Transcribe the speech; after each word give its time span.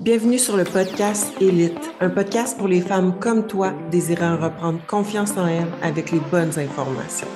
Bienvenue 0.00 0.38
sur 0.38 0.56
le 0.56 0.62
podcast 0.62 1.32
Élite, 1.40 1.90
un 2.00 2.08
podcast 2.08 2.56
pour 2.56 2.68
les 2.68 2.80
femmes 2.80 3.18
comme 3.18 3.48
toi 3.48 3.72
désirant 3.90 4.36
reprendre 4.36 4.78
confiance 4.86 5.32
en 5.36 5.48
elles 5.48 5.66
avec 5.82 6.12
les 6.12 6.20
bonnes 6.20 6.56
informations. 6.56 7.26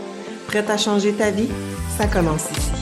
Prête 0.47 0.71
à 0.71 0.77
changer 0.77 1.13
ta 1.13 1.33
vie? 1.33 1.49
Ça 1.99 2.07
commence 2.07 2.49
ici. 2.53 2.82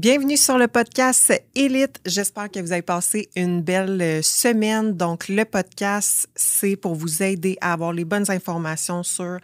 Bienvenue 0.00 0.38
sur 0.38 0.56
le 0.56 0.66
podcast 0.66 1.30
Élite. 1.54 2.00
J'espère 2.06 2.50
que 2.50 2.58
vous 2.58 2.72
avez 2.72 2.80
passé 2.80 3.28
une 3.36 3.60
belle 3.60 4.00
euh, 4.00 4.22
semaine. 4.22 4.96
Donc, 4.96 5.28
le 5.28 5.44
podcast, 5.44 6.26
c'est 6.34 6.76
pour 6.76 6.94
vous 6.94 7.22
aider 7.22 7.58
à 7.60 7.74
avoir 7.74 7.92
les 7.92 8.06
bonnes 8.06 8.30
informations 8.30 9.02
sur 9.02 9.36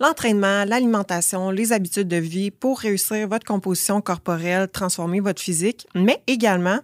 l'entraînement, 0.00 0.64
l'alimentation, 0.64 1.50
les 1.50 1.74
habitudes 1.74 2.08
de 2.08 2.16
vie 2.16 2.50
pour 2.50 2.78
réussir 2.78 3.28
votre 3.28 3.44
composition 3.44 4.00
corporelle, 4.00 4.68
transformer 4.68 5.20
votre 5.20 5.42
physique, 5.42 5.86
mais 5.94 6.22
également 6.26 6.78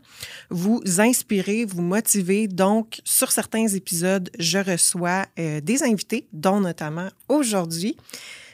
vous 0.51 0.83
inspirer, 0.99 1.65
vous 1.65 1.81
motiver. 1.81 2.47
Donc, 2.47 3.01
sur 3.05 3.33
certains 3.33 3.69
épisodes, 3.69 4.29
je 4.39 4.59
reçois 4.59 5.25
euh, 5.39 5.63
des 5.63 5.83
invités, 5.83 6.29
dont 6.35 6.61
notamment 6.61 7.09
aujourd'hui. 7.31 7.97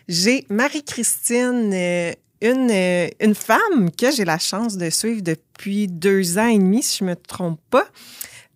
J'ai 0.06 0.46
Marie-Christine 0.48 1.72
euh, 1.74 2.12
une, 2.40 2.70
euh, 2.70 3.08
une 3.20 3.34
femme 3.34 3.90
que 3.90 4.10
j'ai 4.10 4.24
la 4.24 4.38
chance 4.38 4.76
de 4.76 4.90
suivre 4.90 5.22
depuis 5.22 5.88
deux 5.88 6.38
ans 6.38 6.48
et 6.48 6.58
demi, 6.58 6.82
si 6.82 6.98
je 6.98 7.04
ne 7.04 7.10
me 7.10 7.16
trompe 7.16 7.60
pas. 7.70 7.86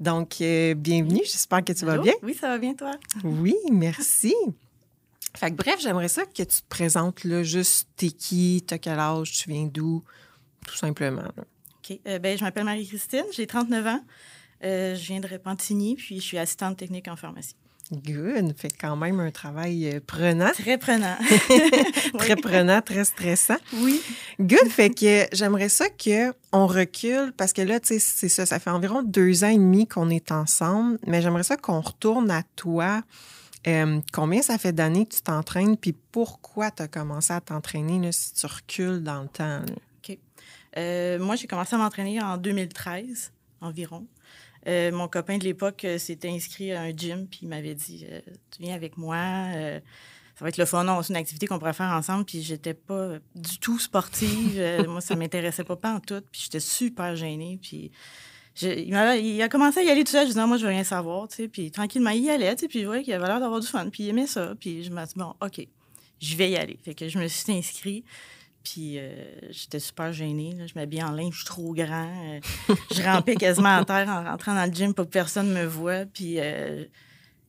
Donc, 0.01 0.41
euh, 0.41 0.75
bienvenue. 0.75 1.23
J'espère 1.25 1.65
que 1.65 1.73
tu 1.73 1.85
vas 1.85 1.99
bien. 1.99 2.15
Oui, 2.23 2.35
ça 2.35 2.49
va 2.49 2.59
bien, 2.59 2.75
toi? 2.75 2.93
Oui, 3.23 3.55
merci. 3.71 4.35
Fait 5.37 5.51
que, 5.51 5.57
bref, 5.57 5.81
j'aimerais 5.81 6.09
ça 6.09 6.25
que 6.25 6.43
tu 6.43 6.47
te 6.47 6.69
présentes 6.69 7.25
là, 7.25 7.43
juste 7.43 7.89
t'es 7.97 8.11
qui, 8.11 8.63
t'as 8.67 8.79
quel 8.79 8.99
âge, 8.99 9.33
tu 9.33 9.51
viens 9.51 9.67
d'où, 9.67 10.03
tout 10.67 10.77
simplement. 10.77 11.29
OK. 11.37 11.99
Euh, 12.07 12.19
ben, 12.19 12.39
je 12.39 12.45
m'appelle 12.45 12.65
Marie-Christine, 12.65 13.25
j'ai 13.33 13.47
39 13.47 13.87
ans. 13.87 14.01
je 14.63 15.07
viens 15.07 15.21
de 15.21 15.27
Repentigny, 15.27 15.97
puis 15.97 16.17
je 16.17 16.25
suis 16.25 16.39
assistante 16.39 16.77
technique 16.77 17.09
en 17.09 17.17
pharmacie. 17.17 17.57
Good. 17.93 18.55
Fait 18.57 18.71
quand 18.71 18.97
même 18.97 19.21
un 19.21 19.31
travail 19.31 19.89
euh, 19.89 20.01
prenant. 20.05 20.51
Très 20.53 20.79
prenant. 20.79 21.17
très 22.19 22.37
prenant, 22.37 22.81
très 22.81 23.05
stressant. 23.05 23.59
Oui. 23.75 24.01
Good. 24.41 24.69
Fait 24.69 24.91
que 24.91 25.27
j'aimerais 25.33 25.69
ça 25.69 25.87
qu'on 25.91 26.67
recule 26.67 27.33
parce 27.37 27.53
que 27.53 27.63
là, 27.63 27.81
tu 27.81 27.89
sais, 27.89 27.99
c'est 27.99 28.29
ça, 28.29 28.47
ça 28.47 28.59
fait 28.59 28.71
environ 28.71 29.03
deux 29.03 29.45
ans 29.45 29.49
et 29.49 29.57
demi 29.57 29.87
qu'on 29.87 30.09
est 30.09 30.33
ensemble, 30.33 30.99
mais 31.07 31.21
j'aimerais 31.21 31.43
ça 31.43 31.57
qu'on 31.57 31.81
retourne 31.81 32.31
à 32.31 32.43
toi. 32.57 33.03
Euh, 33.67 34.01
combien 34.13 34.43
ça 34.43 34.59
fait 34.59 34.73
d'années 34.73 35.07
que 35.07 35.15
tu 35.15 35.23
t'entraînes, 35.23 35.77
puis 35.77 35.95
pourquoi 36.13 36.71
tu 36.71 36.83
as 36.83 36.89
commencé 36.89 37.33
à 37.33 37.41
t'entraîner 37.41 38.13
si 38.13 38.35
tu 38.35 38.47
recules 38.47 39.03
dans 39.03 39.23
le 39.23 39.29
temps? 39.29 39.61
OK. 39.99 40.19
Euh, 40.77 41.19
moi, 41.19 41.37
j'ai 41.37 41.47
commencé 41.47 41.75
à 41.75 41.79
m'entraîner 41.79 42.21
en 42.21 42.37
2013 42.37 43.33
environ. 43.61 44.07
Euh, 44.67 44.93
mon 44.93 45.09
copain 45.09 45.39
de 45.39 45.45
l'époque 45.45 45.85
euh, 45.85 45.99
s'était 45.99 46.31
inscrit 46.31 46.73
à 46.73 46.83
un 46.83 46.91
gym, 46.91 47.27
puis 47.27 47.41
il 47.43 47.49
m'avait 47.49 47.75
dit 47.75 48.07
euh, 48.11 48.21
Tu 48.51 48.63
viens 48.63 48.75
avec 48.75 48.97
moi, 48.97 49.17
ça 50.37 50.45
va 50.45 50.49
être 50.49 50.57
le 50.57 50.65
fun, 50.65 51.03
c'est 51.03 51.13
une 51.13 51.17
activité 51.17 51.47
qu'on 51.47 51.59
pourrait 51.59 51.75
faire 51.75 51.93
ensemble. 51.93 52.25
Puis 52.25 52.43
j'étais 52.43 52.75
pas 52.75 53.19
du 53.35 53.59
tout 53.59 53.79
sportive. 53.79 54.85
moi, 54.89 55.01
ça 55.01 55.17
m'intéressait 55.17 55.65
pas, 55.65 55.77
pas 55.77 55.95
en 55.95 56.01
tout. 56.01 56.23
Puis 56.33 56.43
j'étais 56.45 56.61
super 56.61 57.15
gênée. 57.15 57.59
Puis 57.63 57.93
il, 58.63 58.95
a, 59.43 59.49
commencé 59.49 59.81
à 59.81 59.83
y 59.83 59.91
aller 59.91 60.05
tout 60.05 60.13
seul. 60.13 60.27
Je 60.27 60.33
disais, 60.33 60.47
moi, 60.47 60.57
je 60.57 60.63
veux 60.63 60.71
rien 60.71 60.85
savoir. 60.85 61.29
Tu 61.29 61.37
sais, 61.37 61.49
puis 61.49 61.71
tranquillement, 61.71 62.11
il 62.11 62.25
y 62.25 62.31
allait. 62.31 62.55
Tu 62.57 62.63
sais, 62.63 62.69
puis 62.69 62.81
je 62.81 62.87
voyais 62.87 63.03
qu'il 63.03 63.13
avait 63.13 63.27
l'air 63.27 63.41
d'avoir 63.41 63.61
du 63.61 63.67
fun. 63.67 63.89
Puis 63.91 64.05
il 64.05 64.09
aimait 64.09 64.27
ça. 64.27 64.55
Puis 64.59 64.83
je 64.83 64.91
me 64.91 64.99
suis 65.05 65.15
dit, 65.15 65.21
bon, 65.21 65.35
OK, 65.41 65.67
je 66.21 66.37
vais 66.37 66.51
y 66.51 66.57
aller. 66.57 66.79
Fait 66.83 66.95
que 66.95 67.09
je 67.09 67.19
me 67.19 67.29
suis 67.29 67.53
inscrit. 67.53 68.05
Puis 68.65 68.99
euh, 68.99 69.13
j'étais 69.51 69.79
super 69.79 70.13
gênée. 70.13 70.57
Je 70.67 70.73
m'habillais 70.75 71.03
en 71.03 71.13
linge 71.13 71.45
trop 71.45 71.75
grand. 71.75 72.11
Euh, 72.25 72.75
je 72.95 73.03
rampais 73.03 73.37
quasiment 73.37 73.77
à 73.77 73.85
terre 73.85 74.09
en 74.09 74.25
rentrant 74.25 74.55
dans 74.55 74.65
le 74.65 74.73
gym 74.75 74.95
pour 74.95 75.05
que 75.05 75.11
personne 75.11 75.53
me 75.53 75.67
voie. 75.67 76.07
Puis 76.07 76.37
euh, 76.39 76.85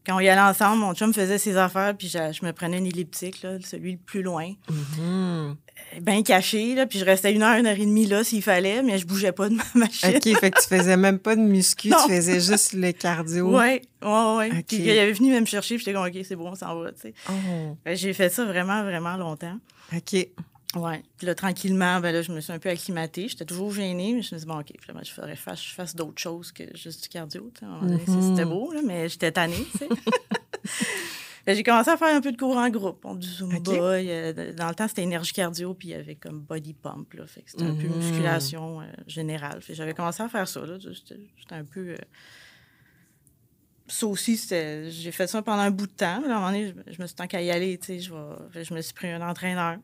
quand 0.05 0.17
on 0.17 0.19
y 0.19 0.27
allait 0.27 0.41
ensemble, 0.41 0.81
mon 0.81 0.93
chum 0.93 1.13
faisait 1.13 1.37
ses 1.37 1.55
affaires, 1.55 1.95
puis 1.97 2.09
je, 2.09 2.45
me 2.45 2.51
prenais 2.51 2.77
une 2.77 2.85
elliptique, 2.85 3.41
là, 3.41 3.57
celui 3.63 3.93
le 3.93 3.97
plus 3.97 4.21
loin. 4.21 4.51
Mm-hmm. 4.69 5.55
Bien 6.01 6.21
caché, 6.21 6.75
là, 6.75 6.85
puis 6.85 6.99
je 6.99 7.05
restais 7.05 7.33
une 7.33 7.43
heure, 7.43 7.57
une 7.57 7.65
heure 7.65 7.79
et 7.79 7.85
demie 7.85 8.05
là 8.05 8.23
s'il 8.23 8.41
fallait, 8.41 8.83
mais 8.83 8.97
je 8.97 9.07
bougeais 9.07 9.31
pas 9.31 9.49
de 9.49 9.55
ma 9.55 9.63
machine. 9.73 10.15
OK, 10.15 10.39
fait 10.39 10.51
que 10.51 10.61
tu 10.61 10.67
faisais 10.67 10.97
même 10.97 11.19
pas 11.19 11.35
de 11.35 11.41
muscu, 11.41 11.89
tu 11.89 12.13
faisais 12.13 12.41
juste 12.41 12.73
le 12.73 12.91
cardio. 12.91 13.57
Oui, 13.57 13.81
oui, 14.03 14.49
oui. 14.51 14.63
Puis 14.67 14.77
il 14.77 14.91
avait 14.91 15.13
venu 15.13 15.39
me 15.39 15.45
chercher, 15.45 15.75
puis 15.75 15.85
j'étais 15.85 15.97
comme, 15.97 16.05
OK, 16.05 16.17
c'est 16.23 16.35
bon, 16.35 16.51
on 16.51 16.55
s'en 16.55 16.77
va, 16.79 16.91
tu 16.91 17.01
sais. 17.01 17.13
Oh. 17.29 17.77
J'ai 17.93 18.13
fait 18.13 18.29
ça 18.29 18.43
vraiment, 18.45 18.83
vraiment 18.83 19.15
longtemps. 19.15 19.57
OK. 19.95 20.27
Oui. 20.75 20.97
Puis 21.17 21.25
là, 21.25 21.35
tranquillement, 21.35 21.99
ben 21.99 22.11
là, 22.11 22.21
je 22.21 22.31
me 22.31 22.41
suis 22.41 22.51
un 22.51 22.59
peu 22.59 22.69
acclimatée. 22.69 23.27
J'étais 23.27 23.45
toujours 23.45 23.71
gênée, 23.71 24.13
mais 24.13 24.21
je 24.21 24.35
me 24.35 24.39
suis 24.39 24.45
dit, 24.45 24.45
bon, 24.45 24.59
OK, 24.59 24.73
finalement, 24.79 25.03
je 25.03 25.11
ferais 25.11 25.35
face, 25.35 25.63
je 25.63 25.73
fasse 25.73 25.95
d'autres 25.95 26.21
choses 26.21 26.51
que 26.51 26.63
juste 26.75 27.03
du 27.03 27.09
cardio. 27.09 27.51
Mm-hmm. 27.61 28.29
C'était 28.29 28.45
beau, 28.45 28.71
là, 28.73 28.81
mais 28.85 29.09
j'étais 29.09 29.31
tannée, 29.31 29.65
tu 29.71 29.77
sais. 29.79 29.89
Ben, 31.45 31.55
j'ai 31.55 31.61
commencé 31.61 31.91
à 31.91 31.97
faire 31.97 32.15
un 32.15 32.21
peu 32.21 32.31
de 32.31 32.37
cours 32.37 32.57
en 32.57 32.69
groupe. 32.69 33.05
On 33.05 33.13
du 33.13 33.27
Zumba. 33.27 33.59
dans 33.59 34.67
le 34.67 34.73
temps, 34.73 34.87
c'était 34.87 35.03
énergie 35.03 35.31
cardio, 35.31 35.75
puis 35.75 35.89
il 35.89 35.91
y 35.91 35.93
avait 35.93 36.15
comme 36.15 36.39
body 36.39 36.73
pump. 36.73 37.13
Là, 37.13 37.27
fait 37.27 37.43
que 37.43 37.51
c'était 37.51 37.65
un 37.65 37.75
peu 37.75 37.83
mm-hmm. 37.83 37.97
musculation 37.97 38.81
euh, 38.81 38.85
générale. 39.05 39.59
j'avais 39.69 39.93
commencé 39.93 40.23
à 40.23 40.27
faire 40.27 40.47
ça. 40.47 40.61
J'étais 40.79 41.15
un 41.51 41.63
peu. 41.63 41.89
Euh, 41.89 41.97
ça 43.87 44.07
aussi, 44.07 44.41
j'ai 44.49 45.11
fait 45.11 45.27
ça 45.27 45.43
pendant 45.43 45.61
un 45.61 45.69
bout 45.69 45.85
de 45.85 45.91
temps. 45.91 46.23
à 46.23 46.25
un 46.25 46.27
moment 46.27 46.47
donné, 46.47 46.73
je, 46.87 46.99
me 46.99 47.05
suis 47.05 47.15
tant 47.15 47.27
qu'à 47.27 47.43
y 47.43 47.51
aller, 47.51 47.77
tu 47.77 47.85
sais, 47.85 47.99
je, 47.99 48.63
je 48.63 48.73
me 48.73 48.81
suis 48.81 48.95
pris 48.95 49.11
un 49.11 49.21
entraîneur. 49.21 49.77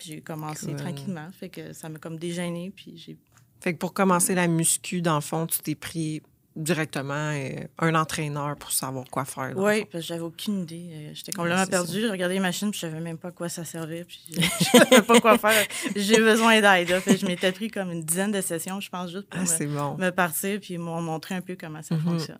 Puis 0.00 0.08
j'ai 0.08 0.20
commencé 0.22 0.74
tranquillement. 0.74 1.28
Fait 1.30 1.50
que 1.50 1.74
ça 1.74 1.90
m'a 1.90 1.98
comme 1.98 2.18
dégêné. 2.18 2.72
Puis 2.74 2.96
j'ai. 2.96 3.18
Fait 3.60 3.74
que 3.74 3.78
pour 3.78 3.92
commencer 3.92 4.34
la 4.34 4.48
muscu, 4.48 5.02
dans 5.02 5.16
le 5.16 5.20
fond, 5.20 5.46
tu 5.46 5.60
t'es 5.60 5.74
pris 5.74 6.22
directement 6.56 7.32
euh, 7.32 7.64
un 7.78 7.94
entraîneur 7.94 8.56
pour 8.56 8.72
savoir 8.72 9.04
quoi 9.10 9.24
faire. 9.24 9.52
Oui, 9.56 9.84
parce 9.84 10.02
que 10.04 10.08
j'avais 10.08 10.20
aucune 10.22 10.62
idée. 10.62 10.88
Euh, 10.92 11.10
j'étais 11.14 11.32
complètement 11.32 11.66
perdue. 11.66 12.00
Je 12.00 12.06
regardais 12.08 12.34
les 12.34 12.40
machines, 12.40 12.70
puis 12.70 12.80
je 12.80 12.86
savais 12.86 13.00
même 13.00 13.18
pas 13.18 13.28
à 13.28 13.30
quoi 13.30 13.48
ça 13.48 13.64
servait. 13.64 14.04
Puis 14.04 14.20
je 14.32 14.78
savais 14.78 15.02
pas 15.02 15.20
quoi 15.20 15.38
faire. 15.38 15.66
J'ai 15.94 16.18
besoin 16.18 16.60
d'aide. 16.60 17.00
Je 17.06 17.26
m'étais 17.26 17.52
pris 17.52 17.70
comme 17.70 17.92
une 17.92 18.02
dizaine 18.02 18.32
de 18.32 18.40
sessions, 18.40 18.80
je 18.80 18.90
pense, 18.90 19.10
juste 19.12 19.28
pour 19.28 19.40
ah, 19.40 19.96
me, 19.98 20.10
partir, 20.10 20.58
puis 20.60 20.76
m'ont 20.76 21.00
montré 21.00 21.36
un 21.36 21.40
peu 21.40 21.56
comment 21.58 21.82
ça 21.82 21.94
mhm. 21.94 22.02
fonctionne. 22.02 22.38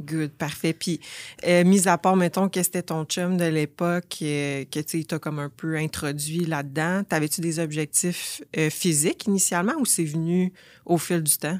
Good, 0.00 0.32
parfait. 0.32 0.74
Puis, 0.74 1.00
euh, 1.46 1.64
mis 1.64 1.88
à 1.88 1.96
part, 1.96 2.16
mettons, 2.16 2.48
que 2.48 2.62
c'était 2.62 2.82
ton 2.82 3.04
chum 3.04 3.38
de 3.38 3.46
l'époque, 3.46 4.08
que 4.20 4.80
tu 4.80 5.04
t'as 5.06 5.18
comme 5.18 5.38
un 5.38 5.48
peu 5.48 5.76
introduit 5.76 6.44
là-dedans, 6.44 7.02
t'avais-tu 7.04 7.40
des 7.40 7.60
objectifs 7.60 8.42
physiques 8.70 9.26
initialement 9.26 9.74
ou 9.78 9.86
c'est 9.86 10.04
venu 10.04 10.52
au 10.84 10.98
fil 10.98 11.22
du 11.22 11.36
temps? 11.38 11.58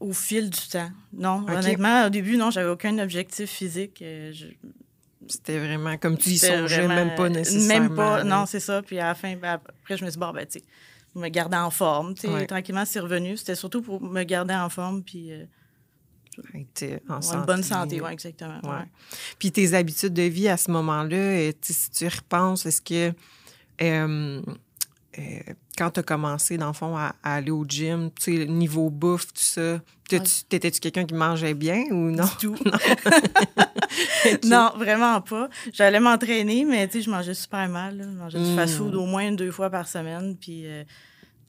Au 0.00 0.12
fil 0.12 0.50
du 0.50 0.68
temps. 0.70 0.90
Non, 1.12 1.44
honnêtement, 1.48 2.06
au 2.06 2.10
début, 2.10 2.36
non, 2.36 2.50
j'avais 2.50 2.70
aucun 2.70 2.98
objectif 2.98 3.50
physique. 3.50 4.00
Euh, 4.02 4.32
C'était 5.26 5.58
vraiment 5.58 5.96
comme 5.96 6.16
tu 6.16 6.30
y 6.30 6.38
songeais 6.38 6.86
même 6.86 7.14
pas 7.16 7.28
nécessairement. 7.28 7.88
Même 7.88 7.96
pas, 7.96 8.24
non, 8.24 8.46
c'est 8.46 8.60
ça. 8.60 8.82
Puis 8.82 8.98
à 8.98 9.08
la 9.08 9.14
fin, 9.14 9.34
ben, 9.36 9.54
après, 9.54 9.96
je 9.96 10.04
me 10.04 10.10
suis 10.10 10.18
dit, 10.18 10.24
bon, 10.24 10.32
ben, 10.32 10.46
tu 10.46 10.60
sais, 10.60 10.64
me 11.14 11.28
garder 11.28 11.56
en 11.56 11.70
forme. 11.70 12.14
Tu 12.14 12.28
sais, 12.28 12.46
tranquillement, 12.46 12.84
c'est 12.84 13.00
revenu. 13.00 13.36
C'était 13.36 13.56
surtout 13.56 13.82
pour 13.82 14.00
me 14.00 14.22
garder 14.22 14.54
en 14.54 14.68
forme, 14.68 15.02
puis... 15.02 15.32
Euh, 15.32 15.44
en 17.08 17.20
Une 17.20 17.44
bonne 17.44 17.62
santé, 17.62 18.00
oui, 18.00 18.12
exactement. 18.12 18.60
Ouais. 18.62 18.84
Puis 19.40 19.50
tes 19.50 19.74
habitudes 19.74 20.12
de 20.12 20.22
vie 20.22 20.48
à 20.48 20.56
ce 20.56 20.70
moment-là, 20.70 21.16
euh, 21.16 21.52
si 21.60 21.90
tu 21.90 22.04
y 22.04 22.08
repenses, 22.08 22.64
est-ce 22.64 22.80
que 22.80 23.12
euh, 23.82 24.42
quand 25.76 25.90
tu 25.90 26.00
as 26.00 26.02
commencé, 26.02 26.58
dans 26.58 26.68
le 26.68 26.72
fond, 26.72 26.96
à, 26.96 27.14
aller 27.22 27.50
au 27.50 27.64
gym, 27.64 28.10
tu 28.18 28.36
sais, 28.36 28.46
niveau 28.46 28.90
bouffe, 28.90 29.26
tout 29.28 29.34
ça, 29.36 29.80
t'étais-tu 30.48 30.80
quelqu'un 30.80 31.04
qui 31.04 31.14
mangeait 31.14 31.54
bien 31.54 31.84
ou 31.90 32.10
non? 32.10 32.24
Du 32.24 32.48
tout. 32.48 32.56
non. 34.44 34.72
vraiment 34.76 35.20
pas. 35.20 35.48
J'allais 35.72 36.00
m'entraîner, 36.00 36.64
mais 36.64 36.86
tu 36.88 36.98
sais, 36.98 37.02
je 37.02 37.10
mangeais 37.10 37.34
super 37.34 37.68
mal. 37.68 37.98
Je 38.00 38.18
mangeais 38.18 38.38
du 38.38 38.54
fast-food 38.56 38.94
hmm. 38.94 38.98
au 38.98 39.06
moins 39.06 39.32
deux 39.32 39.50
fois 39.50 39.70
par 39.70 39.86
semaine, 39.88 40.36
puis... 40.36 40.66
Euh, 40.66 40.84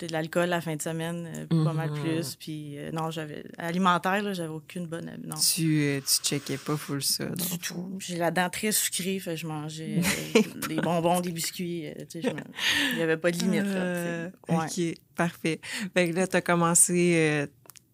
de 0.05 0.11
l'alcool 0.11 0.49
la 0.49 0.61
fin 0.61 0.75
de 0.75 0.81
semaine, 0.81 1.29
euh, 1.35 1.63
pas 1.63 1.73
mal 1.73 1.91
mhm. 1.91 2.01
plus. 2.01 2.35
Puis 2.35 2.77
euh, 2.77 2.91
non, 2.91 3.11
j'avais. 3.11 3.43
Alimentaire, 3.57 4.21
là, 4.23 4.33
j'avais 4.33 4.49
aucune 4.49 4.87
bonne. 4.87 5.11
Non. 5.23 5.35
Tu, 5.35 5.81
euh, 5.81 5.99
tu 5.99 6.23
checkais 6.23 6.57
pas 6.57 6.77
full 6.77 7.03
ça. 7.03 7.25
Du 7.25 7.59
tout. 7.59 7.97
J'ai 7.99 8.17
la 8.17 8.31
dent 8.31 8.49
très 8.49 8.71
sucrée, 8.71 9.19
fait 9.19 9.37
je 9.37 9.47
mangeais 9.47 10.01
des 10.67 10.75
bonbons, 10.75 11.19
des 11.21 11.31
biscuits. 11.31 11.85
il 12.15 12.95
n'y 12.95 13.01
avait 13.01 13.17
pas 13.17 13.31
de 13.31 13.37
limite. 13.37 13.65
Là, 13.65 14.29
OK, 14.47 14.81
parfait. 15.15 15.59
Fait 15.93 16.09
que 16.09 16.15
là, 16.15 16.27
tu 16.27 16.35
as 16.35 16.41
commencé 16.41 17.47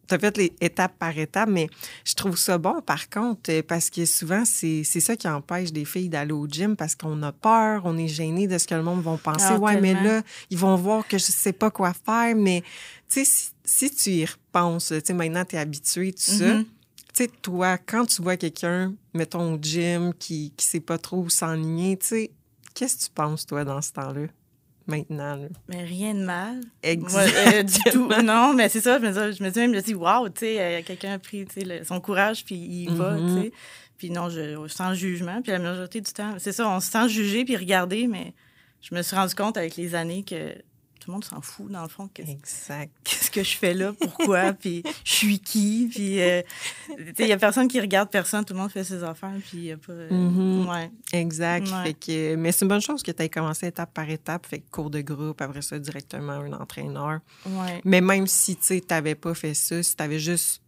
tu 0.07 0.15
as 0.15 0.19
fait 0.19 0.37
les 0.37 0.53
étapes 0.61 0.97
par 0.97 1.17
étape, 1.17 1.49
mais 1.49 1.67
je 2.03 2.13
trouve 2.13 2.37
ça 2.37 2.57
bon, 2.57 2.81
par 2.81 3.09
contre, 3.09 3.51
euh, 3.51 3.61
parce 3.67 3.89
que 3.89 4.05
souvent, 4.05 4.43
c'est 4.45 4.83
ça 4.83 5.15
qui 5.15 5.27
empêche 5.27 5.71
des 5.71 5.85
filles 5.85 6.09
d'aller 6.09 6.33
au 6.33 6.47
gym 6.47 6.75
parce 6.75 6.95
qu'on 6.95 7.21
a 7.23 7.31
peur, 7.31 7.81
on 7.85 7.97
est 7.97 8.07
gêné 8.07 8.47
de 8.47 8.57
ce 8.57 8.67
que 8.67 8.75
le 8.75 8.83
monde 8.83 9.01
va 9.01 9.17
penser. 9.17 9.45
Ah, 9.49 9.59
ouais, 9.59 9.79
mais 9.79 9.93
là, 9.93 10.21
ils 10.49 10.57
vont 10.57 10.75
voir 10.75 11.07
que 11.07 11.17
je 11.17 11.23
sais 11.23 11.53
pas 11.53 11.71
quoi 11.71 11.93
faire, 11.93 12.35
mais 12.35 12.63
tu 13.09 13.25
sais, 13.25 13.49
si, 13.63 13.91
tu 13.91 14.09
y 14.11 14.25
repenses, 14.25 14.87
tu 14.87 15.01
sais, 15.03 15.13
maintenant, 15.13 15.45
tu 15.45 15.55
es 15.55 15.59
habitué, 15.59 16.11
tout 16.11 16.21
ça. 16.21 16.45
Mm-hmm. 16.45 16.65
Tu 17.13 17.23
sais, 17.23 17.27
toi, 17.41 17.77
quand 17.77 18.05
tu 18.05 18.21
vois 18.21 18.37
quelqu'un, 18.37 18.93
mettons 19.13 19.53
au 19.53 19.57
gym, 19.61 20.13
qui 20.13 20.51
ne 20.57 20.61
sait 20.61 20.79
pas 20.79 20.97
trop 20.97 21.17
où 21.17 21.29
s'enligner, 21.29 21.97
tu 21.97 22.07
sais, 22.07 22.31
qu'est-ce 22.73 22.97
que 22.97 23.03
tu 23.05 23.09
penses, 23.11 23.45
toi, 23.45 23.63
dans 23.63 23.81
ce 23.81 23.91
temps-là? 23.93 24.27
Maintenant. 24.87 25.39
Mais 25.67 25.83
rien 25.83 26.13
de 26.13 26.23
mal. 26.23 26.61
Exact. 26.83 27.33
Euh, 27.53 27.63
du 27.63 27.79
tout. 27.91 28.09
Non, 28.23 28.53
mais 28.53 28.69
c'est 28.69 28.81
ça. 28.81 28.99
Je 28.99 29.05
me, 29.05 29.11
dis, 29.11 29.37
je 29.37 29.43
me 29.43 29.49
dis 29.49 29.59
même, 29.59 29.71
je 29.71 29.77
me 29.77 29.81
dis, 29.81 29.93
waouh, 29.93 30.29
tu 30.29 30.39
sais, 30.41 30.59
euh, 30.59 30.81
quelqu'un 30.85 31.13
a 31.13 31.19
pris 31.19 31.45
son 31.83 31.99
courage, 31.99 32.45
puis 32.45 32.55
il 32.55 32.89
va, 32.91 33.15
Mm-hmm. 33.15 33.35
tu 33.35 33.41
sais. 33.43 33.51
Puis 33.97 34.09
non, 34.09 34.29
je, 34.29 34.67
sans 34.67 34.93
jugement. 34.93 35.41
Puis 35.41 35.51
la 35.51 35.59
majorité 35.59 36.01
du 36.01 36.11
temps, 36.11 36.35
c'est 36.37 36.51
ça, 36.51 36.67
on 36.67 36.79
se 36.79 36.91
sent 36.91 37.07
juger 37.09 37.45
puis 37.45 37.55
regarder, 37.55 38.07
mais 38.07 38.33
je 38.81 38.93
me 38.93 39.01
suis 39.01 39.15
rendu 39.15 39.33
compte 39.35 39.57
avec 39.57 39.77
les 39.77 39.95
années 39.95 40.23
que 40.23 40.53
tout 41.05 41.11
le 41.11 41.13
monde 41.13 41.23
s'en 41.23 41.39
fout, 41.39 41.71
dans 41.71 41.83
le 41.83 41.87
fond. 41.87 42.09
Exact. 42.15 42.91
Qu'est-ce 43.03 43.29
que 43.29 43.43
je 43.43 43.55
fais 43.57 43.75
là? 43.75 43.93
Pourquoi? 43.99 44.53
puis 44.59 44.81
je 45.03 45.11
suis 45.11 45.39
qui? 45.39 45.87
Puis, 45.93 46.19
euh, 46.19 46.41
il 47.19 47.25
n'y 47.25 47.31
a 47.31 47.37
personne 47.37 47.67
qui 47.67 47.79
regarde 47.79 48.09
personne. 48.09 48.43
Tout 48.43 48.55
le 48.55 48.59
monde 48.59 48.71
fait 48.71 48.83
ses 48.83 49.03
affaires. 49.03 49.35
Puis, 49.47 49.57
il 49.57 49.61
n'y 49.61 49.71
a 49.71 49.77
pas. 49.77 49.93
euh, 49.93 50.09
Mhm. 50.09 50.67
ouais. 50.67 50.89
Exact. 51.13 51.67
Ouais. 51.67 51.83
Fait 51.83 51.93
que, 51.93 52.35
mais 52.35 52.51
c'est 52.51 52.65
une 52.65 52.69
bonne 52.69 52.81
chose 52.81 53.03
que 53.03 53.11
tu 53.11 53.21
aies 53.21 53.29
commencé 53.29 53.67
étape 53.67 53.93
par 53.93 54.09
étape. 54.09 54.47
Fait 54.47 54.59
que 54.59 54.69
cours 54.71 54.89
de 54.89 55.01
groupe, 55.01 55.39
après 55.41 55.61
ça, 55.61 55.77
directement 55.77 56.33
un 56.33 56.53
entraîneur. 56.53 57.19
Ouais. 57.45 57.81
Mais 57.85 58.01
même 58.01 58.25
si 58.25 58.55
tu 58.55 58.81
n'avais 58.89 59.13
pas 59.15 59.35
fait 59.35 59.53
ça, 59.53 59.83
si 59.83 59.95
tu 59.95 60.01
avais 60.01 60.17
juste 60.19 60.63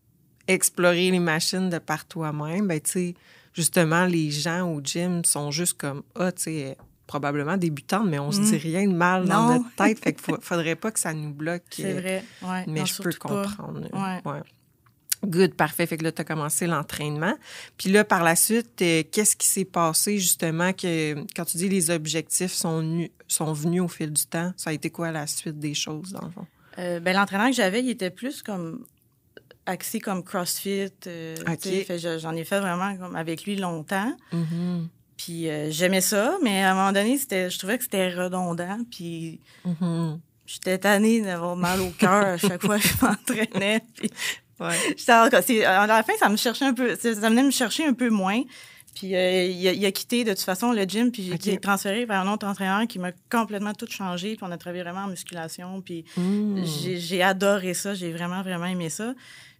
exploré 0.47 1.09
les 1.09 1.19
machines 1.19 1.69
de 1.71 1.79
par 1.79 2.05
toi-même, 2.05 2.67
ben, 2.67 2.79
tu 2.79 2.91
sais, 2.91 3.13
justement, 3.53 4.05
les 4.05 4.29
gens 4.31 4.69
au 4.71 4.81
gym 4.81 5.25
sont 5.25 5.49
juste 5.49 5.73
comme, 5.79 6.03
ah, 6.15 6.31
tu 6.31 6.43
sais, 6.43 6.77
probablement 7.07 7.57
débutantes, 7.57 8.07
mais 8.07 8.19
on 8.19 8.31
se 8.31 8.39
Mm. 8.41 8.43
dit 8.43 8.57
rien 8.57 8.87
de 8.87 8.93
mal 8.93 9.25
dans 9.25 9.53
notre 9.53 9.75
tête. 9.75 9.99
Fait 10.03 10.13
qu'il 10.13 10.35
faudrait 10.41 10.75
pas 10.75 10.91
que 10.91 10.99
ça 10.99 11.13
nous 11.13 11.33
bloque. 11.33 11.63
C'est 11.71 11.97
euh, 11.97 11.99
vrai. 12.01 12.23
Ouais. 12.43 12.63
Mais 12.67 12.81
Non, 12.81 12.85
je 12.85 13.01
peux 13.01 13.13
comprendre. 13.13 13.87
Ouais. 13.93 14.31
Ouais. 14.31 14.41
Good, 15.25 15.55
parfait. 15.55 15.87
Fait 15.87 15.97
que 15.97 16.03
là, 16.03 16.11
tu 16.11 16.21
as 16.21 16.25
commencé 16.25 16.67
l'entraînement. 16.67 17.33
Puis 17.77 17.89
là, 17.89 18.03
par 18.03 18.23
la 18.23 18.35
suite, 18.35 18.79
euh, 18.83 19.01
qu'est-ce 19.11 19.35
qui 19.35 19.47
s'est 19.47 19.65
passé 19.65 20.19
justement 20.19 20.73
que 20.73 21.15
quand 21.35 21.43
tu 21.45 21.57
dis 21.57 21.69
les 21.69 21.89
objectifs 21.89 22.51
sont, 22.51 23.07
sont 23.27 23.51
venus 23.51 23.81
au 23.81 23.87
fil 23.87 24.11
du 24.13 24.25
temps? 24.27 24.53
Ça 24.57 24.69
a 24.69 24.73
été 24.73 24.91
quoi 24.91 25.11
la 25.11 25.25
suite 25.25 25.57
des 25.57 25.73
choses, 25.73 26.11
dans 26.11 26.25
le 26.25 26.31
fond? 26.31 26.45
Euh, 26.77 26.99
ben, 26.99 27.15
l'entraîneur 27.15 27.47
que 27.47 27.55
j'avais, 27.55 27.79
il 27.81 27.89
était 27.89 28.11
plus 28.11 28.43
comme 28.43 28.85
axé 29.65 29.99
comme 29.99 30.23
CrossFit. 30.23 30.91
euh, 31.07 31.35
J'en 32.19 32.33
ai 32.35 32.43
fait 32.43 32.59
vraiment 32.59 32.95
comme 32.97 33.15
avec 33.15 33.43
lui 33.45 33.55
longtemps. 33.55 34.15
Mhm. 34.31 34.87
Puis 35.17 35.49
euh, 35.49 35.71
j'aimais 35.71 36.01
ça, 36.01 36.37
mais 36.43 36.63
à 36.63 36.71
un 36.71 36.75
moment 36.75 36.91
donné, 36.91 37.17
c'était, 37.17 37.49
je 37.49 37.57
trouvais 37.57 37.77
que 37.77 37.83
c'était 37.83 38.13
redondant. 38.13 38.77
Puis 38.91 39.39
Mhm. 39.65 40.19
j'étais 40.45 40.77
tannée 40.77 41.21
d'avoir 41.21 41.55
mal 41.55 41.81
au 41.81 41.89
cœur 41.89 42.25
à 42.25 42.37
chaque 42.37 42.61
fois 42.63 42.77
que 42.79 42.87
je 42.87 42.93
m'entraînais. 43.05 43.81
Puis 43.95 44.09
Ouais. 44.59 44.75
à 45.65 45.87
la 45.87 46.03
fin, 46.03 46.13
ça 46.19 46.29
me 46.29 46.35
cherchait 46.37 46.65
un 46.65 46.73
peu, 46.73 46.95
ça 46.95 47.11
venait 47.29 47.43
me 47.43 47.51
chercher 47.51 47.85
un 47.85 47.93
peu 47.93 48.09
moins. 48.09 48.41
Puis 48.95 49.15
euh, 49.15 49.43
il, 49.43 49.67
a, 49.67 49.73
il 49.73 49.85
a 49.85 49.91
quitté 49.91 50.23
de 50.23 50.31
toute 50.31 50.41
façon 50.41 50.71
le 50.71 50.81
gym, 50.85 51.11
puis 51.11 51.21
j'ai 51.25 51.33
OK. 51.33 51.45
été 51.47 51.57
transférée 51.59 52.05
vers 52.05 52.21
un 52.21 52.33
autre 52.33 52.47
entraîneur 52.47 52.87
qui 52.87 52.97
m'a 52.97 53.11
complètement 53.29 53.73
tout 53.73 53.85
changé. 53.87 54.29
Puis 54.35 54.43
on 54.43 54.51
a 54.51 54.57
travaillé 54.57 54.81
vraiment 54.83 55.01
en 55.01 55.07
musculation. 55.09 55.81
Puis 55.81 56.05
j'ai, 56.63 56.97
j'ai 56.97 57.21
adoré 57.21 57.75
ça, 57.75 57.93
j'ai 57.93 58.11
vraiment, 58.11 58.41
vraiment 58.41 58.65
aimé 58.65 58.89
ça. 58.89 59.13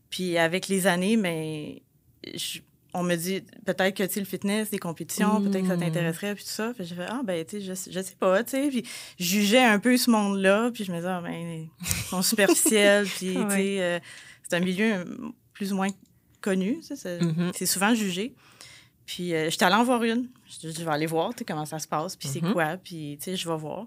Puis 0.10 0.38
avec 0.40 0.68
les 0.68 0.88
années, 0.88 1.18
mais 1.18 1.84
je- 2.36 2.60
on 3.00 3.04
me 3.04 3.16
dit 3.16 3.42
peut-être 3.66 3.96
que 3.96 4.04
tu 4.04 4.20
le 4.20 4.26
fitness, 4.26 4.72
les 4.72 4.80
compétitions, 4.80 5.42
peut-être 5.42 5.62
que 5.62 5.68
ça 5.68 5.76
Mm. 5.76 5.80
t'intéresserait, 5.82 6.36
puis 6.36 6.44
tout 6.44 6.50
ça. 6.50 6.74
Puis 6.76 6.86
j'ai 6.86 6.96
fait, 6.96 7.06
ah, 7.08 7.22
ben, 7.24 7.46
tu 7.46 7.62
sais, 7.62 7.62
je, 7.62 7.92
je 7.92 8.00
sais 8.02 8.16
pas, 8.20 8.44
tu 8.44 8.52
sais. 8.52 8.68
Puis 8.70 8.84
je 9.20 9.24
jugeais 9.26 9.64
un 9.64 9.80
peu 9.80 9.96
ce 9.98 10.10
monde-là, 10.10 10.72
puis 10.74 10.84
je 10.84 10.92
me 10.92 10.98
disais, 10.98 11.10
ah, 11.10 11.22
ben, 11.22 11.32
ils 11.34 11.70
sont 12.10 12.22
superficiels, 12.22 13.06
puis, 13.18 13.34
tu 13.36 13.50
sais, 13.52 13.82
euh, 13.82 14.00
c'est 14.44 14.56
un 14.56 14.60
milieu 14.62 14.94
euh, 14.96 15.06
plus 15.54 15.72
ou 15.74 15.76
moins 15.76 15.90
connu, 16.42 16.82
sais, 16.82 16.96
c'est, 16.96 17.66
souvent 17.66 17.94
jugé. 17.94 18.34
Puis 19.06 19.34
euh, 19.34 19.50
j'étais 19.50 19.64
allée 19.66 19.76
en 19.76 19.84
voir 19.84 20.04
une. 20.04 20.28
Je, 20.62 20.70
je 20.70 20.84
vais 20.84 20.92
aller 20.92 21.06
voir, 21.06 21.30
tu 21.34 21.40
sais, 21.40 21.46
comment 21.46 21.66
ça 21.66 21.80
se 21.80 21.88
passe, 21.88 22.16
puis 22.16 22.28
c'est 22.28 22.42
Mhm. 22.42 22.54
quoi, 22.54 22.78
puis, 22.78 23.18
tu 23.22 23.26
sais, 23.32 23.36
je 23.38 23.48
vais 23.48 23.58
voir. 23.58 23.86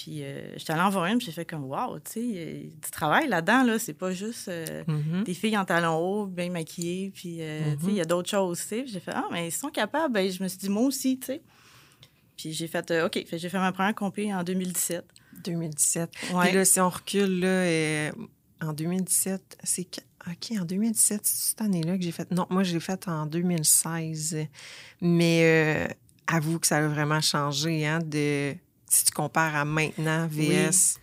Puis 0.00 0.22
euh, 0.22 0.52
j'étais 0.56 0.74
allée 0.74 0.82
en 0.82 0.90
voir 0.90 1.06
une, 1.06 1.18
puis 1.18 1.26
j'ai 1.26 1.32
fait 1.32 1.44
comme, 1.44 1.64
wow, 1.64 1.98
tu 1.98 2.12
sais, 2.12 2.20
il 2.20 2.34
y 2.36 2.40
a 2.40 2.62
du 2.70 2.90
travail 2.92 3.26
là-dedans, 3.26 3.64
là, 3.64 3.80
c'est 3.80 3.94
pas 3.94 4.12
juste 4.12 4.46
euh, 4.46 4.84
Mhm. 4.86 5.24
des 5.24 5.34
filles 5.34 5.58
en 5.58 5.64
talons 5.64 5.96
hauts, 5.96 6.26
bien 6.26 6.50
maquillées, 6.50 7.10
puis, 7.12 7.38
euh, 7.40 7.74
tu 7.80 7.86
sais, 7.86 7.90
il 7.90 7.96
y 7.96 8.00
a 8.00 8.04
d'autres 8.04 8.30
choses, 8.30 8.60
tu 8.60 8.68
sais. 8.68 8.82
Puis 8.84 8.92
J'ai 8.92 9.00
fait, 9.00 9.10
ah, 9.12 9.24
mais 9.32 9.48
ils 9.48 9.50
sont 9.50 9.70
capables. 9.70 10.14
Ben, 10.14 10.30
je 10.30 10.40
me 10.40 10.46
suis 10.46 10.58
dit, 10.58 10.68
moi 10.68 10.84
aussi, 10.84 11.18
tu 11.18 11.26
sais. 11.26 11.42
Puis 12.36 12.52
j'ai 12.52 12.68
fait, 12.68 12.88
OK, 13.04 13.24
j'ai 13.28 13.48
fait 13.48 13.58
ma 13.58 13.72
première 13.72 13.92
compé 13.96 14.32
en 14.32 14.44
2017. 14.44 15.04
2017. 15.42 16.10
Ouais. 16.32 16.46
Puis 16.46 16.54
là, 16.54 16.64
si 16.64 16.78
on 16.78 16.88
recule, 16.90 17.40
là, 17.40 18.12
en 18.62 18.72
2017, 18.72 19.58
c'est... 19.64 19.88
OK, 20.28 20.56
en 20.60 20.64
2017, 20.64 21.20
c'est 21.24 21.48
cette 21.48 21.60
année-là 21.60 21.96
que 21.98 22.04
j'ai 22.04 22.12
fait... 22.12 22.30
Non, 22.30 22.46
moi, 22.50 22.62
je 22.62 22.72
l'ai 22.74 22.80
fait 22.80 23.08
en 23.08 23.26
2016. 23.26 24.46
Mais 25.00 25.88
avoue 26.28 26.60
que 26.60 26.68
ça 26.68 26.76
a 26.76 26.86
vraiment 26.86 27.20
changé, 27.20 27.84
hein, 27.84 27.98
de... 28.04 28.54
Si 28.88 29.04
tu 29.04 29.12
compares 29.12 29.54
à 29.56 29.64
maintenant, 29.64 30.26
VS... 30.30 30.98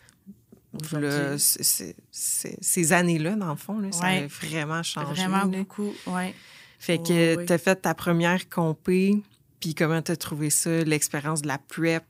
Ces 2.11 2.93
années-là, 2.93 3.35
dans 3.35 3.51
le 3.51 3.55
fond, 3.55 3.79
là, 3.79 3.91
ça 3.91 4.05
a 4.07 4.27
vraiment 4.27 4.83
changé. 4.83 5.21
Vraiment 5.21 5.37
là. 5.45 5.45
beaucoup, 5.45 5.93
ouais. 6.07 6.33
Fait 6.79 6.97
Oui, 6.99 7.07
que 7.07 7.35
oui. 7.37 7.45
tu 7.45 7.53
as 7.53 7.57
fait 7.57 7.75
ta 7.77 7.93
première 7.93 8.49
compé, 8.49 9.21
puis 9.59 9.73
comment 9.73 10.01
tu 10.01 10.11
as 10.11 10.17
trouvé 10.17 10.49
ça, 10.49 10.83
l'expérience 10.83 11.41
de 11.41 11.47
la 11.47 11.57
prep, 11.57 12.03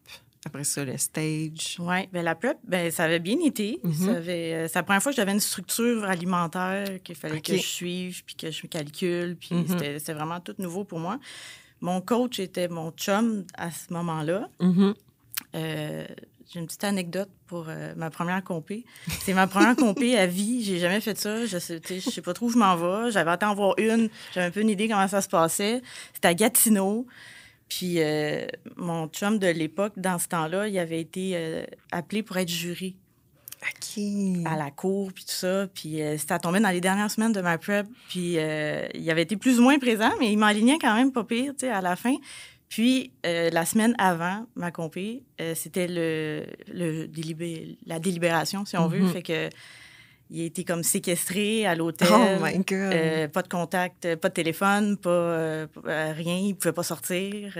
après 0.45 0.63
ça, 0.63 0.83
le 0.83 0.98
stage? 0.98 1.77
Oui, 1.80 2.07
ben 2.12 2.24
la 2.24 2.36
prep, 2.36 2.57
ben, 2.68 2.92
ça 2.92 3.04
avait 3.06 3.19
bien 3.19 3.38
été. 3.45 3.80
Ça 4.04 4.16
avait, 4.16 4.54
euh, 4.54 4.68
c'est 4.68 4.75
la 4.80 4.83
première 4.83 5.01
fois 5.04 5.12
que 5.12 5.16
j'avais 5.16 5.31
une 5.31 5.39
structure 5.39 6.04
alimentaire 6.04 7.01
qu'il 7.04 7.16
fallait 7.16 7.42
que 7.42 7.56
je 7.56 7.62
suive, 7.62 8.24
puis 8.25 8.36
que 8.36 8.51
je 8.51 8.62
me 8.63 8.68
calcule, 8.68 9.38
puis 9.39 9.56
Mhm. 9.56 9.68
c'était, 9.68 10.00
c'était 10.00 10.13
vraiment 10.13 10.39
tout 10.39 10.56
nouveau 10.57 10.83
pour 10.83 11.00
moi. 11.00 11.19
Mon 11.81 12.01
coach 12.01 12.39
était 12.39 12.68
mon 12.68 12.92
chum 12.92 13.45
à 13.56 13.69
ce 13.69 13.94
moment-là. 13.94 14.50
Mhm. 14.60 14.95
Euh, 15.55 16.05
j'ai 16.51 16.59
une 16.59 16.67
petite 16.67 16.83
anecdote 16.83 17.29
pour 17.47 17.65
euh, 17.69 17.93
ma 17.95 18.09
première 18.09 18.43
compé. 18.43 18.85
C'est 19.21 19.33
ma 19.33 19.47
première 19.47 19.75
compé 19.75 20.17
à 20.17 20.27
vie. 20.27 20.63
J'ai 20.63 20.77
jamais 20.77 21.01
fait 21.01 21.17
ça. 21.17 21.45
Je 21.45 21.57
sais, 21.57 21.81
sais, 21.83 21.99
je 21.99 22.09
sais 22.09 22.21
pas 22.21 22.33
trop 22.33 22.47
où 22.47 22.49
je 22.49 22.57
m'en 22.57 22.75
vais. 22.75 23.11
J'avais 23.11 23.31
hâte 23.31 23.41
d'en 23.41 23.55
voir 23.55 23.73
une. 23.77 24.09
J'avais 24.33 24.47
un 24.47 24.51
peu 24.51 24.61
une 24.61 24.69
idée 24.69 24.87
comment 24.87 25.07
ça 25.07 25.21
se 25.21 25.29
passait. 25.29 25.81
C'était 26.13 26.27
à 26.27 26.33
Gatineau. 26.33 27.07
Puis 27.67 27.95
euh, 27.97 28.45
mon 28.75 29.07
chum 29.07 29.39
de 29.39 29.47
l'époque, 29.47 29.93
dans 29.97 30.19
ce 30.19 30.27
temps-là, 30.27 30.67
il 30.67 30.77
avait 30.77 31.01
été 31.01 31.65
appelé 31.91 32.21
pour 32.21 32.37
être 32.37 32.49
jury 32.49 32.95
OK. 33.63 34.45
à 34.45 34.55
la 34.55 34.69
cour, 34.69 35.11
puis 35.11 35.23
tout 35.23 35.33
ça. 35.33 35.65
Puis 35.73 35.99
c'était 36.19 36.37
tombé 36.37 36.59
dans 36.59 36.69
les 36.69 36.81
dernières 36.81 37.09
semaines 37.09 37.33
de 37.33 37.41
ma 37.41 37.57
prep. 37.57 37.87
Puis 38.09 38.33
il 38.35 39.09
avait 39.09 39.23
été 39.23 39.35
plus 39.35 39.59
ou 39.59 39.63
moins 39.63 39.79
présent, 39.79 40.11
mais 40.19 40.31
il 40.31 40.37
m'alignait 40.37 40.77
quand 40.79 40.93
même 40.93 41.11
pas 41.11 41.23
pire, 41.23 41.53
tu 41.53 41.65
sais, 41.65 41.71
à 41.71 41.81
la 41.81 41.95
fin. 41.95 42.15
Puis 42.75 43.12
euh, 43.25 43.50
la 43.51 43.66
semaine 43.66 43.95
avant 43.98 44.48
ma 44.57 44.69
compé, 44.69 45.24
euh, 45.39 45.56
c'était 45.56 45.88
le, 45.88 46.45
le 46.68 47.06
délibé- 47.07 47.77
la 47.86 48.00
délibération, 48.00 48.66
si 48.66 48.75
on 48.75 48.89
veut. 48.89 49.00
Mhm. 49.00 49.13
Fait 49.13 49.22
que 49.22 49.50
il 50.30 50.42
a 50.42 50.45
été 50.45 50.66
comme 50.66 50.83
séquestré 50.83 51.66
à 51.66 51.74
l'hôtel. 51.74 52.10
Oh 52.12 52.44
my 52.44 52.57
God. 52.57 52.66
Euh, 52.72 53.27
pas 53.30 53.44
de 53.44 53.48
contact, 53.48 54.15
pas 54.15 54.27
de 54.27 54.34
téléphone, 54.34 54.98
pas 54.98 55.67
rien. 55.86 56.36
Il 56.38 56.55
pouvait 56.55 56.74
pas 56.74 56.84
sortir. 56.84 57.58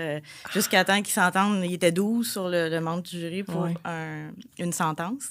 Jusqu'à 0.52 0.84
temps 0.84 1.00
qu'ils 1.00 1.14
s'entendent. 1.14 1.64
Il 1.64 1.72
était 1.72 1.92
12 1.92 2.30
sur 2.30 2.50
le, 2.50 2.68
le 2.68 2.80
membre 2.82 3.02
du 3.04 3.18
jury 3.18 3.42
pour 3.42 3.62
Ouais. 3.62 3.74
un- 3.86 4.32
une 4.58 4.72
sentence. 4.74 5.30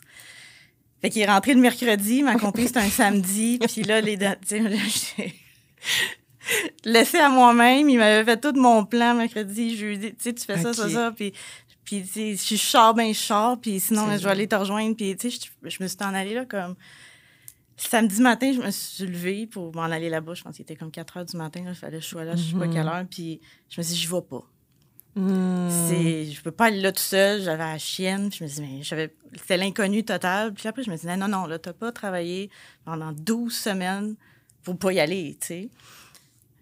Fait 1.01 1.12
qu'il 1.12 1.22
est 1.22 1.27
rentré 1.30 1.54
le 1.54 1.62
mercredi. 1.62 2.24
Ma 2.24 2.39
compé, 2.39 2.63
c'était 2.68 2.80
un 2.80 2.89
samedi. 2.89 3.60
Puis 3.60 3.84
là, 3.84 4.01
les 4.01 4.18
laissé 6.86 7.18
à 7.18 7.30
moi-même. 7.30 7.90
Il 7.90 7.98
m'avait 7.98 8.24
fait 8.24 8.40
tout 8.40 8.54
mon 8.60 8.86
plan 8.86 9.14
mercredi, 9.14 9.75
jeudi. 9.78 10.12
Tu 10.16 10.16
sais, 10.20 10.34
tu 10.34 10.44
fais 10.46 10.58
ça, 10.58 10.74
ça, 10.74 10.90
ça. 10.90 11.12
Puis... 11.16 11.34
Puis, 11.84 12.02
tu 12.02 12.36
sais, 12.36 12.56
je 12.56 12.60
sors, 12.60 12.96
ben 12.96 13.14
je 13.14 13.20
sors. 13.20 13.62
Puis 13.62 13.80
sinon, 13.80 14.08
je 14.18 14.24
vais 14.24 14.32
aller 14.32 14.48
te 14.48 14.56
rejoindre. 14.56 14.96
Puis, 14.96 15.16
tu 15.18 15.30
sais, 15.30 15.38
je, 15.64 15.70
je 15.70 15.84
me 15.84 15.88
suis 15.88 15.98
en 16.02 16.16
allée 16.16 16.34
là 16.34 16.44
comme... 16.46 16.75
Samedi 17.78 18.22
matin, 18.22 18.54
je 18.54 18.60
me 18.60 18.72
suis 18.72 19.06
levée 19.06 19.46
pour 19.48 19.75
m'en 19.75 19.84
aller 19.84 20.10
là-bas. 20.10 20.34
Je 20.34 20.42
pense 20.42 20.56
qu'il 20.56 20.64
était 20.64 20.75
comme 20.75 20.90
4 20.92 21.18
heures 21.18 21.25
du 21.25 21.38
matin. 21.38 21.62
Il 21.68 21.75
fallait 21.75 21.98
que 21.98 22.04
je 22.04 22.08
sois 22.08 22.24
là, 22.24 22.36
je 22.36 22.42
sais 22.42 22.58
pas 22.58 22.66
Mhm. 22.66 22.74
quelle 22.74 22.88
heure. 22.88 23.06
Puis 23.12 23.40
je 23.70 23.80
me 23.80 23.84
suis 23.84 23.94
dit, 23.96 24.02
je 24.02 24.16
vais 24.16 24.22
pas. 24.22 24.44
Hmm. 25.16 25.70
C'est, 25.88 26.25
je 26.25 26.42
peux 26.42 26.52
pas 26.52 26.66
aller 26.66 26.82
là 26.82 26.92
tout 26.92 27.02
seul. 27.04 27.42
J'avais 27.44 27.64
la 27.64 27.78
chienne. 27.78 28.30
Puis 28.30 28.40
je 28.40 28.44
me 28.46 28.50
suis 28.50 28.62
dit, 28.62 28.68
mais 28.68 28.82
j'avais, 28.84 29.14
c'était 29.36 29.58
l'inconnu 29.58 30.04
total. 30.04 30.54
Puis 30.54 30.68
après, 30.68 30.84
je 30.84 30.90
me 30.90 30.98
suis 30.98 31.08
dit, 31.08 31.18
non, 31.18 31.28
non, 31.28 31.46
là, 31.46 31.60
t'as 31.60 31.74
pas 31.74 31.92
travaillé 31.92 32.50
pendant 32.84 33.12
12 33.12 33.54
semaines 33.54 34.16
pour 34.64 34.78
pas 34.80 34.92
y 34.94 35.00
aller, 35.00 35.38
tu 35.40 35.48
sais. 35.48 35.70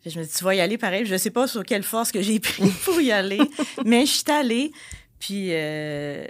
Puis 0.03 0.11
je 0.11 0.19
me 0.19 0.25
dit, 0.25 0.31
tu 0.31 0.43
vas 0.43 0.53
y 0.53 0.59
aller 0.59 0.77
pareil. 0.77 1.05
Je 1.05 1.15
sais 1.15 1.31
pas 1.31 1.47
sur 1.47 1.63
quelle 1.63 1.81
force 1.81 2.11
que 2.11 2.21
j'ai 2.21 2.39
pris 2.39 2.69
pour 2.85 2.99
y 3.01 3.11
aller, 3.11 3.39
mais 3.85 4.05
je 4.05 4.11
suis 4.11 4.31
allée. 4.31 4.71
Puis 5.17 5.47
euh, 5.53 6.25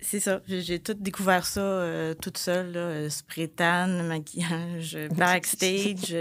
c'est 0.00 0.18
ça. 0.18 0.40
J'ai, 0.48 0.80
tout 0.80 0.94
découvert 0.94 1.46
ça 1.46 1.60
euh, 1.60 2.14
toute 2.14 2.36
seule, 2.36 2.72
là. 2.72 2.80
Euh, 2.80 3.08
Spray 3.08 3.46
tan, 3.46 4.02
maquillage, 4.02 4.98
backstage. 5.16 6.12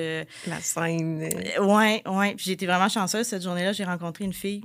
La 0.46 0.60
scène. 0.62 1.28
Ouais, 1.60 2.04
ouais. 2.06 2.36
Puis 2.36 2.46
J'ai 2.46 2.52
été 2.52 2.68
vraiment 2.68 2.88
chanceuse 2.90 3.26
cette 3.26 3.42
journée-là. 3.42 3.74
J'ai 3.74 3.86
rencontré 3.86 4.26
une 4.26 4.34
fille. 4.34 4.62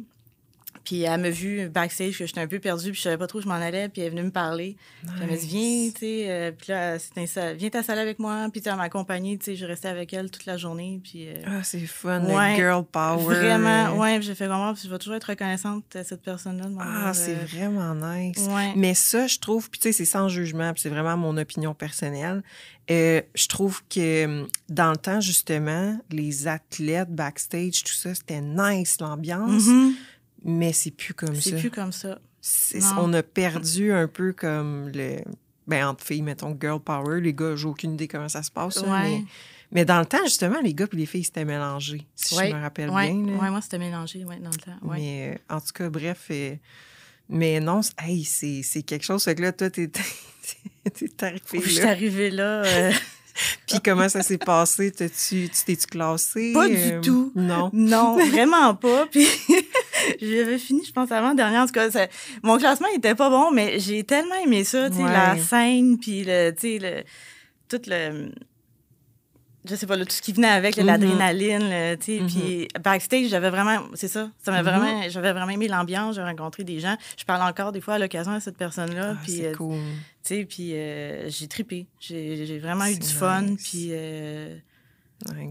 Puis 0.85 1.03
elle 1.03 1.21
m'a 1.21 1.31
vu 1.31 1.69
backstage, 1.71 2.19
que 2.19 2.27
j'étais 2.27 2.41
un 2.41 2.47
peu 2.47 2.59
perdue, 2.59 2.91
puis 2.91 2.99
je 2.99 3.03
savais 3.05 3.17
pas 3.17 3.27
trop 3.27 3.39
où 3.39 3.43
je 3.43 3.49
m'en 3.49 3.55
allais, 3.55 3.89
puis 3.89 4.03
elle 4.03 4.09
est 4.09 4.11
venue 4.11 4.23
me 4.25 4.31
parler. 4.31 4.77
Puis 5.03 5.13
elle 5.23 5.31
m'a 5.31 5.37
dit, 5.37 5.47
viens, 5.47 5.91
tu 5.93 5.99
sais, 6.01 6.27
euh, 6.31 6.53
puis 6.53 6.67
là, 6.73 6.97
insta- 6.99 7.55
viens 7.55 7.71
t'installer 7.71 8.03
avec 8.03 8.19
moi, 8.19 8.49
puis 8.53 8.61
tu 8.61 8.65
sais, 8.65 8.71
elle 8.71 8.77
m'a 8.77 8.83
accompagnée, 8.85 9.39
tu 9.39 9.47
sais, 9.47 9.57
je 9.57 9.65
restais 9.65 9.89
avec 9.89 10.13
elle 10.13 10.31
toute 10.31 10.45
la 10.47 10.57
journée, 10.59 11.01
puis... 11.03 11.29
euh, 11.29 11.35
Ah, 11.47 11.63
c'est 11.63 11.81
fun, 11.81 12.23
Ouais. 12.27 12.51
le 12.51 12.57
girl 12.57 12.85
power. 12.85 13.23
Vraiment, 13.25 13.97
ouais, 13.99 14.21
j'ai 14.21 14.35
fait 14.35 14.45
comprendre, 14.47 14.75
puis 14.79 14.87
je 14.87 14.93
vais 14.93 14.99
toujours 14.99 15.15
être 15.15 15.25
reconnaissante 15.25 15.85
à 15.97 16.05
cette 16.05 16.23
personne-là. 16.23 16.67
Ah, 16.79 17.15
c'est 17.15 17.33
euh, 17.37 17.45
vraiment 17.57 17.95
nice. 17.95 18.47
Ouais. 18.51 18.73
Mais 18.77 18.93
ça, 18.95 19.27
je 19.27 19.39
trouve, 19.39 19.71
puis 19.71 19.81
tu 19.81 19.89
sais, 19.89 19.93
c'est 19.93 20.05
sans 20.05 20.29
jugement, 20.29 20.73
puis 20.75 20.83
c'est 20.83 20.91
vraiment 20.91 21.17
mon 21.17 21.37
opinion 21.39 21.73
personnelle. 21.75 22.43
Euh, 22.91 23.23
je 23.35 23.47
trouve 23.47 23.81
que 23.89 24.25
hum, 24.27 24.47
dans 24.69 24.91
le 24.91 24.97
temps, 24.99 25.21
justement, 25.21 25.99
les 26.11 26.47
athlètes 26.49 27.09
backstage, 27.09 27.83
tout 27.83 27.95
ça, 27.95 28.15
c'était 28.15 28.43
nice, 28.43 28.99
l'ambiance, 29.01 29.65
Mhm. 29.67 29.95
Mais 30.45 30.73
c'est 30.73 30.91
plus 30.91 31.15
comme 31.15 31.35
ça. 31.35 31.41
C'est 31.51 31.57
plus 31.59 31.71
comme 31.71 31.93
ça. 31.93 32.19
On 32.99 33.13
a 33.15 33.23
perdu 33.23 33.93
un 33.93 34.07
peu 34.09 34.33
comme 34.33 34.91
le. 34.95 35.19
Ben, 35.67 35.87
entre 35.87 36.05
filles, 36.05 36.21
mettons, 36.23 36.55
girl 36.61 36.79
power. 36.79 37.21
Les 37.23 37.33
gars, 37.33 37.57
j'ai 37.57 37.67
aucune 37.67 37.95
idée 37.95 38.07
comment 38.07 38.29
ça 38.29 38.43
se 38.43 38.51
passe. 38.51 38.83
là, 38.85 38.93
Ouais. 38.93 39.09
mais, 39.09 39.25
mais 39.73 39.85
dans 39.87 39.99
le 39.99 40.05
temps, 40.05 40.23
justement, 40.25 40.61
les 40.63 40.75
gars 40.75 40.85
et 40.93 40.97
les 40.97 41.07
filles 41.07 41.25
s'étaient 41.25 41.47
mélangés, 41.47 42.07
si 42.15 42.35
Ouais, 42.37 42.51
je 42.51 42.55
me 42.55 42.61
rappelle 42.61 42.91
ouais, 42.91 43.11
bien. 43.11 43.33
là. 43.33 43.39
ouais, 43.43 43.51
moi, 43.51 43.63
c'était 43.63 43.79
mélangé, 43.79 44.25
ouais, 44.27 44.37
dans 44.41 44.51
le 44.51 44.57
temps. 44.57 44.77
Ouais. 44.87 44.99
Mais 44.99 45.39
euh, 45.51 45.55
en 45.57 45.61
tout 45.61 45.73
cas, 45.73 45.89
bref. 45.89 46.27
euh, 46.31 46.55
mais 47.31 47.61
non, 47.61 47.81
c'est- 47.81 47.95
hey, 48.01 48.25
c'est 48.25 48.83
quelque 48.83 49.05
chose. 49.07 49.25
Fait 49.25 49.35
que 49.35 49.41
là, 49.41 49.53
toi, 49.53 49.71
t'es 49.71 49.91
arrivé 51.23 51.41
Je 51.55 51.69
suis 51.71 51.83
là. 51.83 51.89
arrivée 51.91 52.31
là. 52.31 52.63
euh, 52.65 52.93
Puis 53.67 53.81
comment 53.83 54.09
ça 54.11 54.23
s'est 54.23 54.37
passé? 54.39 54.93
T'as-tu- 54.93 55.49
Tu 55.49 55.65
t'es-tu 55.65 55.87
classé? 55.87 56.53
Pas 56.53 56.69
du 56.69 56.75
Euh, 56.77 57.01
tout. 57.01 57.33
Non. 57.35 57.71
Non, 57.73 58.17
vraiment 58.31 58.75
pas. 58.75 59.07
Puis 59.11 59.27
j'avais 60.21 60.59
fini, 60.59 60.85
je 60.85 60.93
pense, 60.93 61.11
avant 61.13 61.35
dernière. 61.35 61.63
En 61.63 61.67
tout 61.67 61.73
cas, 61.73 61.91
ça- 61.91 62.09
mon 62.43 62.59
classement 62.59 62.89
était 62.95 63.15
pas 63.15 63.31
bon, 63.31 63.51
mais 63.51 63.79
j'ai 63.81 64.05
tellement 64.05 64.37
aimé 64.45 64.65
ça, 64.65 64.91
tu 64.91 64.97
sais, 64.97 65.03
Ouais. 65.05 65.13
la 65.13 65.37
scène, 65.37 65.99
puis 65.99 66.25
le, 66.25 66.51
tu 66.53 66.61
sais, 66.61 66.79
le, 66.81 67.03
tout 67.69 67.83
le, 67.89 68.31
je 69.67 69.75
sais 69.77 69.87
pas, 69.87 69.97
là, 69.97 70.05
tout 70.05 70.13
ce 70.15 70.21
qui 70.21 70.33
venait 70.35 70.49
avec, 70.49 70.77
Mhm. 70.77 70.85
l'adrénaline, 70.85 71.97
tu 71.99 72.19
sais, 72.19 72.23
puis 72.27 72.69
backstage, 72.83 73.29
j'avais 73.29 73.49
vraiment, 73.49 73.81
c'est 73.95 74.09
ça, 74.09 74.31
ça 74.43 74.51
m'a 74.53 74.59
Mhm. 74.63 74.69
vraiment, 74.69 75.03
j'avais 75.09 75.33
vraiment 75.33 75.51
aimé 75.53 75.69
l'ambiance, 75.69 76.17
j'ai 76.17 76.23
rencontré 76.23 76.65
des 76.65 76.81
gens. 76.81 76.97
Je 77.17 77.25
parle 77.25 77.43
encore 77.49 77.73
des 77.73 77.81
fois 77.81 77.95
à 77.95 77.99
l'occasion 77.99 78.33
à 78.33 78.41
cette 78.41 78.59
personne-là, 78.59 79.13
Ah, 79.15 79.21
puis 79.23 79.33
c'est 79.39 79.47
euh, 79.47 79.55
cool. 79.55 79.79
tu 80.23 80.35
sais, 80.35 80.45
puis 80.45 80.75
euh, 80.75 81.31
j'ai 81.31 81.49
trippé, 81.49 81.87
j'ai 81.99 82.59
vraiment 82.59 82.85
eu 82.87 82.97
du 82.99 83.09
fun, 83.09 83.55
puis 83.57 83.89
euh, 83.93 84.55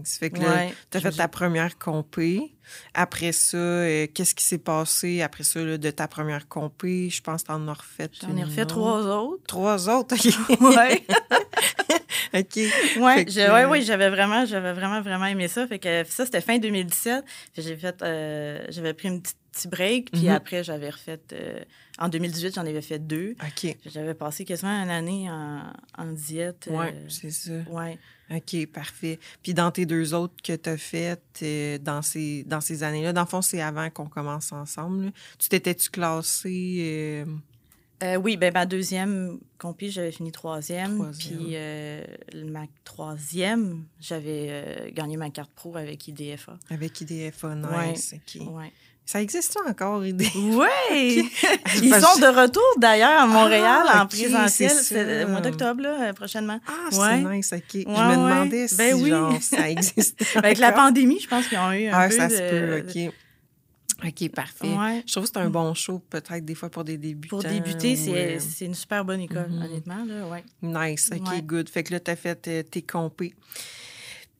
Fait 0.04 0.30
que 0.30 0.40
là, 0.40 0.54
ouais, 0.54 0.74
t'as 0.90 0.98
je- 1.00 1.08
fait 1.10 1.16
ta 1.16 1.28
première 1.28 1.78
compé. 1.78 2.54
Après 2.94 3.32
ça, 3.32 3.56
euh, 3.56 4.06
qu'est-ce 4.12 4.34
qui 4.34 4.44
s'est 4.44 4.58
passé 4.58 5.20
après 5.22 5.44
ça, 5.44 5.60
là, 5.60 5.76
de 5.78 5.90
ta 5.90 6.08
première 6.08 6.48
compé? 6.48 7.10
Je 7.10 7.20
pense 7.20 7.42
que 7.42 7.48
t'en 7.48 7.66
as 7.68 7.72
refait 7.74 8.08
J'en 8.22 8.28
ai 8.36 8.40
une 8.40 8.44
refait 8.44 8.62
autre. 8.62 8.74
trois 8.74 9.02
autres. 9.06 9.42
Trois 9.46 9.88
autres? 9.88 10.14
OK. 10.14 10.60
Ouais. 10.60 11.02
OK. 12.34 12.56
Ouais, 12.56 13.14
Fait 13.16 13.24
que- 13.26 13.30
j'ai- 13.30 13.48
ouais, 13.50 13.64
ouais, 13.64 13.82
j'avais 13.82 14.08
vraiment, 14.10 14.44
j'avais 14.44 14.72
vraiment, 14.72 15.00
vraiment 15.02 15.26
aimé 15.26 15.46
ça. 15.48 15.66
Fait 15.66 15.78
que 15.78 16.04
ça, 16.08 16.24
c'était 16.24 16.40
fin 16.40 16.58
2017. 16.58 17.24
Fait 17.54 17.62
que 17.62 17.68
J'ai 17.68 17.76
fait, 17.76 18.02
euh, 18.02 18.64
j'avais 18.70 18.92
pris 18.94 19.08
un 19.08 19.18
petit, 19.20 19.34
petit 19.52 19.68
break, 19.68 20.10
puis 20.10 20.22
Mhm. 20.24 20.28
après, 20.30 20.64
j'avais 20.64 20.90
refait, 20.90 21.20
euh, 21.32 21.60
en 21.98 22.08
2018, 22.08 22.54
j'en 22.56 22.62
avais 22.66 22.82
fait 22.82 22.98
deux. 22.98 23.36
OK. 23.40 23.76
J'avais 23.86 24.14
passé 24.14 24.44
quasiment 24.44 24.72
une 24.82 24.90
année 24.90 25.30
en, 25.30 25.60
en 25.96 26.06
diète. 26.06 26.66
euh, 26.70 26.76
Ouais, 26.76 26.94
c'est 27.08 27.30
ça. 27.30 27.52
ouais. 27.70 27.98
OK, 28.30 28.66
parfait. 28.72 29.18
Puis 29.42 29.52
dans 29.54 29.70
tes 29.70 29.84
deux 29.86 30.14
autres 30.14 30.34
que 30.42 30.54
tu 30.56 30.68
as 30.70 30.76
faites 30.78 31.40
euh, 31.42 31.78
dans 31.78 32.00
ces, 32.02 32.42
dans 32.44 32.60
ces 32.60 32.82
années-là, 32.82 33.12
dans 33.12 33.20
le 33.22 33.26
fond, 33.26 33.42
c'est 33.42 33.60
avant 33.60 33.90
qu'on 33.90 34.06
commence 34.08 34.50
ensemble. 34.52 35.06
là. 35.06 35.10
Tu 35.38 35.48
t'étais-tu 35.48 35.90
classé? 35.90 36.76
euh, 36.80 37.24
Euh, 38.02 38.16
oui, 38.16 38.36
ben 38.36 38.52
ma 38.52 38.66
deuxième 38.66 39.38
compie, 39.58 39.90
j'avais 39.90 40.10
fini 40.12 40.32
troisième. 40.32 40.96
Troisième. 40.98 41.38
Puis 41.38 41.46
euh, 41.52 42.04
ma 42.46 42.64
troisième, 42.84 43.84
j'avais 44.00 44.90
gagné 44.94 45.16
ma 45.16 45.30
carte 45.30 45.52
pro 45.54 45.76
avec 45.76 46.08
IDFA. 46.08 46.58
avec 46.70 47.00
IDFA, 47.00 47.54
nice. 47.54 48.14
OK. 48.14 48.48
Ouais. 48.48 48.72
Ça 49.06 49.20
existe 49.20 49.56
encore, 49.68 50.04
IDFA? 50.04 50.30
Oui! 50.38 51.30
Ils 51.82 51.94
sont 51.94 52.18
de 52.20 52.40
retour 52.40 52.62
d'ailleurs 52.78 53.20
à 53.20 53.26
Montréal 53.26 53.82
Ah, 53.88 54.02
en 54.02 54.06
présentiel. 54.06 54.70
c'est 54.70 55.24
le 55.24 55.30
mois 55.30 55.40
d'octobre, 55.42 55.82
euh, 55.84 56.12
prochainement. 56.14 56.58
Ah, 56.66 56.94
Ouais. 56.96 57.22
c'est 57.22 57.36
nice, 57.36 57.52
OK. 57.52 57.82
je 57.84 57.88
me 57.90 57.94
ouais. 58.08 58.16
demandais 58.16 58.68
si 58.68 58.76
Ben 58.76 58.94
oui. 58.94 59.10
genre, 59.10 59.42
ça 59.42 59.68
existait 59.70 60.24
Avec 60.36 60.58
la 60.58 60.72
pandémie, 60.72 61.20
je 61.20 61.28
pense 61.28 61.46
qu'ils 61.48 61.58
ont 61.58 61.72
eu 61.72 61.86
un 61.88 61.92
Ah, 61.98 62.08
peu 62.08 62.16
ça 62.16 62.28
de... 62.28 62.34
se 62.34 62.50
peut, 62.50 62.84
OK. 63.08 63.14
OK, 64.06 64.28
parfait. 64.30 64.66
Ouais. 64.74 65.02
Je 65.06 65.12
trouve 65.12 65.24
que 65.24 65.30
c'est 65.34 65.40
un 65.40 65.50
bon 65.50 65.72
show, 65.74 66.00
peut-être 66.10 66.44
des 66.44 66.54
fois 66.54 66.68
pour 66.68 66.84
des 66.84 66.98
débutants. 66.98 67.38
Pour 67.40 67.44
débuter, 67.48 67.96
c'est 67.96 68.36
euh, 68.36 68.38
c'est 68.40 68.64
une 68.64 68.74
super 68.74 69.04
bonne 69.04 69.20
école, 69.20 69.48
Mhm. 69.50 69.62
honnêtement. 69.62 70.04
Là, 70.06 70.26
ouais. 70.28 70.44
Nice, 70.62 71.10
OK, 71.14 71.42
good. 71.44 71.68
Fait 71.68 71.84
que 71.84 71.92
là, 71.92 72.00
t'as 72.00 72.16
fait 72.16 72.48
euh, 72.48 72.62
tes 72.62 72.82
compés. 72.82 73.34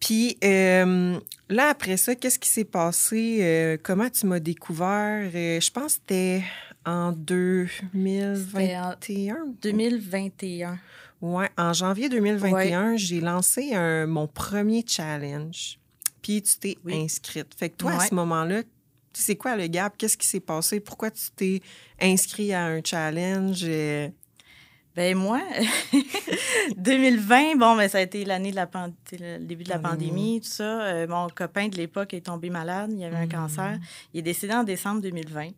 Puis 0.00 0.36
euh, 0.44 1.18
là, 1.48 1.68
après 1.70 1.96
ça, 1.96 2.14
qu'est-ce 2.14 2.38
qui 2.38 2.48
s'est 2.48 2.64
passé? 2.64 3.38
Euh, 3.40 3.76
comment 3.82 4.10
tu 4.10 4.26
m'as 4.26 4.40
découvert? 4.40 5.30
Euh, 5.34 5.60
je 5.60 5.70
pense 5.70 5.94
que 5.96 6.00
c'était 6.00 6.42
en 6.84 7.12
2021. 7.12 9.46
2021. 9.62 10.78
Ouais, 11.22 11.48
en 11.56 11.72
janvier 11.72 12.08
2021, 12.10 12.96
j'ai 12.96 13.20
lancé 13.20 13.72
un- 13.74 14.06
mon 14.06 14.26
premier 14.26 14.84
challenge. 14.86 15.78
Puis 16.20 16.42
tu 16.42 16.56
t'es 16.58 16.76
Oui. 16.84 17.00
inscrite. 17.02 17.54
Fait 17.56 17.70
que 17.70 17.76
toi, 17.76 17.92
à 17.92 18.06
ce 18.06 18.14
moment-là, 18.14 18.62
tu 19.12 19.22
sais 19.22 19.36
quoi 19.36 19.56
le 19.56 19.66
gap? 19.68 19.94
Qu'est-ce 19.96 20.18
qui 20.18 20.26
s'est 20.26 20.40
passé? 20.40 20.80
Pourquoi 20.80 21.10
tu 21.10 21.22
t'es 21.36 21.60
inscrit 22.00 22.52
à 22.52 22.64
un 22.66 22.80
challenge? 22.84 23.64
Euh, 24.96 25.00
Ben 25.00 25.16
moi, 25.16 25.40
2020, 26.76 27.56
bon, 27.56 27.76
ben, 27.76 27.88
ça 27.88 27.98
a 27.98 28.00
été 28.02 28.24
l'année 28.24 28.50
de 28.50 28.56
la 28.56 28.66
pan- 28.66 28.92
le 29.12 29.38
début 29.38 29.64
de 29.64 29.68
la 29.70 29.78
Pandémie. 29.78 30.40
tout 30.40 30.48
ça. 30.48 30.82
Euh, 30.82 31.06
mon 31.08 31.28
copain 31.28 31.68
de 31.68 31.76
l'époque 31.76 32.14
est 32.14 32.26
tombé 32.26 32.50
malade, 32.50 32.90
il 32.92 33.02
avait 33.04 33.16
un 33.16 33.24
Mhm. 33.26 33.32
cancer. 33.32 33.78
Il 34.12 34.20
est 34.20 34.22
décédé 34.22 34.52
en 34.54 34.64
décembre 34.64 35.00
2020. 35.00 35.50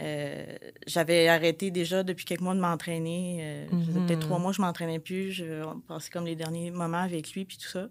Euh, 0.00 0.44
J'avais 0.86 1.28
arrêté 1.28 1.70
déjà 1.70 2.02
depuis 2.02 2.24
quelques 2.24 2.40
mois 2.40 2.54
de 2.54 2.60
m'entraîner. 2.60 3.38
Euh, 3.42 3.66
Mhm. 3.70 4.06
peut-être 4.06 4.20
trois 4.20 4.38
mois 4.38 4.52
je 4.52 4.60
m'entraînais 4.62 4.98
plus. 4.98 5.30
Je 5.32 5.62
passais 5.86 6.10
comme 6.10 6.26
les 6.26 6.34
derniers 6.36 6.70
moments 6.70 6.98
avec 7.02 7.32
lui, 7.34 7.44
puis 7.44 7.56
tout 7.58 7.68
ça. 7.68 7.88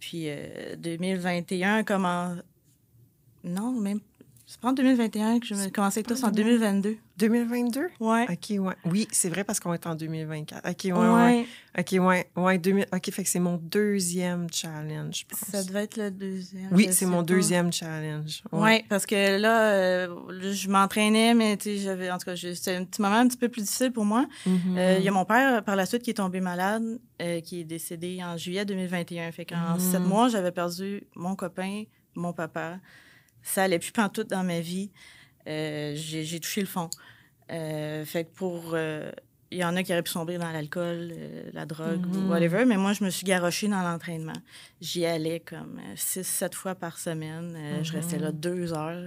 Puis 0.00 0.24
euh, 0.26 0.74
2021, 0.76 1.84
comment... 1.84 2.34
Non, 3.44 3.72
même... 3.72 4.00
C'est 4.50 4.58
pas 4.62 4.68
en 4.68 4.72
2021 4.72 5.40
que 5.40 5.46
je 5.46 5.52
me 5.54 5.68
commençais 5.68 5.98
avec 5.98 6.06
toi, 6.06 6.16
c'est 6.16 6.24
en 6.24 6.30
2022. 6.30 6.96
2022? 7.18 7.88
Ouais. 8.00 8.24
OK, 8.30 8.58
ouais. 8.58 8.74
Oui, 8.86 9.06
c'est 9.12 9.28
vrai 9.28 9.44
parce 9.44 9.60
qu'on 9.60 9.74
est 9.74 9.86
en 9.86 9.94
2024. 9.94 10.66
OK, 10.70 10.84
ouais, 10.84 10.92
ouais. 10.92 11.06
ouais. 11.14 11.46
OK, 11.78 11.92
ouais. 12.00 12.30
Ouais, 12.34 12.56
2000... 12.56 12.86
OK, 12.90 13.10
fait 13.10 13.24
que 13.24 13.28
c'est 13.28 13.40
mon 13.40 13.58
deuxième 13.58 14.46
challenge, 14.50 15.18
je 15.18 15.24
pense. 15.26 15.50
Ça 15.50 15.62
devait 15.62 15.82
être 15.82 15.98
le 15.98 16.10
deuxième. 16.10 16.68
Oui, 16.72 16.88
c'est 16.92 17.04
mon 17.04 17.18
pas. 17.18 17.22
deuxième 17.24 17.70
challenge. 17.74 18.42
Oui, 18.52 18.82
parce 18.88 19.04
que 19.04 19.36
là, 19.38 19.72
euh, 19.74 20.08
je 20.50 20.68
m'entraînais, 20.70 21.34
mais 21.34 21.58
tu 21.58 21.64
sais, 21.64 21.76
j'avais, 21.82 22.10
en 22.10 22.16
tout 22.16 22.24
cas, 22.24 22.34
c'était 22.36 22.74
un 22.76 22.84
petit 22.84 23.02
moment 23.02 23.16
un 23.16 23.28
petit 23.28 23.36
peu 23.36 23.50
plus 23.50 23.60
difficile 23.60 23.92
pour 23.92 24.06
moi. 24.06 24.24
Mhm. 24.46 24.78
Euh, 24.78 24.96
Il 24.98 25.04
y 25.04 25.08
a 25.08 25.12
mon 25.12 25.26
père, 25.26 25.62
par 25.62 25.76
la 25.76 25.84
suite, 25.84 26.00
qui 26.02 26.08
est 26.08 26.14
tombé 26.14 26.40
malade, 26.40 26.98
euh, 27.20 27.42
qui 27.42 27.60
est 27.60 27.64
décédé 27.64 28.20
en 28.24 28.38
juillet 28.38 28.64
2021. 28.64 29.30
Fait 29.30 29.44
qu'en 29.44 29.74
Mhm. 29.74 29.78
sept 29.80 30.00
mois, 30.00 30.28
j'avais 30.30 30.52
perdu 30.52 31.02
mon 31.16 31.36
copain, 31.36 31.82
mon 32.14 32.32
papa. 32.32 32.78
Ça 33.42 33.62
allait 33.64 33.78
plus 33.78 33.92
pantoute 33.92 34.28
dans 34.28 34.44
ma 34.44 34.60
vie. 34.60 34.90
Euh, 35.46 35.92
j'ai 35.96 36.40
touché 36.40 36.60
le 36.60 36.66
fond. 36.66 36.90
Euh, 37.50 38.04
fait 38.04 38.24
que 38.24 38.30
pour... 38.34 38.72
euh, 38.74 39.10
il 39.50 39.56
y 39.56 39.64
en 39.64 39.74
a 39.76 39.82
qui 39.82 39.92
auraient 39.92 40.02
pu 40.02 40.10
sombrer 40.10 40.36
dans 40.36 40.50
l'alcool, 40.50 41.10
la 41.54 41.64
drogue 41.64 42.04
ou 42.14 42.28
whatever, 42.28 42.66
mais 42.66 42.76
moi, 42.76 42.92
je 42.92 43.02
me 43.02 43.08
suis 43.08 43.24
garochée 43.24 43.66
dans 43.66 43.80
l'entraînement. 43.80 44.34
J'y 44.82 45.06
allais 45.06 45.40
comme 45.40 45.80
six, 45.96 46.24
sept 46.26 46.54
fois 46.54 46.74
par 46.74 46.98
semaine. 46.98 47.56
Je 47.82 47.92
restais 47.94 48.18
là 48.18 48.30
deux 48.30 48.74
heures. 48.74 49.00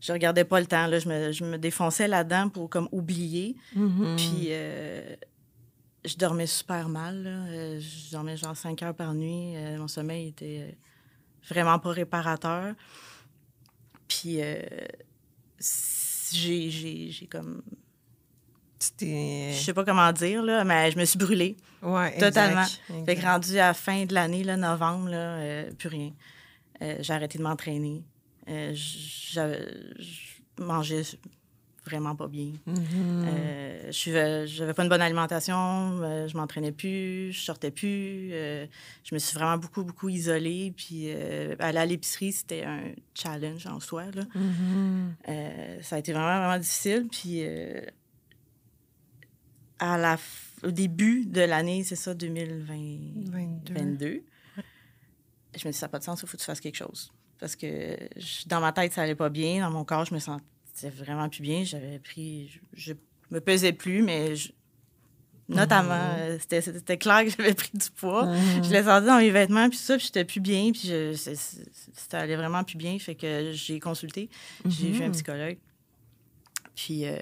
Je 0.00 0.12
regardais 0.12 0.44
pas 0.44 0.58
le 0.58 0.64
temps. 0.64 0.86
Là. 0.86 0.98
Je, 0.98 1.06
me, 1.06 1.32
je 1.32 1.44
me 1.44 1.58
défonçais 1.58 2.08
là-dedans 2.08 2.48
pour 2.48 2.70
comme 2.70 2.88
oublier. 2.92 3.54
Mhm. 3.76 4.16
Puis 4.16 4.46
euh, 4.48 5.14
je 6.06 6.16
dormais 6.16 6.46
super 6.46 6.88
mal. 6.88 7.22
là. 7.22 7.78
Je 7.78 8.10
dormais 8.10 8.38
genre 8.38 8.56
cinq 8.56 8.82
heures 8.82 8.94
par 8.94 9.12
nuit. 9.12 9.54
Mon 9.76 9.86
sommeil 9.86 10.28
était 10.28 10.78
vraiment 11.50 11.78
pas 11.78 11.90
réparateur. 11.90 12.74
Puis 14.14 14.40
euh, 14.42 14.60
j'ai, 16.32 16.70
j'ai, 16.70 17.10
j'ai 17.10 17.26
comme... 17.26 17.62
Je 19.00 19.52
sais 19.54 19.72
pas 19.74 19.84
comment 19.84 20.12
dire, 20.12 20.42
là, 20.42 20.64
mais 20.64 20.90
je 20.90 20.98
me 20.98 21.04
suis 21.04 21.18
brûlée. 21.18 21.56
Ouais, 21.82 22.18
Totalement. 22.18 22.62
exact, 22.62 22.80
Fait 22.88 23.04
que 23.04 23.10
exact. 23.12 23.26
rendu 23.30 23.52
à 23.58 23.68
la 23.68 23.74
fin 23.74 24.04
de 24.06 24.12
l'année, 24.14 24.42
là, 24.42 24.56
novembre, 24.56 25.08
là, 25.08 25.16
euh, 25.36 25.72
plus 25.72 25.88
rien. 25.88 26.12
Euh, 26.82 26.96
j'ai 27.00 27.12
arrêté 27.12 27.38
de 27.38 27.44
m'entraîner. 27.44 28.02
Euh, 28.48 28.72
j'avais- 28.74 29.68
je 30.00 30.62
mangeais 30.62 31.02
vraiment 31.84 32.14
pas 32.14 32.28
bien. 32.28 32.52
Mhm. 32.66 32.76
Euh, 33.26 33.90
je 33.92 34.44
j'avais 34.46 34.72
pas 34.74 34.82
une 34.84 34.88
bonne 34.88 35.00
alimentation, 35.02 35.56
euh, 36.02 36.28
je 36.28 36.36
m'entraînais 36.36 36.72
plus, 36.72 37.32
je 37.32 37.40
sortais 37.40 37.70
plus. 37.70 38.30
euh, 38.32 38.66
je 39.04 39.14
me 39.14 39.18
suis 39.18 39.34
vraiment 39.34 39.58
beaucoup, 39.58 39.82
beaucoup 39.84 40.08
isolée. 40.08 40.72
Puis 40.76 41.04
euh, 41.06 41.56
aller 41.58 41.78
à 41.78 41.86
l'épicerie, 41.86 42.32
c'était 42.32 42.64
un 42.64 42.92
challenge 43.14 43.66
en 43.66 43.80
soi. 43.80 44.04
Là. 44.14 44.22
Mhm. 44.34 45.14
Ça 45.82 45.96
a 45.96 45.98
été 45.98 46.12
vraiment, 46.12 46.38
vraiment 46.38 46.58
difficile. 46.58 47.08
Puis 47.10 47.42
à 49.78 49.98
la 49.98 50.16
au 50.62 50.70
début 50.70 51.26
de 51.26 51.40
l'année, 51.40 51.82
c'est 51.82 51.96
ça, 51.96 52.14
2022, 52.14 53.74
22. 53.74 54.22
je 55.56 55.66
me 55.66 55.72
dis, 55.72 55.78
ça 55.78 55.86
n'a 55.86 55.90
pas 55.90 55.98
de 55.98 56.04
sens, 56.04 56.20
il 56.22 56.28
faut 56.28 56.36
que 56.36 56.40
tu 56.40 56.46
fasses 56.46 56.60
quelque 56.60 56.76
chose. 56.76 57.12
Parce 57.40 57.56
que 57.56 57.96
je- 58.16 58.46
dans 58.46 58.60
ma 58.60 58.72
tête, 58.72 58.92
ça 58.92 59.02
allait 59.02 59.16
pas 59.16 59.28
bien. 59.28 59.60
Dans 59.66 59.72
mon 59.72 59.84
corps, 59.84 60.04
je 60.04 60.14
me 60.14 60.20
sentais 60.20 60.44
vraiment 60.90 61.28
plus 61.28 61.42
bien. 61.42 61.64
J'avais 61.64 61.98
pris... 61.98 62.48
Je, 62.72 62.92
je 62.92 62.94
me 63.30 63.40
pesais 63.40 63.72
plus, 63.72 64.02
mais 64.02 64.36
je- 64.36 64.52
notamment, 65.48 65.92
euh, 66.16 66.38
c'était- 66.40 66.60
c'était 66.62 66.96
clair 66.98 67.24
que 67.24 67.30
j'avais 67.30 67.54
pris 67.54 67.70
du 67.74 67.90
poids. 67.90 68.26
Mhm. 68.26 68.64
Je 68.64 68.70
l'ai 68.70 68.82
senti 68.82 69.06
dans 69.06 69.18
mes 69.18 69.30
vêtements, 69.30 69.68
puis 69.68 69.78
ça, 69.78 69.96
puis 69.96 70.06
j'étais 70.06 70.24
plus 70.24 70.40
bien, 70.40 70.72
puis 70.72 70.90
ça 71.16 72.18
allait 72.20 72.36
vraiment 72.36 72.64
plus 72.64 72.76
bien. 72.76 72.98
Fait 72.98 73.14
que 73.14 73.52
j'ai 73.52 73.78
consulté, 73.80 74.28
j'ai 74.66 74.90
vu 74.90 75.02
un 75.02 75.08
Mhm. 75.08 75.12
psychologue. 75.12 75.58
Puis 76.74 77.04
euh, 77.06 77.16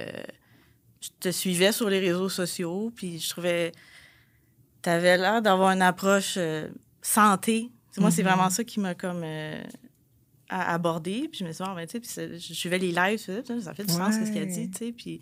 je 1.00 1.08
te 1.18 1.30
suivais 1.30 1.72
sur 1.72 1.88
les 1.90 1.98
réseaux 1.98 2.28
sociaux, 2.28 2.92
puis 2.94 3.18
je 3.18 3.28
trouvais... 3.30 3.72
Tu 4.82 4.88
avais 4.88 5.16
l'air 5.18 5.42
d'avoir 5.42 5.70
une 5.72 5.82
approche 5.82 6.34
euh, 6.38 6.68
santé. 7.02 7.70
Moi, 7.98 8.10
c'est 8.10 8.22
Mhm. 8.22 8.28
vraiment 8.28 8.48
ça 8.50 8.64
qui 8.64 8.80
m'a 8.80 8.94
comme 8.94 9.22
euh, 9.24 9.60
a- 10.50 10.74
abordé. 10.74 11.28
Puis 11.30 11.40
je 11.40 11.44
me 11.44 11.52
suis 11.52 11.64
dit, 11.64 11.70
ben, 11.74 11.86
tu 11.86 12.00
sais, 12.02 12.38
je 12.38 12.52
suivais 12.54 12.78
les 12.78 12.92
lives, 12.92 13.18
ça 13.18 13.72
fait 13.74 13.84
du 13.84 13.92
sens 13.94 14.14
ce 14.14 14.30
qu'elle 14.32 14.44
Ouais. 14.44 14.46
dit, 14.46 14.70
tu 14.70 14.78
sais. 14.86 14.92
Puis 14.92 15.20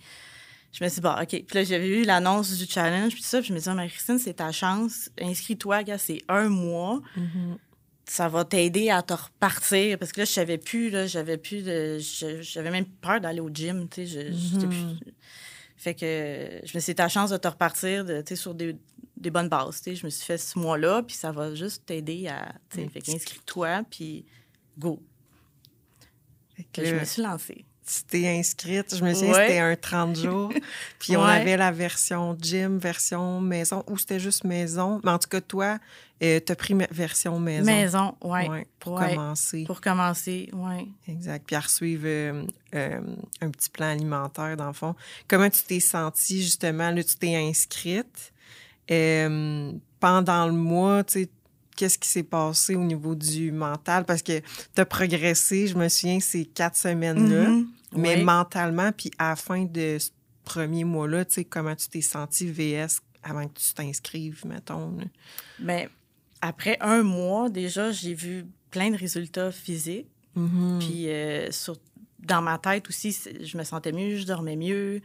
je 0.73 0.83
me 0.85 0.89
suis 0.89 0.97
dit, 0.97 1.01
bon, 1.03 1.13
OK. 1.21 1.29
Puis 1.29 1.47
là, 1.55 1.65
j'avais 1.65 1.89
vu 1.89 2.05
l'annonce 2.05 2.57
du 2.57 2.67
challenge, 2.67 3.13
puis 3.13 3.23
tout 3.23 3.29
ça. 3.29 3.39
Puis 3.41 3.49
je 3.49 3.53
me 3.55 3.59
suis 3.59 3.65
dit, 3.65 3.71
Ah, 3.71 3.75
Marie-Christine, 3.75 4.19
c'est 4.19 4.35
ta 4.35 4.51
chance. 4.53 5.11
Inscris-toi, 5.21 5.83
gars, 5.85 5.99
c'est 5.99 6.23
un 6.29 6.49
mois. 6.49 7.01
Mhm. 7.17 7.59
Ça 8.11 8.27
va 8.29 8.43
t'aider 8.45 8.89
à 8.89 9.03
te 9.03 9.13
repartir. 9.13 9.99
Parce 9.99 10.13
que 10.13 10.21
là, 10.21 10.25
je 10.25 10.33
savais 10.33 10.57
plus, 10.59 10.89
là, 10.89 11.07
j'avais 11.07 11.37
plus 11.37 11.63
de. 11.63 11.99
J'avais 12.41 12.71
même 12.71 12.87
peur 12.87 13.21
d'aller 13.21 13.41
au 13.41 13.51
gym, 13.51 13.87
tu 13.89 14.07
sais. 14.07 14.33
je- 14.33 14.57
Mhm. 14.57 14.69
plus- 14.69 15.13
Fait 15.77 15.95
que 15.95 16.07
je 16.07 16.61
me 16.63 16.67
suis 16.67 16.79
dit, 16.79 16.85
c'est 16.87 16.95
ta 16.95 17.09
chance 17.09 17.31
de 17.31 17.37
te 17.37 17.47
repartir 17.47 18.05
de, 18.05 18.21
tu 18.23 18.29
sais, 18.31 18.37
sur 18.37 18.55
des, 18.55 18.75
des 19.17 19.31
bonnes 19.31 19.49
bases. 19.49 19.77
tu 19.83 19.91
sais. 19.91 19.95
Je 19.95 20.05
me 20.07 20.11
suis 20.11 20.25
fait 20.25 20.39
ce 20.39 20.59
mois-là, 20.59 21.03
puis 21.03 21.15
ça 21.17 21.31
va 21.33 21.55
juste 21.55 21.85
t'aider 21.87 22.27
à. 22.29 22.53
tu 22.71 22.79
sais, 22.81 22.87
Mm. 22.87 22.91
Fait 22.91 23.01
qu'inscris-toi, 23.01 23.83
puis 23.91 24.25
go. 24.79 25.01
Que 26.73 26.85
je 26.85 26.95
là, 26.95 27.01
me 27.01 27.05
suis 27.05 27.23
lancée. 27.23 27.65
tu 27.87 28.03
t'es 28.05 28.29
inscrite. 28.29 28.95
Je 28.97 29.03
me 29.05 29.15
souviens, 29.15 29.33
Ouais. 29.35 29.47
c'était 29.47 29.59
un 29.61 29.75
30 29.77 30.17
jours. 30.17 30.53
Puis 30.99 31.17
on 31.17 31.25
Ouais. 31.25 31.33
avait 31.41 31.57
la 31.57 31.71
version 31.73 32.37
gym, 32.41 32.79
version 32.79 33.41
maison, 33.41 33.83
ou 33.89 33.97
c'était 33.97 34.21
juste 34.21 34.45
maison. 34.45 35.01
Mais 35.05 35.11
en 35.11 35.19
tout 35.19 35.29
cas, 35.29 35.41
toi, 35.41 35.79
euh, 36.23 36.39
t'as 36.41 36.55
pris 36.55 36.75
ma- 36.75 36.87
version 36.91 37.39
maison. 37.41 37.65
Maison, 37.65 38.15
ouais. 38.23 38.47
Ouais, 38.49 38.67
pour 38.79 38.99
commencer. 39.01 39.65
Pour 39.65 39.81
commencer, 39.81 40.51
ouais. 40.53 40.87
Exact. 41.09 41.45
Puis 41.47 41.57
à 41.57 41.63
suivre 41.63 42.03
euh, 42.07 42.45
euh, 42.75 43.01
un 43.41 43.51
petit 43.51 43.71
plan 43.71 43.87
alimentaire, 43.91 44.57
dans 44.59 44.67
le 44.67 44.73
fond. 44.75 44.95
Comment 45.27 45.49
tu 45.49 45.63
t'es 45.63 45.81
sentie, 45.81 46.43
justement? 46.43 46.91
Là, 46.91 47.03
tu 47.03 47.15
t'es 47.15 47.37
inscrite. 47.37 48.33
Euh, 48.91 49.73
pendant 50.01 50.47
le 50.47 50.53
mois, 50.53 51.05
tu 51.05 51.23
sais, 51.25 51.29
qu'est-ce 51.79 51.97
qui 51.99 52.09
s'est 52.09 52.25
passé 52.25 52.75
au 52.75 52.83
niveau 52.83 53.15
du 53.15 53.53
mental? 53.53 54.05
Parce 54.05 54.21
que 54.23 54.41
tu 54.41 54.81
as 54.81 54.85
progressé, 54.85 55.69
je 55.69 55.77
me 55.79 55.89
souviens, 55.89 56.19
ces 56.19 56.45
quatre 56.45 56.77
semaines-là. 56.77 57.49
Mhm. 57.51 57.69
Mais 57.93 58.23
mentalement, 58.23 58.91
puis 58.93 59.11
à 59.17 59.31
la 59.31 59.37
fin 59.37 59.65
de 59.65 59.97
ce 59.99 60.11
premier 60.45 60.83
mois-là, 60.85 61.25
tu 61.25 61.35
sais, 61.35 61.45
comment 61.45 61.75
tu 61.77 61.89
t'es 61.89 62.01
sentie 62.01 62.51
VS 62.51 63.01
avant 63.23 63.47
que 63.47 63.55
tu 63.59 63.73
t'inscrives, 63.75 64.43
mettons? 64.45 64.97
là? 64.99 65.05
Ben, 65.61 65.89
après 66.43 66.77
un 66.81 67.03
mois, 67.03 67.49
déjà, 67.49 67.93
j'ai 67.93 68.15
vu 68.15 68.45
plein 68.71 68.91
de 68.91 68.97
résultats 68.97 69.53
physiques. 69.53 70.09
Mhm. 70.35 70.79
Puis 70.81 71.09
euh, 71.09 71.51
sur- 71.53 71.77
dans 72.19 72.43
ma 72.43 72.59
tête 72.59 72.89
aussi, 72.89 73.17
je 73.41 73.57
me 73.57 73.63
sentais 73.65 73.93
mieux, 73.93 74.17
je 74.17 74.27
dormais 74.27 74.57
mieux. 74.57 75.01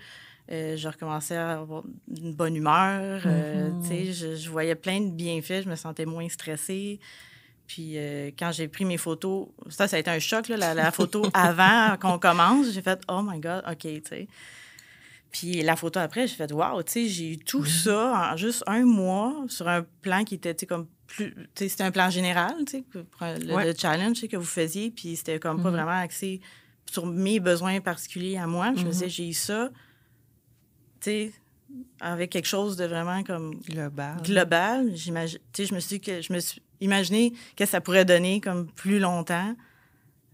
Euh, 0.52 0.76
je 0.78 0.88
recommençais 0.88 1.36
à 1.38 1.60
avoir 1.60 1.84
une 2.10 2.34
bonne 2.34 2.56
humeur. 2.56 3.22
euh, 3.26 3.72
Mhm. 3.72 4.12
je, 4.14 4.36
je 4.36 4.50
voyais 4.50 4.76
plein 4.76 5.00
de 5.02 5.10
bienfaits, 5.12 5.64
je 5.64 5.70
me 5.70 5.76
sentais 5.76 6.06
moins 6.06 6.28
stressée. 6.30 7.00
Puis 7.66 7.94
euh, 7.98 8.30
quand 8.38 8.52
j'ai 8.52 8.68
pris 8.68 8.84
mes 8.86 8.98
photos, 8.98 9.48
ça, 9.70 9.88
ça 9.88 9.96
a 9.96 10.00
été 10.00 10.12
un 10.12 10.20
choc, 10.20 10.50
là, 10.50 10.58
la, 10.58 10.74
la 10.74 10.92
photo 10.92 11.24
avant 11.34 11.96
qu'on 11.98 12.20
commence. 12.20 12.72
J'ai 12.72 12.82
fait 12.82 13.02
«Oh 13.08 13.22
my 13.24 13.40
God, 13.40 13.64
OK», 13.70 13.78
tu 13.82 14.02
sais. 14.08 14.28
Puis 15.32 15.64
la 15.64 15.76
photo 15.76 16.00
après, 16.00 16.28
j'ai 16.28 16.36
fait 16.36 16.52
«Wow, 16.54 16.84
tu 16.84 16.92
sais, 16.92 17.08
j'ai 17.08 17.32
eu 17.32 17.38
tout 17.38 17.66
ça 17.66 18.32
en 18.34 18.38
juste 18.38 18.64
un 18.68 18.84
mois 18.86 19.34
sur 19.48 19.68
un 19.68 19.84
plan 20.02 20.24
qui 20.24 20.36
était, 20.36 20.54
tu 20.54 20.62
sais, 20.62 20.66
comme 20.68 20.88
plus... 21.08 21.34
Tu 21.56 21.70
c'était 21.70 21.84
un 21.84 21.92
plan 21.92 22.10
général, 22.10 22.54
tu 22.68 22.78
sais, 22.80 22.84
le, 23.22 23.54
Ouais. 23.54 23.66
le 23.66 23.74
challenge 23.76 24.28
que 24.28 24.38
vous 24.38 24.44
faisiez. 24.46 24.92
Puis 24.92 25.16
c'était 25.16 25.40
comme 25.40 25.62
pas 25.62 25.70
Mhm. 25.70 25.76
vraiment 25.76 26.00
axé 26.00 26.42
sur 26.92 27.06
mes 27.08 27.40
besoins 27.40 27.80
particuliers 27.82 28.38
à 28.38 28.46
moi. 28.46 28.74
Je 28.76 28.82
me 28.82 28.86
Mhm. 28.86 28.92
disais, 28.92 29.10
j'ai 29.10 29.28
eu 29.30 29.34
ça, 29.34 29.72
avec 32.00 32.30
quelque 32.30 32.48
chose 32.48 32.76
de 32.78 32.86
vraiment 32.86 33.24
comme 33.24 33.56
Global. 33.70 34.22
global. 34.24 34.92
J'imagine, 34.96 35.40
je 35.58 35.74
me 35.74 35.80
suis 35.80 36.00
que 36.00 36.22
je 36.22 36.34
me 36.34 36.40
suis 36.40 36.62
imaginé 36.82 37.34
que 37.56 37.66
ça 37.66 37.82
pourrait 37.82 38.06
donner 38.06 38.42
comme 38.42 38.68
plus 38.68 39.00
longtemps 39.00 39.56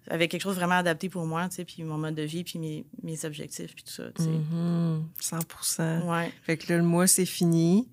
avec 0.09 0.31
quelque 0.31 0.41
chose 0.41 0.55
vraiment 0.55 0.75
adapté 0.75 1.07
pour 1.07 1.25
moi, 1.25 1.47
tu 1.49 1.57
sais, 1.57 1.65
puis 1.65 1.83
mon 1.83 1.97
mode 1.97 2.15
de 2.15 2.23
vie, 2.23 2.43
puis 2.43 2.57
mes, 2.57 2.83
mes 3.03 3.25
objectifs, 3.25 3.75
puis 3.75 3.83
tout 3.83 3.93
ça, 3.93 4.05
tu 4.15 4.23
sais. 4.23 4.29
Mhm. 4.29 5.03
100 5.19 5.39
Ouais. 6.09 6.31
Fait 6.43 6.57
que 6.57 6.71
là, 6.71 6.79
le 6.79 6.83
mois, 6.83 7.07
c'est 7.07 7.25
fini. 7.27 7.87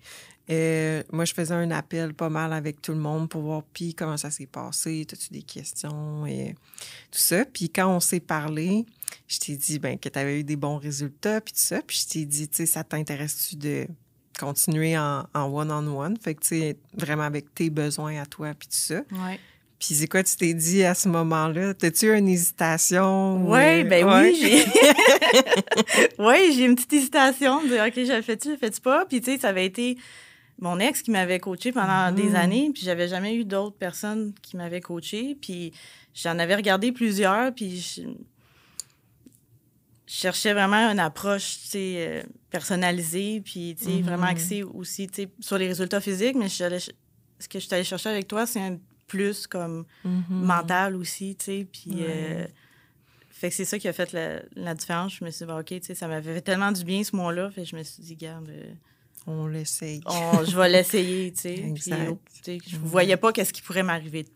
Euh, 0.48 1.02
moi, 1.12 1.24
je 1.24 1.34
faisais 1.34 1.54
un 1.54 1.70
appel 1.72 2.14
pas 2.14 2.28
mal 2.28 2.52
avec 2.52 2.80
tout 2.80 2.92
le 2.92 2.98
monde 2.98 3.28
pour 3.28 3.42
voir, 3.42 3.62
puis 3.72 3.94
comment 3.94 4.16
ça 4.16 4.30
s'est 4.30 4.46
passé, 4.46 5.06
as-tu 5.10 5.32
des 5.32 5.42
questions 5.42 6.24
et 6.26 6.54
tout 7.10 7.18
ça. 7.18 7.44
Puis 7.44 7.68
quand 7.68 7.94
on 7.94 8.00
s'est 8.00 8.20
parlé, 8.20 8.86
je 9.28 9.38
t'ai 9.38 9.56
dit 9.56 9.78
ben, 9.78 9.98
que 9.98 10.08
tu 10.08 10.18
avais 10.18 10.40
eu 10.40 10.44
des 10.44 10.56
bons 10.56 10.78
résultats, 10.78 11.40
puis 11.40 11.52
tout 11.54 11.60
ça. 11.60 11.80
Puis 11.86 12.04
je 12.06 12.12
t'ai 12.12 12.24
dit, 12.24 12.48
tu 12.48 12.56
sais, 12.56 12.66
ça 12.66 12.84
t'intéresse-tu 12.84 13.56
de 13.56 13.86
continuer 14.38 14.96
en 14.98 15.24
one-on-one? 15.34 16.16
Fait 16.22 16.34
que, 16.34 16.40
tu 16.42 16.48
sais, 16.48 16.76
vraiment 16.94 17.22
avec 17.24 17.54
tes 17.54 17.70
besoins 17.70 18.20
à 18.20 18.26
toi, 18.26 18.52
puis 18.58 18.68
tout 18.68 18.76
ça. 18.76 18.96
Ouais. 19.12 19.38
Puis 19.78 19.94
c'est 19.94 20.06
quoi 20.06 20.22
tu 20.22 20.34
t'es 20.36 20.54
dit 20.54 20.84
à 20.84 20.94
ce 20.94 21.08
moment-là? 21.08 21.74
T'as-tu 21.74 22.06
eu 22.06 22.16
une 22.16 22.28
hésitation? 22.28 23.36
ou, 23.44 23.52
Oui, 23.52 23.60
euh, 23.60 23.84
ben 23.84 24.04
ouais? 24.06 24.30
oui, 24.32 24.38
j'ai. 24.40 24.64
oui, 26.18 26.52
j'ai 26.54 26.64
une 26.64 26.74
petite 26.76 26.92
hésitation 26.94 27.62
de 27.62 27.68
dire, 27.68 27.84
OK, 27.86 27.92
je 27.94 28.12
le 28.16 28.22
fais-tu, 28.22 28.48
je 28.48 28.52
le 28.52 28.58
fais-tu 28.58 28.80
pas? 28.80 29.04
Puis, 29.06 29.20
tu 29.20 29.32
sais, 29.32 29.38
ça 29.38 29.48
avait 29.48 29.66
été 29.66 29.96
mon 30.58 30.78
ex 30.78 31.02
qui 31.02 31.10
m'avait 31.10 31.38
coaché 31.38 31.72
pendant 31.72 32.10
des 32.12 32.30
Mhm. 32.30 32.34
années, 32.36 32.70
puis 32.72 32.82
j'avais 32.84 33.08
jamais 33.08 33.34
eu 33.34 33.44
d'autres 33.44 33.76
personnes 33.76 34.32
qui 34.42 34.56
m'avaient 34.56 34.80
coaché. 34.80 35.36
Puis, 35.40 35.72
j'en 36.14 36.38
avais 36.38 36.54
regardé 36.54 36.92
plusieurs, 36.92 37.54
puis 37.54 37.78
je 37.78 38.02
cherchais 40.16 40.52
vraiment 40.52 40.90
une 40.90 40.98
approche, 40.98 41.58
euh, 41.74 42.22
personnalisée, 42.50 43.40
puis, 43.44 43.76
Mhm. 43.84 44.02
vraiment 44.02 44.26
axée 44.26 44.62
aussi, 44.62 45.08
sur 45.40 45.58
les 45.58 45.68
résultats 45.68 46.00
physiques. 46.00 46.36
Mais 46.36 46.48
ce 46.48 46.68
que 47.48 47.58
je 47.58 47.64
suis 47.66 47.74
allée 47.74 47.84
chercher 47.84 48.08
avec 48.10 48.26
toi, 48.28 48.46
c'est 48.46 48.60
un 48.60 48.78
plus 49.06 49.46
comme 49.46 49.84
Mhm. 50.04 50.24
mental 50.30 50.96
aussi, 50.96 51.36
tu. 51.36 51.64
Puis, 51.66 51.90
Ouais. 51.90 52.00
euh, 52.02 52.46
fait 53.30 53.50
que 53.50 53.54
c'est 53.54 53.64
ça 53.64 53.78
qui 53.78 53.86
a 53.88 53.92
fait 53.92 54.12
la, 54.12 54.42
la 54.54 54.74
différence. 54.74 55.16
Je 55.16 55.24
me 55.24 55.30
suis 55.30 55.44
dit, 55.46 55.52
OK, 55.52 55.66
tu 55.66 55.80
sais, 55.82 55.94
ça 55.94 56.08
m'avait 56.08 56.34
fait 56.34 56.40
tellement 56.40 56.72
du 56.72 56.82
bien 56.84 57.04
ce 57.04 57.14
mois-là. 57.14 57.50
Fait 57.50 57.62
que 57.62 57.68
je 57.68 57.76
me 57.76 57.82
suis 57.82 58.02
dit, 58.02 58.16
garde, 58.16 58.48
euh, 58.48 58.72
On 59.26 59.46
l'essaye. 59.46 60.00
je 60.06 60.56
vais 60.56 60.68
l'essayer, 60.68 61.32
tu 61.32 61.40
sais. 61.42 61.54
Puis, 61.74 61.90
Exact. 61.92 62.08
oh, 62.10 62.18
tu 62.32 62.40
sais, 62.44 62.58
je 62.66 62.76
Mhm. 62.76 62.82
voyais 62.84 63.16
pas 63.16 63.32
qu'est-ce 63.32 63.52
qui 63.52 63.60
pourrait 63.62 63.82
m'arriver 63.82 64.22
de 64.22 64.30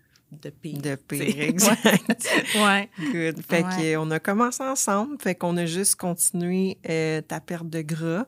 pire. 0.50 0.78
De 0.80 0.96
tu 1.08 1.16
sais. 1.18 1.24
pire, 1.32 1.40
exact. 1.42 2.28
Ouais. 2.56 2.88
Good. 3.12 3.42
Fait 3.48 3.64
Ouais. 3.64 3.94
qu'on 3.94 4.10
a 4.10 4.18
commencé 4.20 4.62
ensemble, 4.62 5.16
fait 5.20 5.34
qu'on 5.34 5.56
a 5.56 5.66
juste 5.66 5.96
continué 5.96 6.78
euh, 6.88 7.20
ta 7.20 7.40
perte 7.40 7.68
de 7.68 7.82
gras. 7.82 8.26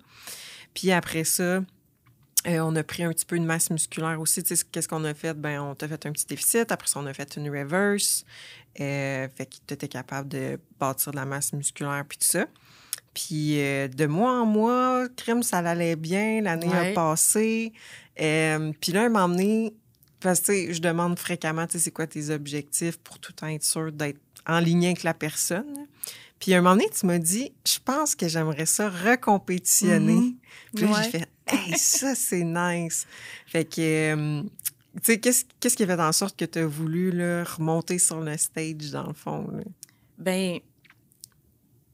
Puis 0.74 0.90
après 0.92 1.24
ça, 1.24 1.62
euh, 2.46 2.58
on 2.60 2.74
a 2.76 2.82
pris 2.82 3.04
un 3.04 3.10
petit 3.10 3.24
peu 3.26 3.38
de 3.38 3.44
masse 3.44 3.70
musculaire 3.70 4.20
aussi. 4.20 4.42
Tu 4.42 4.56
sais, 4.56 4.64
qu'est-ce 4.72 4.88
qu'on 4.88 5.04
a 5.04 5.14
fait? 5.14 5.34
Ben, 5.34 5.60
on 5.60 5.74
t'a 5.74 5.86
fait 5.86 6.06
un 6.06 6.12
petit 6.12 6.26
déficit. 6.26 6.72
Après 6.72 6.88
ça, 6.88 6.98
on 7.00 7.06
a 7.06 7.14
fait 7.14 7.36
une 7.36 7.48
reverse. 7.48 8.24
Euh, 8.80 9.28
fait 9.36 9.46
que 9.46 9.56
tu 9.66 9.74
étais 9.74 9.86
capable 9.88 10.28
de 10.28 10.58
bâtir 10.80 11.12
de 11.12 11.16
la 11.16 11.24
masse 11.26 11.52
musculaire 11.52 12.04
puis 12.08 12.18
tout 12.18 12.26
ça. 12.26 12.46
Puis 13.14 13.60
euh, 13.60 13.88
de 13.88 14.06
mois 14.06 14.32
en 14.40 14.46
mois, 14.46 15.06
crème, 15.14 15.42
ça 15.42 15.58
allait 15.58 15.94
bien. 15.96 16.40
L'année 16.40 16.72
a 16.72 16.92
passé. 16.94 17.72
Puis 18.16 18.92
là, 18.92 19.02
un 19.04 19.08
moment 19.10 19.28
donné, 19.28 19.74
parce 20.22 20.40
que 20.40 20.72
je 20.72 20.80
demande 20.80 21.18
fréquemment, 21.18 21.66
tu 21.66 21.72
sais, 21.72 21.78
c'est 21.84 21.90
quoi 21.90 22.06
tes 22.06 22.30
objectifs 22.30 22.98
pour 22.98 23.18
tout 23.18 23.32
le 23.32 23.36
temps 23.36 23.46
être 23.48 23.64
sûr 23.64 23.92
d'être 23.92 24.20
en 24.46 24.58
ligne 24.58 24.86
avec 24.86 25.02
la 25.02 25.14
personne. 25.14 25.86
Puis 26.40 26.52
un 26.54 26.60
moment 26.60 26.74
donné, 26.76 26.88
tu 26.90 27.06
m'as 27.06 27.18
dit, 27.18 27.52
je 27.66 27.78
pense 27.84 28.14
que 28.16 28.26
j'aimerais 28.26 28.66
ça 28.66 28.90
recompétitionner. 28.90 30.14
Mhm. 30.14 30.34
Puis 30.74 30.84
là, 30.86 30.90
Ouais. 30.92 31.02
j'ai 31.04 31.10
fait, 31.10 31.28
hey, 31.46 31.78
ça, 31.78 32.14
c'est 32.14 32.42
nice. 32.44 33.06
Fait 33.46 33.64
que, 33.64 33.80
euh, 33.80 34.42
tu 34.96 35.00
sais, 35.04 35.20
qu'est-ce 35.20 35.44
qu'est-ce 35.60 35.76
qui 35.76 35.84
a 35.84 35.86
fait 35.86 36.00
en 36.02 36.12
sorte 36.12 36.36
que 36.38 36.44
tu 36.44 36.58
as 36.58 36.66
voulu 36.66 37.12
là, 37.12 37.44
remonter 37.44 37.98
sur 37.98 38.20
le 38.20 38.36
stage, 38.36 38.90
dans 38.90 39.06
le 39.06 39.12
fond? 39.14 39.46
là? 39.52 39.62
Ben, 40.18 40.58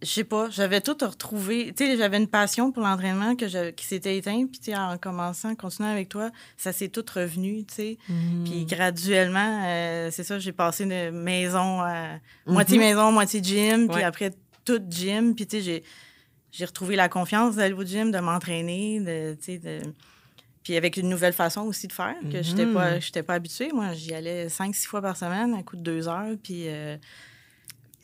je 0.01 0.07
sais 0.07 0.25
pas, 0.25 0.49
j'avais 0.51 0.81
tout 0.81 0.97
retrouvé. 1.01 1.73
Tu 1.77 1.85
sais, 1.85 1.97
j'avais 1.97 2.19
une 2.19 2.29
passion 2.29 2.71
pour 2.71 2.83
l'entraînement 2.85 3.35
que 3.35 3.49
je, 3.49 3.71
qui 3.71 3.85
s'était 3.85 4.17
éteinte. 4.17 4.49
Puis, 4.53 4.75
en 4.77 4.97
commençant, 4.97 5.51
en 5.51 5.55
continuant 5.57 5.91
avec 5.91 6.09
toi, 6.09 6.31
ça 6.57 6.73
s'est 6.73 6.89
tout 6.89 7.05
revenu, 7.13 7.65
tu 7.65 7.75
sais. 7.75 7.99
Mhm. 8.09 8.45
Puis, 8.45 8.65
graduellement, 8.65 9.65
euh, 9.67 10.11
c'est 10.13 10.23
ça, 10.25 10.39
j'ai 10.39 10.53
passé 10.53 10.85
de 10.87 11.11
maison 11.11 11.81
à 11.83 12.19
moitié 12.47 12.79
maison, 12.79 13.11
moitié 13.11 13.43
gym. 13.43 13.89
Puis 13.89 14.03
après, 14.05 14.31
tout 14.65 14.81
gym. 14.89 15.35
Puis, 15.35 15.47
tu 15.49 15.57
sais, 15.57 15.63
j'ai, 15.63 15.85
j'ai 16.53 16.65
retrouvé 16.65 16.95
la 16.95 17.09
confiance 17.09 17.57
d'aller 17.57 17.75
au 17.75 17.83
gym, 17.85 18.13
de 18.13 18.19
m'entraîner, 18.19 19.01
de, 19.01 19.35
tu 19.35 19.45
sais, 19.53 19.59
de... 19.59 19.81
Puis 20.63 20.77
avec 20.77 20.97
une 20.99 21.09
nouvelle 21.09 21.33
façon 21.33 21.63
aussi 21.63 21.87
de 21.89 21.93
faire, 21.93 22.15
que 22.31 22.43
j'étais 22.43 22.67
Mhm. 22.67 22.75
pas, 22.75 23.01
j'étais 23.01 23.23
pas 23.23 23.35
habituée. 23.35 23.71
Moi, 23.73 23.95
j'y 23.95 24.13
allais 24.15 24.49
cinq, 24.51 24.75
six 24.75 24.87
fois 24.87 25.01
par 25.01 25.17
semaine, 25.17 25.55
à 25.55 25.63
coup 25.63 25.77
de 25.77 25.83
deux 25.83 26.07
heures. 26.09 26.37
Puis... 26.43 26.65
euh, 26.69 26.97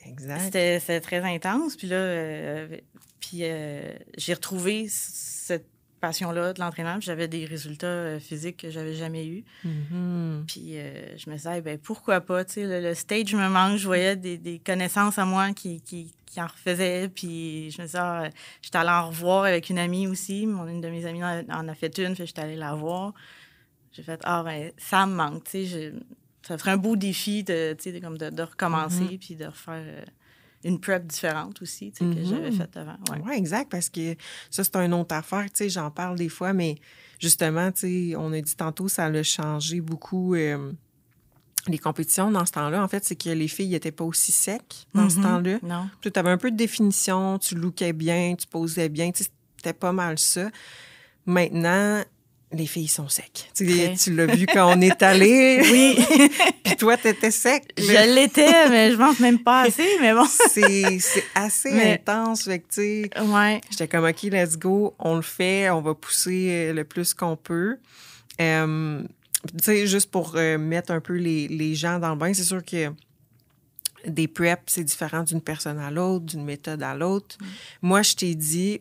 Exact. 0.07 0.41
c'était 0.41 1.01
très 1.01 1.21
intense. 1.23 1.77
Puis 1.77 1.87
là, 1.89 1.97
euh, 1.97 2.77
puis 3.21 3.41
euh, 3.43 3.93
j'ai 4.17 4.35
retrouvé 4.35 4.87
cette 4.89 5.67
passion-là 6.01 6.53
de 6.53 6.61
l'entraînement. 6.61 6.99
puis 6.99 7.07
J'avais 7.07 7.29
des 7.29 7.47
résultats 7.47 7.87
euh, 7.87 8.21
physiques 8.21 8.59
que 8.59 8.71
j'avais 8.71 8.93
jamais 8.95 9.27
eus. 9.27 9.45
Mhm. 9.65 10.45
Puis 10.47 10.77
euh, 10.77 11.17
je 11.17 11.31
me 11.31 11.37
disais, 11.37 11.61
ben 11.63 11.79
pourquoi 11.79 12.21
pas? 12.21 12.45
Tu 12.45 12.55
sais, 12.55 12.65
le, 12.65 12.81
le 12.87 12.95
stage 12.95 13.35
me 13.35 13.49
manque. 13.49 13.79
Je 13.79 13.87
voyais 13.87 14.15
des, 14.15 14.37
des 14.37 14.59
connaissances 14.59 15.19
à 15.19 15.25
moi 15.25 15.53
qui, 15.55 15.81
qui, 15.81 16.13
qui 16.27 16.41
en 16.43 16.47
refaisaient. 16.47 17.09
Puis 17.09 17.71
je 17.71 17.81
me 17.81 17.87
disais, 17.87 17.99
ah, 17.99 18.29
j'étais 18.61 18.77
allée 18.77 18.91
en 18.91 19.09
revoir 19.09 19.45
avec 19.45 19.71
une 19.71 19.79
amie 19.79 20.07
aussi. 20.07 20.47
Mon, 20.47 20.67
une 20.69 20.83
de 20.83 20.89
mes 20.89 21.07
amies 21.07 21.25
en, 21.25 21.43
en 21.51 21.69
a 21.69 21.75
fait 21.75 21.97
une. 21.99 22.15
Fait 22.15 22.27
j'étais 22.27 22.43
allée 22.43 22.57
la 22.57 22.75
voir. 22.75 23.15
J'ai 23.93 24.03
fait, 24.03 24.21
ah, 24.25 24.43
ben 24.45 24.73
ça 24.77 25.07
me 25.07 25.15
manque. 25.15 25.45
Tu 25.45 25.67
sais, 25.67 25.93
ça 26.47 26.59
ferait 26.59 26.73
un 26.73 26.77
beau 26.77 26.97
défi 26.97 27.43
de, 27.45 27.77
comme 28.01 28.19
de, 28.19 28.31
de 28.31 28.43
recommencer 28.43 29.19
puis 29.19 29.35
de 29.37 29.47
refaire 29.47 29.83
euh, 29.87 30.05
une 30.65 30.81
prep 30.81 31.07
différente 31.07 31.61
aussi, 31.63 31.93
que 31.93 32.05
j'avais 32.25 32.51
faite 32.53 32.77
avant. 32.77 32.97
Oui, 33.11 33.19
Ouais. 33.27 33.37
exact, 33.39 33.71
parce 33.71 33.89
que 33.91 34.15
ça, 34.51 34.65
c'est 34.65 34.77
une 34.77 34.95
autre 34.95 35.15
affaire. 35.15 35.47
J'en 35.69 35.91
parle 35.91 36.17
des 36.17 36.29
fois, 36.31 36.53
mais 36.53 36.77
justement, 37.21 37.71
on 38.17 38.33
a 38.33 38.41
dit 38.41 38.57
tantôt, 38.57 38.89
ça 38.89 39.05
a 39.07 39.23
changé 39.23 39.81
beaucoup. 39.81 40.35
euh, 40.35 40.73
les 41.67 41.79
compétitions 41.79 42.31
dans 42.31 42.45
ce 42.45 42.53
temps-là, 42.53 42.83
en 42.85 42.89
fait, 42.89 43.07
c'est 43.07 43.17
que 43.17 43.31
les 43.31 43.49
filles 43.49 43.71
n'étaient 43.71 43.91
pas 43.91 44.05
aussi 44.05 44.33
secs 44.33 44.61
dans 44.93 45.09
ce 45.09 45.17
Mhm. 45.17 45.23
temps-là. 45.23 45.59
Non. 45.63 45.89
Tu 46.03 46.11
avais 46.15 46.29
un 46.29 46.37
peu 46.37 46.51
de 46.51 46.57
définition, 46.59 47.39
tu 47.39 47.55
lookais 47.55 47.95
bien, 47.95 48.35
tu 48.39 48.47
posais 48.47 48.91
bien, 48.91 49.11
c'était 49.15 49.73
pas 49.73 49.93
mal 49.93 50.19
ça. 50.19 50.51
Maintenant, 51.27 52.03
les 52.55 52.67
filles 52.67 52.89
sont 52.89 53.09
secs. 53.09 53.51
Tu, 53.55 53.65
l'as 54.15 54.27
vu 54.27 54.47
quand 54.47 54.77
on 54.77 54.81
est 54.81 55.03
allé? 55.03 55.61
Oui, 55.71 55.99
Puis 56.65 56.77
toi, 56.77 56.97
t'étais 56.97 57.31
sec. 57.31 57.65
je 57.77 58.15
l'étais, 58.15 58.69
mais 58.71 58.91
je 58.93 58.97
pense 58.97 59.21
même 59.21 59.39
pas 59.41 59.63
assez, 59.63 59.87
mais 60.01 60.13
bon. 60.15 60.25
C'est 60.51 61.01
assez 61.35 61.73
Mais- 61.73 61.95
intense. 61.95 62.45
Fait 62.45 62.59
que, 62.61 62.69
tu 62.69 63.11
sais, 63.11 63.11
Ouais. 63.23 63.61
J'étais 63.71 63.89
comme, 63.89 64.05
OK, 64.05 64.23
let's 64.25 64.57
go, 64.57 64.95
on 64.99 65.17
le 65.17 65.23
fait, 65.23 65.71
on 65.71 65.81
va 65.81 65.95
pousser 65.95 66.49
euh, 66.51 66.73
le 66.73 66.85
plus 66.85 67.13
qu'on 67.15 67.37
peut. 67.37 67.77
Euh, 68.41 69.03
tu 69.59 69.65
sais, 69.65 69.87
juste 69.87 70.11
pour 70.11 70.33
euh, 70.37 70.57
mettre 70.59 70.91
un 70.93 71.01
peu 71.01 71.15
les, 71.15 71.49
les 71.49 71.75
gens 71.75 71.99
dans 71.99 72.11
le 72.11 72.17
bain, 72.17 72.33
c'est 72.33 72.45
sûr 72.45 72.65
que 72.65 72.91
des 74.07 74.29
preps, 74.29 74.63
c'est 74.67 74.85
différent 74.85 75.23
d'une 75.23 75.41
personne 75.41 75.79
à 75.79 75.91
l'autre, 75.91 76.27
d'une 76.27 76.45
méthode 76.45 76.83
à 76.83 76.95
l'autre. 76.95 77.37
Moi, 77.81 78.03
je 78.03 78.15
t'ai 78.15 78.35
dit, 78.35 78.81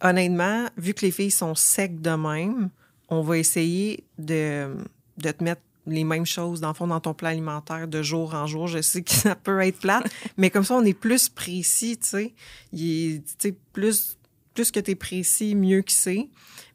honnêtement, 0.00 0.66
vu 0.76 0.94
que 0.94 1.04
les 1.04 1.10
filles 1.10 1.30
sont 1.32 1.54
secs 1.56 2.00
de 2.00 2.10
même, 2.10 2.70
on 3.10 3.22
va 3.22 3.38
essayer 3.38 4.04
de, 4.18 4.74
de 5.18 5.30
te 5.30 5.42
mettre 5.44 5.62
les 5.86 6.04
mêmes 6.04 6.26
choses, 6.26 6.60
dans 6.60 6.68
le 6.68 6.74
fond, 6.74 6.86
dans 6.86 7.00
ton 7.00 7.14
plan 7.14 7.30
alimentaire 7.30 7.88
de 7.88 8.02
jour 8.02 8.34
en 8.34 8.46
jour. 8.46 8.68
Je 8.68 8.80
sais 8.80 9.02
que 9.02 9.10
ça 9.12 9.34
peut 9.34 9.60
être 9.60 9.78
plate, 9.80 10.04
mais 10.36 10.50
comme 10.50 10.64
ça, 10.64 10.74
on 10.74 10.84
est 10.84 10.94
plus 10.94 11.28
précis, 11.28 11.98
tu 11.98 12.08
sais. 12.08 12.34
Il 12.72 13.16
est- 13.16 13.52
plus, 13.72 14.16
plus 14.54 14.70
que 14.70 14.78
tu 14.80 14.92
es 14.92 14.94
précis, 14.94 15.54
mieux 15.54 15.82
que 15.82 15.92
c'est. 15.92 16.28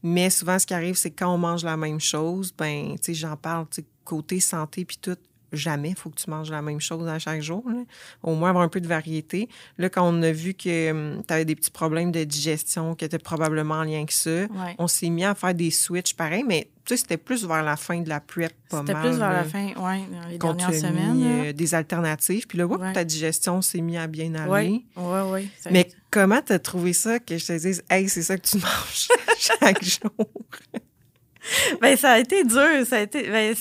Mais 0.04 0.30
souvent, 0.30 0.60
ce 0.60 0.66
qui 0.66 0.74
arrive, 0.74 0.96
c'est 0.96 1.12
que 1.12 1.20
quand 1.24 1.34
on 1.34 1.38
mange 1.38 1.64
la 1.64 1.78
même 1.78 2.00
chose, 2.00 2.54
ben, 2.58 2.96
tu 2.98 3.04
sais, 3.04 3.14
j'en 3.14 3.38
parle, 3.38 3.68
tu 3.70 3.82
sais, 3.82 3.88
côté 4.04 4.40
santé 4.40 4.86
puis 4.86 4.98
tout, 5.02 5.18
jamais 5.54 5.90
il 5.90 5.96
faut 5.96 6.10
que 6.10 6.16
tu 6.22 6.30
manges 6.30 6.52
la 6.52 6.62
même 6.62 6.80
chose 6.82 7.08
à 7.08 7.20
chaque 7.20 7.42
jour. 7.42 7.64
là. 7.70 7.84
Au 8.24 8.36
moins 8.36 8.50
avoir 8.50 8.64
un 8.64 8.70
peu 8.70 8.82
de 8.82 8.88
variété. 8.88 9.50
Là, 9.78 9.90
quand 9.90 10.08
on 10.08 10.22
a 10.24 10.32
vu 10.32 10.54
que 10.54 11.22
tu 11.22 11.34
avais 11.34 11.46
des 11.46 11.56
petits 11.56 11.72
problèmes 11.72 12.12
de 12.12 12.24
digestion, 12.24 12.96
qui 12.96 13.06
étaient 13.06 13.18
probablement 13.20 13.76
en 13.76 13.84
lien 13.84 13.98
avec 13.98 14.12
ça, 14.12 14.30
Ouais. 14.30 14.76
on 14.78 14.88
s'est 14.88 15.10
mis 15.10 15.24
à 15.24 15.36
faire 15.36 15.54
des 15.54 15.72
switches 15.72 16.16
pareil, 16.16 16.44
mais 16.48 16.70
tu 16.86 16.94
sais, 16.94 16.98
c'était 17.02 17.18
plus 17.18 17.46
vers 17.48 17.64
la 17.64 17.78
fin 17.78 18.00
de 18.02 18.10
la 18.10 18.20
prep, 18.20 18.54
pas 18.70 18.84
mal. 18.84 18.88
C'était 18.88 19.00
plus 19.00 19.18
vers 19.18 19.30
là, 19.32 19.38
la 19.38 19.44
fin, 19.44 19.66
ouais, 19.68 19.74
dans 20.12 20.28
les 20.30 20.38
dernières 20.38 20.74
semaines. 20.74 21.16
mis, 21.16 21.48
euh, 21.50 21.54
des 21.54 21.74
alternatives. 21.74 22.46
Puis 22.46 22.60
là, 22.60 22.68
Ouais. 22.68 22.94
ta 22.94 23.04
digestion 23.04 23.62
s'est 23.64 23.82
mise 23.82 23.98
à 23.98 24.06
bien 24.06 24.36
aller. 24.36 24.52
Oui, 24.52 24.86
oui, 24.98 25.20
oui. 25.32 25.50
Mais 25.72 25.90
comment 26.12 26.42
t'as 26.46 26.60
trouvé 26.60 26.94
ça 26.94 27.18
que 27.18 27.38
je 27.40 27.46
te 27.48 27.54
dise, 27.58 27.84
hey, 27.90 28.08
c'est 28.08 28.22
ça 28.22 28.38
que 28.38 28.48
tu 28.48 28.58
manges 28.58 29.08
chaque 29.40 29.84
jour? 29.84 30.28
Ben, 31.82 31.96
ça 31.98 32.12
a 32.14 32.20
été 32.20 32.44
dur. 32.44 32.86
Ça 32.88 32.98
a 32.98 33.00
été. 33.02 33.30
ben, 33.30 33.56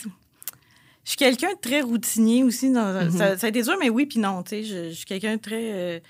je 1.05 1.11
suis 1.11 1.17
quelqu'un 1.19 1.53
de 1.53 1.59
très 1.61 1.81
routinier 1.83 2.43
aussi. 2.45 2.73
Dans, 2.73 3.05
Mhm. 3.05 3.11
ça, 3.11 3.37
ça 3.39 3.47
a 3.47 3.51
été 3.51 3.63
dur, 3.63 3.77
mais 3.81 3.91
oui, 3.91 4.07
puis 4.07 4.19
non. 4.19 4.43
Je, 4.51 4.63
je 4.91 4.95
suis 4.95 5.05
quelqu'un 5.05 5.37
de 5.37 5.41
très. 5.41 5.73
euh, 5.73 6.01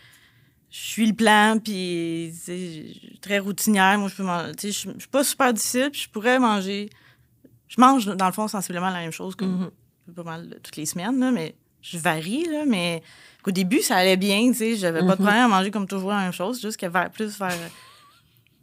je 0.70 0.78
suis 0.78 1.06
le 1.06 1.12
plan, 1.14 1.58
puis 1.62 2.32
très 3.20 3.38
routinière. 3.38 3.98
Moi, 3.98 4.08
je 4.08 4.14
peux 4.16 4.22
manger. 4.24 4.52
Je 4.62 4.68
je 4.70 4.72
suis 4.72 5.08
pas 5.10 5.22
super 5.24 5.52
difficile, 5.52 5.90
puis 5.92 6.00
je 6.02 6.08
pourrais 6.08 6.38
manger. 6.38 6.90
Je 7.68 7.80
mange, 7.80 8.06
dans 8.06 8.26
le 8.26 8.32
fond, 8.32 8.46
sensiblement 8.48 8.90
la 8.90 9.00
même 9.00 9.12
chose 9.12 9.34
comme 9.36 9.70
Mhm. 10.06 10.14
pas 10.14 10.22
mal 10.22 10.58
toutes 10.62 10.76
les 10.76 10.86
semaines, 10.86 11.18
là, 11.20 11.30
mais 11.32 11.54
je 11.80 11.98
varie, 11.98 12.44
là, 12.44 12.64
mais 12.66 13.02
au 13.46 13.50
début, 13.50 13.80
ça 13.82 13.96
allait 13.96 14.16
bien, 14.16 14.48
tu 14.48 14.54
sais, 14.54 14.76
j'avais 14.76 15.00
pas 15.00 15.16
de 15.16 15.22
Mhm. 15.22 15.26
problème 15.26 15.44
à 15.44 15.48
manger 15.48 15.70
comme 15.70 15.86
toujours 15.86 16.10
la 16.10 16.20
même 16.20 16.32
chose, 16.32 16.60
juste 16.60 16.76
que 16.78 16.86
vers, 16.86 17.10
plus 17.10 17.38
vers 17.38 17.56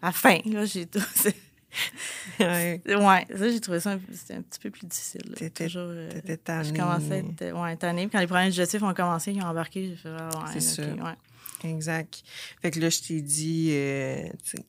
la 0.02 0.12
fin, 0.12 0.40
là, 0.46 0.66
j'ai 0.66 0.86
tout... 0.86 1.00
Ouais, 2.40 2.82
Ouais, 2.88 3.28
ça, 3.38 3.50
j'ai 3.50 3.60
trouvé 3.60 3.80
ça 3.80 3.92
un, 3.92 3.96
un 3.96 4.42
petit 4.42 4.60
peu 4.62 4.70
plus 4.70 4.88
difficile. 4.88 5.22
T'étais- 5.36 5.66
Toujours, 5.66 5.84
euh, 5.88 6.10
T'étais 6.12 6.38
tannée. 6.38 6.70
je 6.70 6.74
commençais 6.74 7.14
à 7.14 7.18
être 7.18 7.62
ouais, 7.62 7.76
tannée. 7.78 8.02
Puis 8.04 8.12
quand 8.12 8.20
les 8.20 8.28
problèmes 8.28 8.50
digestifs 8.50 8.84
ont 8.84 8.94
commencé, 8.94 9.32
ils 9.32 9.42
ont 9.42 9.48
embarqué, 9.48 9.88
j'ai 9.90 9.96
fait 9.96 10.10
ah, 10.10 10.30
ouais, 10.54 10.60
C'est 10.60 10.82
ok, 10.82 10.88
ça. 11.00 11.04
ouais. 11.06 11.70
Exact. 11.70 12.24
Fait 12.62 12.72
que 12.72 12.80
là, 12.80 12.90
je 12.90 13.00
t'ai 13.02 13.22
dit, 13.22 13.70
euh, 13.72 14.24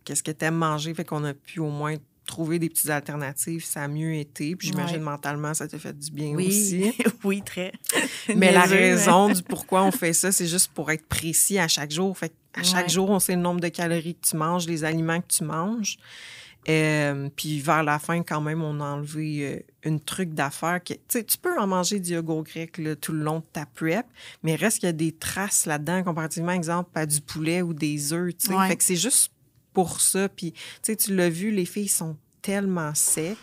qu'est-ce 0.05 0.23
que 0.23 0.31
t'aimes 0.31 0.57
manger? 0.57 0.93
Fait 0.95 1.05
qu'on 1.05 1.25
a 1.25 1.33
pu 1.35 1.59
au 1.61 1.71
moins 1.71 1.97
trouver 2.27 2.59
des 2.59 2.69
petites 2.69 2.91
alternatives. 2.91 3.65
Ça 3.65 3.83
a 3.83 3.89
mieux 3.89 4.15
été. 4.15 4.55
Puis 4.57 4.69
j'imagine 4.69 4.99
Ouais. 4.99 5.03
mentalement, 5.03 5.55
ça 5.55 5.67
t'a 5.67 5.79
fait 5.79 5.99
du 5.99 6.11
bien 6.11 6.35
Oui, 6.35 6.47
aussi. 6.49 6.93
oui, 7.25 7.43
très. 7.43 7.73
Mais 8.37 8.53
la 8.53 8.61
Niaiseux, 8.67 8.77
raison 8.77 9.29
du 9.31 9.43
pourquoi 9.43 9.83
on 9.85 9.91
fait 9.91 10.13
ça, 10.13 10.31
c'est 10.33 10.47
juste 10.47 10.71
pour 10.73 10.91
être 10.93 11.07
précis 11.07 11.59
à 11.59 11.67
chaque 11.67 11.91
jour. 11.91 12.17
Fait 12.17 12.33
à 12.55 12.63
chaque 12.63 12.85
Ouais. 12.85 12.93
jour, 12.93 13.09
on 13.09 13.19
sait 13.19 13.35
le 13.35 13.41
nombre 13.41 13.61
de 13.61 13.69
calories 13.69 14.15
que 14.15 14.29
tu 14.29 14.37
manges, 14.37 14.67
les 14.67 14.85
aliments 14.85 15.21
que 15.23 15.29
tu 15.35 15.43
manges. 15.45 15.97
Euh, 16.69 17.29
puis 17.35 17.61
vers 17.61 17.83
la 17.83 17.99
fin, 17.99 18.23
quand 18.23 18.41
même, 18.41 18.63
on 18.63 18.81
a 18.81 18.85
enlevé 18.85 19.47
euh, 19.85 19.89
une 19.89 19.99
truc 20.01 20.33
d'affaire. 20.33 20.81
que- 20.83 20.95
Tu 20.95 21.01
sais, 21.09 21.25
tu 21.25 21.37
peux 21.39 21.59
en 21.59 21.67
manger 21.67 21.99
du 21.99 22.13
yogourt 22.13 22.45
grec 22.45 22.79
là, 22.79 22.95
tout 22.95 23.13
le 23.13 23.23
long 23.25 23.41
de 23.41 23.45
ta 23.53 23.67
prep, 23.67 24.07
mais 24.45 24.55
reste 24.55 24.79
qu'il 24.79 24.87
y 24.87 24.91
a 24.91 24.93
des 24.93 25.13
traces 25.13 25.67
là-dedans, 25.67 26.05
comparativement, 26.05 26.53
exemple, 26.53 26.91
à 26.95 27.05
du 27.07 27.21
poulet 27.21 27.63
ou 27.63 27.75
des 27.75 28.13
œufs. 28.13 28.37
tu 28.37 28.47
sais. 28.47 28.55
Ouais. 28.55 28.69
Fait 28.69 28.77
que 28.77 28.85
c'est 28.85 28.97
juste 28.97 29.33
pour 29.73 30.01
ça. 30.01 30.29
Puis, 30.29 30.53
tu 30.53 30.61
sais, 30.83 30.97
tu 30.97 31.15
l'as 31.17 31.31
vu, 31.31 31.51
les 31.51 31.65
filles 31.65 31.89
sont 31.89 32.17
tellement 32.43 32.95
secs. 32.95 33.37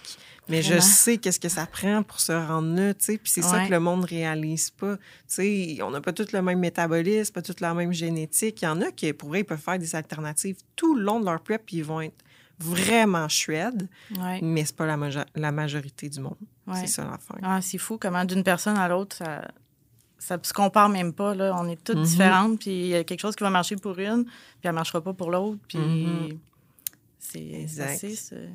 Mais 0.47 0.63
je 0.63 0.79
sais 0.81 1.17
qu'est-ce 1.19 1.39
que 1.39 1.47
ça 1.49 1.67
prend 1.67 2.01
pour 2.01 2.19
se 2.19 2.31
rendre 2.31 2.73
là, 2.75 2.93
tu 2.95 3.05
sais. 3.05 3.17
Puis 3.19 3.31
c'est 3.31 3.43
ça 3.43 3.59
que 3.67 3.71
le 3.71 3.79
monde 3.79 4.03
réalise 4.05 4.71
pas. 4.71 4.95
Tu 4.97 5.03
sais, 5.27 5.77
on 5.83 5.91
n'a 5.91 6.01
pas 6.01 6.11
tous 6.11 6.31
le 6.31 6.41
même 6.41 6.57
métabolisme, 6.59 7.31
pas 7.33 7.43
toute 7.43 7.59
la 7.61 7.75
même 7.75 7.93
génétique. 7.93 8.61
Il 8.63 8.65
y 8.65 8.67
en 8.67 8.81
a 8.81 8.89
qui, 8.91 9.13
pour 9.13 9.35
ils 9.37 9.43
peuvent 9.45 9.59
faire 9.61 9.77
des 9.77 9.93
alternatives 9.95 10.55
tout 10.75 10.95
le 10.95 11.03
long 11.03 11.19
de 11.19 11.25
leur 11.25 11.39
prep, 11.41 11.61
puis 11.65 11.77
ils 11.77 11.83
vont 11.83 12.01
être 12.01 12.15
vraiment 12.59 13.27
shred, 13.29 13.87
Ouais, 14.17 14.39
mais 14.41 14.65
c'est 14.65 14.75
pas 14.75 14.85
la, 14.85 14.97
majo- 14.97 15.25
la 15.35 15.51
majorité 15.51 16.09
du 16.09 16.19
monde. 16.19 16.35
ouais. 16.67 16.81
C'est 16.81 16.87
ça 16.87 17.03
l'affaire. 17.05 17.37
Ah, 17.41 17.61
c'est 17.61 17.77
fou 17.77 17.97
comment 17.99 18.25
d'une 18.25 18.43
personne 18.43 18.77
à 18.77 18.87
l'autre, 18.87 19.15
ça, 19.15 19.47
ça 20.17 20.37
se 20.43 20.51
compare 20.53 20.89
même 20.89 21.13
pas. 21.13 21.33
Là. 21.33 21.55
On 21.57 21.67
est 21.69 21.81
toutes 21.83 21.97
Mhm. 21.97 22.03
différentes, 22.03 22.59
puis 22.59 22.71
il 22.71 22.87
y 22.87 22.95
a 22.95 23.03
quelque 23.03 23.21
chose 23.21 23.35
qui 23.35 23.43
va 23.43 23.49
marcher 23.49 23.75
pour 23.77 23.97
une, 23.97 24.25
puis 24.25 24.33
elle 24.63 24.73
marchera 24.73 25.01
pas 25.01 25.13
pour 25.13 25.31
l'autre. 25.31 25.59
Puis 25.67 25.77
Mhm. 25.79 26.37
c'est 27.19 27.39
Exact. 27.39 27.97
c'est 27.99 28.07
assez, 28.07 28.15
c'est- 28.15 28.49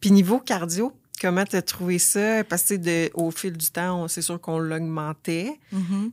Puis 0.00 0.10
niveau 0.10 0.38
cardio, 0.38 0.92
comment 1.20 1.44
t'as 1.44 1.62
trouvé 1.62 1.98
ça? 1.98 2.42
Parce 2.44 2.62
que 2.62 2.68
tu 2.74 2.78
de- 2.78 3.10
au 3.14 3.30
fil 3.30 3.52
du 3.56 3.70
temps, 3.70 4.08
c'est 4.08 4.22
sûr 4.22 4.40
qu'on 4.40 4.58
l'augmentait. 4.58 5.58
Mhm. 5.72 6.12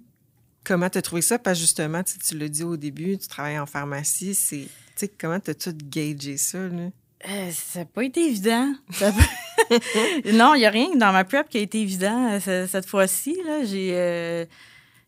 Comment 0.65 0.89
t'as 0.89 1.01
trouvé 1.01 1.21
ça? 1.21 1.39
Parce 1.39 1.57
que 1.57 1.61
justement, 1.61 2.03
tu 2.03 2.17
tu 2.19 2.37
l'as 2.37 2.49
dit 2.49 2.63
au 2.65 2.75
début, 2.75 3.17
tu 3.17 3.27
travailles 3.29 3.57
en 3.57 3.65
pharmacie. 3.65 4.35
C'est, 4.35 4.65
tu 4.65 4.69
sais, 4.97 5.07
comment 5.07 5.39
t'as 5.39 5.53
tout 5.53 5.73
gagé 5.85 6.35
ça, 6.35 6.67
là? 6.67 6.89
Euh, 7.27 7.49
ça 7.51 7.79
n'a 7.79 7.85
pas 7.85 8.03
été 8.03 8.25
évident. 8.27 8.73
Ça 8.91 9.07
a 9.07 9.11
pas- 9.11 9.75
non, 10.33 10.53
il 10.53 10.59
n'y 10.59 10.65
a 10.65 10.69
rien 10.69 10.95
dans 10.95 11.11
ma 11.11 11.23
prep 11.23 11.49
qui 11.49 11.57
a 11.57 11.61
été 11.61 11.81
évident 11.81 12.33
euh, 12.33 12.39
ce- 12.39 12.67
cette 12.71 12.85
fois-ci. 12.85 13.35
J'ai, 13.65 13.89
euh, 13.93 14.45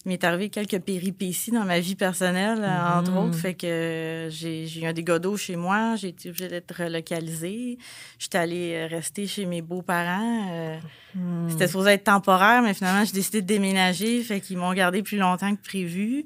il 0.05 0.09
m'est 0.09 0.23
arrivé 0.23 0.49
quelques 0.49 0.79
péripéties 0.79 1.51
dans 1.51 1.65
ma 1.65 1.79
vie 1.79 1.95
personnelle, 1.95 2.63
euh, 2.63 2.99
entre 2.99 3.11
Mhm. 3.11 3.17
autres. 3.17 3.37
Fait 3.37 3.53
que 3.53 4.27
j'ai, 4.31 4.65
eu 4.79 4.85
un 4.85 4.93
dégât 4.93 5.19
d'eau 5.19 5.37
chez 5.37 5.55
moi. 5.55 5.95
J'ai 5.97 6.07
été 6.09 6.29
obligée 6.29 6.47
d'être 6.47 6.73
relocalisée. 6.75 7.77
J'étais 8.17 8.37
allée 8.39 8.85
rester 8.87 9.27
chez 9.27 9.45
mes 9.45 9.61
beaux-parents. 9.61 10.47
euh, 10.51 10.77
Hmm. 11.15 11.49
C'était 11.49 11.65
supposé 11.67 11.91
être 11.91 12.03
temporaire, 12.03 12.61
mais 12.61 12.73
finalement, 12.75 13.03
j'ai 13.03 13.13
décidé 13.13 13.41
de 13.41 13.47
déménager. 13.47 14.21
Fait 14.21 14.39
qu'ils 14.41 14.57
m'ont 14.57 14.73
gardé 14.73 15.01
plus 15.03 15.17
longtemps 15.17 15.55
que 15.55 15.61
prévu. 15.61 16.23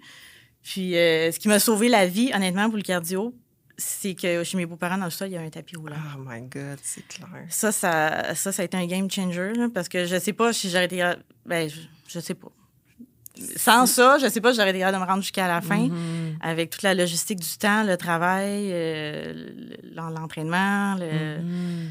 Puis, 0.61 0.91
ce 0.91 1.37
qui 1.39 1.47
m'a 1.47 1.59
sauvé 1.59 1.87
la 1.89 2.05
vie, 2.05 2.31
honnêtement, 2.35 2.67
pour 2.67 2.75
le 2.77 2.83
cardio, 2.83 3.33
c'est 3.77 4.13
que 4.15 4.43
chez 4.43 4.57
mes 4.57 4.65
beaux-parents, 4.65 4.97
dans 4.97 5.05
le 5.05 5.11
sol, 5.11 5.27
il 5.29 5.33
y 5.33 5.37
a 5.37 5.41
un 5.41 5.49
tapis 5.49 5.75
roulant. 5.75 5.95
Oh 6.15 6.21
my 6.25 6.41
God, 6.41 6.79
c'est 6.81 7.07
clair. 7.07 7.27
Ça, 7.49 7.71
ça, 7.71 8.33
ça, 8.35 8.51
ça 8.51 8.61
a 8.61 8.65
été 8.65 8.77
un 8.77 8.85
game 8.85 9.09
changer, 9.09 9.53
là, 9.53 9.67
parce 9.73 9.89
que 9.89 10.05
je 10.05 10.17
sais 10.19 10.33
pas 10.33 10.53
si 10.53 10.69
j'aurais 10.69 10.85
été... 10.85 11.03
Ben, 11.45 11.69
je, 11.69 11.79
je 12.07 12.19
sais 12.19 12.35
pas. 12.35 12.49
Sans 13.55 13.87
ça, 13.87 14.19
je 14.19 14.27
sais 14.29 14.41
pas 14.41 14.51
si 14.51 14.57
j'aurais 14.57 14.69
été 14.69 14.79
capable 14.79 14.97
de 14.99 15.03
me 15.03 15.07
rendre 15.07 15.21
jusqu'à 15.23 15.47
la 15.47 15.59
fin, 15.61 15.87
Mhm. 15.89 16.37
avec 16.39 16.69
toute 16.69 16.83
la 16.83 16.93
logistique 16.93 17.39
du 17.39 17.57
temps, 17.57 17.83
le 17.83 17.97
travail, 17.97 18.69
euh, 18.71 19.49
l'en- 19.93 20.09
l'entraînement, 20.09 20.95
le... 20.99 21.39
Mhm. 21.41 21.89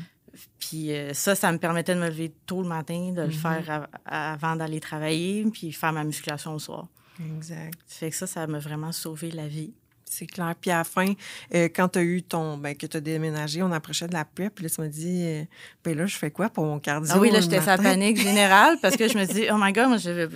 Puis 0.60 0.92
euh, 0.92 1.12
ça, 1.12 1.34
ça 1.34 1.50
me 1.52 1.58
permettait 1.58 1.94
de 1.96 2.00
me 2.00 2.06
lever 2.06 2.32
tôt 2.46 2.62
le 2.62 2.68
matin, 2.68 3.12
de 3.12 3.22
le 3.22 3.26
Mhm. 3.26 3.32
faire 3.32 3.70
av- 3.70 3.86
avant 4.06 4.54
d'aller 4.56 4.78
travailler, 4.80 5.44
puis 5.52 5.72
faire 5.72 5.92
ma 5.92 6.04
musculation 6.04 6.52
le 6.52 6.58
soir. 6.60 6.86
Exact. 7.36 7.74
Fait 7.86 8.08
que 8.10 8.16
ça, 8.16 8.26
ça 8.28 8.46
m'a 8.46 8.58
vraiment 8.60 8.92
sauvé 8.92 9.30
la 9.32 9.46
vie. 9.48 9.74
C'est 10.12 10.26
clair. 10.26 10.54
Puis 10.60 10.70
à 10.70 10.78
la 10.78 10.84
fin, 10.84 11.06
euh, 11.54 11.68
quand 11.74 11.88
tu 11.88 11.98
as 11.98 12.02
eu 12.02 12.22
ton. 12.22 12.58
Ben, 12.58 12.76
que 12.76 12.86
tu 12.86 12.96
as 12.96 13.00
déménagé, 13.00 13.62
on 13.62 13.72
approchait 13.72 14.06
de 14.06 14.12
la 14.12 14.26
prep. 14.26 14.54
Puis 14.54 14.64
là, 14.64 14.70
tu 14.70 14.80
m'as 14.82 14.88
dit, 14.88 15.22
euh, 15.24 15.44
ben 15.82 15.96
là, 15.96 16.04
je 16.04 16.16
fais 16.16 16.30
quoi 16.30 16.50
pour 16.50 16.66
mon 16.66 16.78
cardio? 16.78 17.10
Ah 17.14 17.18
oui, 17.18 17.30
là, 17.30 17.40
j'étais 17.40 17.62
sa 17.62 17.78
panique 17.78 18.18
générale 18.22 18.76
parce 18.82 18.96
que 18.96 19.08
je 19.08 19.16
me 19.16 19.24
dis, 19.24 19.46
oh 19.50 19.56
my 19.58 19.72
God, 19.72 19.88
moi, 19.88 19.96
j'avais 19.96 20.28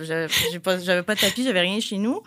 pas, 0.59 0.79
j'avais 0.79 1.03
pas 1.03 1.13
de 1.13 1.19
tapis, 1.19 1.43
j'avais 1.43 1.61
rien 1.61 1.79
chez 1.79 1.97
nous. 1.99 2.23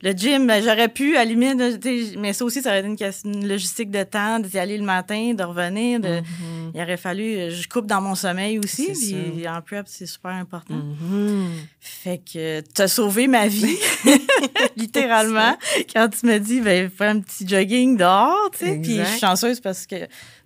Le 0.00 0.12
gym, 0.12 0.46
ben, 0.46 0.62
j'aurais 0.62 0.88
pu, 0.88 1.16
à 1.16 1.20
la 1.20 1.24
limite, 1.24 1.58
là, 1.58 1.76
tu 1.76 2.06
sais, 2.10 2.16
mais 2.16 2.32
ça 2.32 2.44
aussi, 2.44 2.62
ça 2.62 2.70
aurait 2.70 2.88
été 2.88 3.04
une, 3.24 3.48
logistique 3.48 3.90
de 3.90 4.04
temps, 4.04 4.38
d'y 4.38 4.56
aller 4.56 4.78
le 4.78 4.84
matin, 4.84 5.34
de 5.34 5.42
revenir. 5.42 5.98
De, 5.98 6.20
Mhm. 6.20 6.70
Il 6.74 6.80
aurait 6.80 6.96
fallu, 6.96 7.36
euh, 7.36 7.50
je 7.50 7.66
coupe 7.68 7.86
dans 7.86 8.00
mon 8.00 8.14
sommeil 8.14 8.58
aussi. 8.60 8.92
Puis 8.92 9.48
en 9.48 9.60
prep, 9.60 9.86
c'est 9.88 10.06
super 10.06 10.30
important. 10.32 10.74
Mhm. 10.76 11.48
Fait 11.80 12.18
que 12.32 12.60
t'as 12.74 12.86
sauvé 12.86 13.26
ma 13.26 13.48
vie, 13.48 13.76
littéralement, 14.76 15.56
quand 15.92 16.08
tu 16.08 16.26
me 16.26 16.38
dis, 16.38 16.60
ben, 16.60 16.90
fais 16.90 17.06
un 17.06 17.20
petit 17.20 17.46
jogging 17.48 17.96
dehors, 17.96 18.50
tu 18.58 18.66
sais. 18.66 18.78
Puis 18.80 18.96
je 18.98 19.04
suis 19.04 19.18
chanceuse 19.20 19.60
parce 19.60 19.86
que 19.86 19.96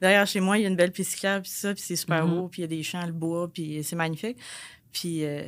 derrière 0.01 0.27
chez 0.27 0.41
moi, 0.41 0.59
il 0.59 0.63
y 0.63 0.65
a 0.65 0.69
une 0.69 0.77
belle 0.77 0.93
piste 0.93 1.13
cyclable, 1.13 1.43
puis 1.43 1.53
ça, 1.53 1.75
puis 1.75 1.83
c'est 1.87 1.97
super 1.97 2.27
Mhm. 2.27 2.35
beau, 2.35 2.49
puis 2.49 2.63
il 2.63 2.63
y 2.63 2.65
a 2.65 2.69
des 2.77 2.83
champs, 2.83 3.05
le 3.05 3.13
bois, 3.13 3.51
puis 3.53 3.81
c'est 3.85 3.97
magnifique. 3.97 4.37
Puis 4.93 5.25
euh, 5.25 5.43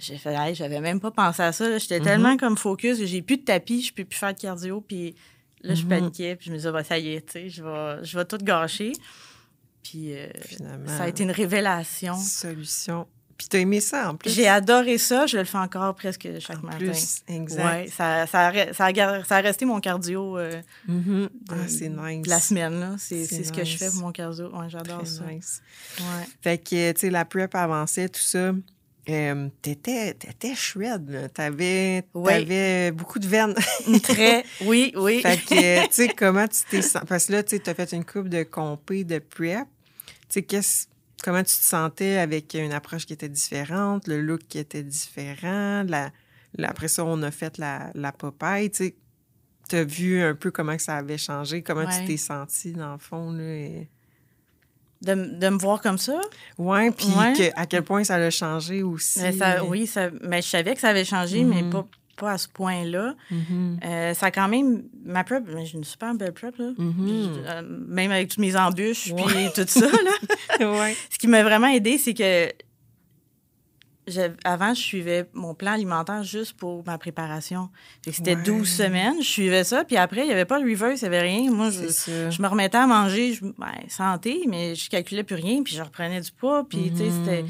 j'ai 0.00 0.18
fait, 0.18 0.34
hey, 0.34 0.54
j'avais 0.54 0.80
même 0.80 0.98
pas 1.00 1.10
pensé 1.12 1.42
à 1.42 1.52
ça. 1.52 1.78
J'étais 1.78 1.98
Mhm. 2.00 2.04
tellement 2.04 2.36
comme 2.36 2.56
focus, 2.56 3.04
j'ai 3.04 3.22
plus 3.22 3.36
de 3.38 3.44
tapis, 3.44 3.82
je 3.82 3.92
peux 3.94 4.04
plus 4.04 4.18
faire 4.18 4.34
de 4.34 4.40
cardio, 4.40 4.80
puis 4.80 5.14
là, 5.62 5.74
je 5.74 5.82
Mhm. 5.84 5.88
paniquais, 5.88 6.34
puis 6.36 6.46
je 6.46 6.52
me 6.52 6.56
disais, 6.56 6.72
bah, 6.72 6.82
ça 6.84 6.98
y 6.98 7.14
est, 7.14 7.26
tu 7.26 7.32
sais, 7.32 7.48
je 7.48 7.62
vais, 7.62 8.04
je 8.04 8.18
vais 8.18 8.24
tout 8.24 8.38
gâcher. 8.38 8.92
Puis 9.82 10.14
euh, 10.16 10.26
ça 10.86 11.04
a 11.04 11.08
été 11.08 11.22
une 11.22 11.30
révélation. 11.30 12.16
Solution. 12.16 13.06
Puis 13.38 13.46
t'as 13.48 13.58
aimé 13.60 13.80
ça 13.80 14.10
en 14.10 14.16
plus? 14.16 14.30
J'ai 14.32 14.48
adoré 14.48 14.98
ça, 14.98 15.26
je 15.26 15.36
le 15.38 15.44
fais 15.44 15.58
encore 15.58 15.94
presque 15.94 16.28
chaque 16.40 16.58
En 16.58 16.62
matin. 16.66 16.78
plus, 16.78 17.20
exact. 17.28 17.64
Ouais, 17.64 17.86
ça, 17.86 18.26
ça, 18.26 18.48
a, 18.48 18.72
ça, 18.74 18.84
a, 18.86 18.92
gar- 18.92 19.24
ça 19.24 19.36
a 19.36 19.40
resté 19.40 19.64
mon 19.64 19.78
cardio 19.80 20.36
euh, 20.36 20.60
Mhm. 20.88 21.28
de, 21.48 21.54
Ah, 21.54 21.68
c'est 21.68 21.88
nice. 21.88 22.24
de 22.24 22.30
la 22.30 22.40
semaine. 22.40 22.96
C'est 22.98 23.24
ce 23.26 23.52
que 23.52 23.62
je 23.64 23.76
fais 23.76 23.90
pour 23.90 24.00
mon 24.00 24.10
cardio. 24.10 24.48
Ouais, 24.52 24.68
j'adore 24.68 25.06
ça. 25.06 25.24
nice. 25.26 25.62
Ouais. 26.00 26.26
Fait 26.42 26.58
que, 26.58 26.90
tu 26.92 27.00
sais, 27.00 27.10
la 27.10 27.24
prep 27.24 27.54
avançait, 27.54 28.08
tout 28.08 28.20
ça. 28.20 28.52
Euh, 29.08 29.48
t'étais, 29.62 30.12
t'étais 30.14 30.54
là. 30.76 30.98
T'avais, 31.32 32.04
Oui. 32.14 32.30
t'avais 32.32 32.90
beaucoup 32.92 33.18
de 33.18 33.26
veines. 33.26 33.54
Très, 34.02 34.44
oui, 34.66 34.92
oui. 34.96 35.22
fait 35.22 35.38
que, 35.38 35.86
tu 35.86 35.92
sais, 35.92 36.08
comment 36.08 36.46
tu 36.46 36.58
t'es 36.70 36.82
senti? 36.82 37.06
Parce 37.06 37.26
que 37.26 37.32
là, 37.32 37.42
tu 37.42 37.58
t'as 37.58 37.72
fait 37.74 37.92
une 37.92 38.04
coupe 38.04 38.28
de 38.28 38.42
compé 38.42 39.04
de 39.04 39.18
prep. 39.18 39.66
Tu 39.66 40.06
sais, 40.28 40.42
qu'est-ce, 40.42 40.86
comment 41.24 41.38
tu 41.38 41.56
te 41.56 41.64
sentais 41.64 42.18
avec 42.18 42.52
une 42.54 42.72
approche 42.72 43.06
qui 43.06 43.14
était 43.14 43.30
différente, 43.30 44.06
le 44.08 44.20
look 44.20 44.42
qui 44.46 44.58
était 44.58 44.82
différent, 44.82 45.84
la, 45.88 46.10
la- 46.54 46.68
après 46.68 46.88
ça, 46.88 47.02
on 47.04 47.22
a 47.22 47.30
fait 47.30 47.56
la, 47.56 47.90
la 47.94 48.12
Popeye, 48.12 48.70
tu 48.70 48.76
sais. 48.84 48.94
T'as 49.70 49.84
vu 49.84 50.20
un 50.22 50.34
peu 50.34 50.50
comment 50.50 50.76
que 50.76 50.82
ça 50.82 50.96
avait 50.96 51.18
changé, 51.18 51.62
comment 51.62 51.84
Ouais. 51.84 51.98
tu 52.00 52.06
t'es 52.06 52.16
senti, 52.18 52.72
dans 52.72 52.92
le 52.92 52.98
fond, 52.98 53.32
là. 53.32 53.42
et- 53.44 53.88
De, 55.00 55.14
de 55.14 55.48
me 55.48 55.58
voir 55.58 55.80
comme 55.80 55.98
ça? 55.98 56.20
Ouais, 56.58 56.90
puis 56.90 57.06
Ouais. 57.16 57.32
que- 57.32 57.60
à 57.60 57.66
quel 57.66 57.82
point 57.82 58.02
ça 58.02 58.18
l'a 58.18 58.30
changé 58.30 58.82
aussi. 58.82 59.20
Mais 59.20 59.30
ça, 59.32 59.64
oui, 59.64 59.86
ça, 59.86 60.08
mais 60.22 60.42
je 60.42 60.48
savais 60.48 60.74
que 60.74 60.80
ça 60.80 60.88
avait 60.88 61.04
changé, 61.04 61.44
mais 61.44 61.62
Mhm. 61.62 61.70
pas, 61.70 61.86
pas 62.16 62.32
à 62.32 62.38
ce 62.38 62.48
point-là. 62.48 63.14
Mhm. 63.30 63.78
Euh, 63.84 64.14
ça 64.14 64.26
a 64.26 64.30
quand 64.32 64.48
même. 64.48 64.82
Ma 65.04 65.22
prep, 65.22 65.44
mais 65.54 65.64
j'ai 65.66 65.78
une 65.78 65.84
super 65.84 66.14
belle 66.14 66.32
prep, 66.32 66.56
là. 66.58 66.70
Euh, 66.80 67.62
même 67.86 68.10
avec 68.10 68.28
toutes 68.30 68.38
mes 68.40 68.56
embûches, 68.56 69.14
puis 69.14 69.50
tout 69.54 69.64
ça, 69.68 69.86
là. 69.86 69.88
ouais. 70.80 70.96
Ce 71.10 71.18
qui 71.18 71.28
m'a 71.28 71.44
vraiment 71.44 71.68
aidé, 71.68 71.96
c'est 71.96 72.14
que 72.14 72.48
avant, 74.44 74.74
je 74.74 74.80
suivais 74.80 75.28
mon 75.32 75.54
plan 75.54 75.72
alimentaire 75.72 76.22
juste 76.22 76.54
pour 76.54 76.84
ma 76.86 76.98
préparation. 76.98 77.68
C'était 78.10 78.34
Ouais. 78.36 78.42
12 78.42 78.68
semaines, 78.68 79.20
je 79.22 79.28
suivais 79.28 79.64
ça, 79.64 79.84
puis 79.84 79.96
après, 79.96 80.22
il 80.22 80.26
n'y 80.26 80.32
avait 80.32 80.44
pas 80.44 80.60
de 80.60 80.64
reverse, 80.68 81.00
il 81.02 81.04
n'y 81.04 81.16
avait 81.16 81.20
rien. 81.28 81.50
Moi, 81.50 81.70
je, 81.70 82.40
me 82.42 82.46
remettais 82.48 82.78
à 82.78 82.86
manger, 82.86 83.34
je, 83.34 83.44
ben, 83.44 83.72
santé, 83.88 84.44
mais 84.48 84.74
je 84.74 84.88
calculais 84.90 85.24
plus 85.24 85.36
rien, 85.36 85.62
puis 85.62 85.74
je 85.74 85.82
reprenais 85.82 86.20
du 86.20 86.32
poids, 86.32 86.66
puis 86.68 86.90
tu 86.90 86.98
sais, 86.98 87.04
Mhm. 87.04 87.12
c'était 87.12 87.44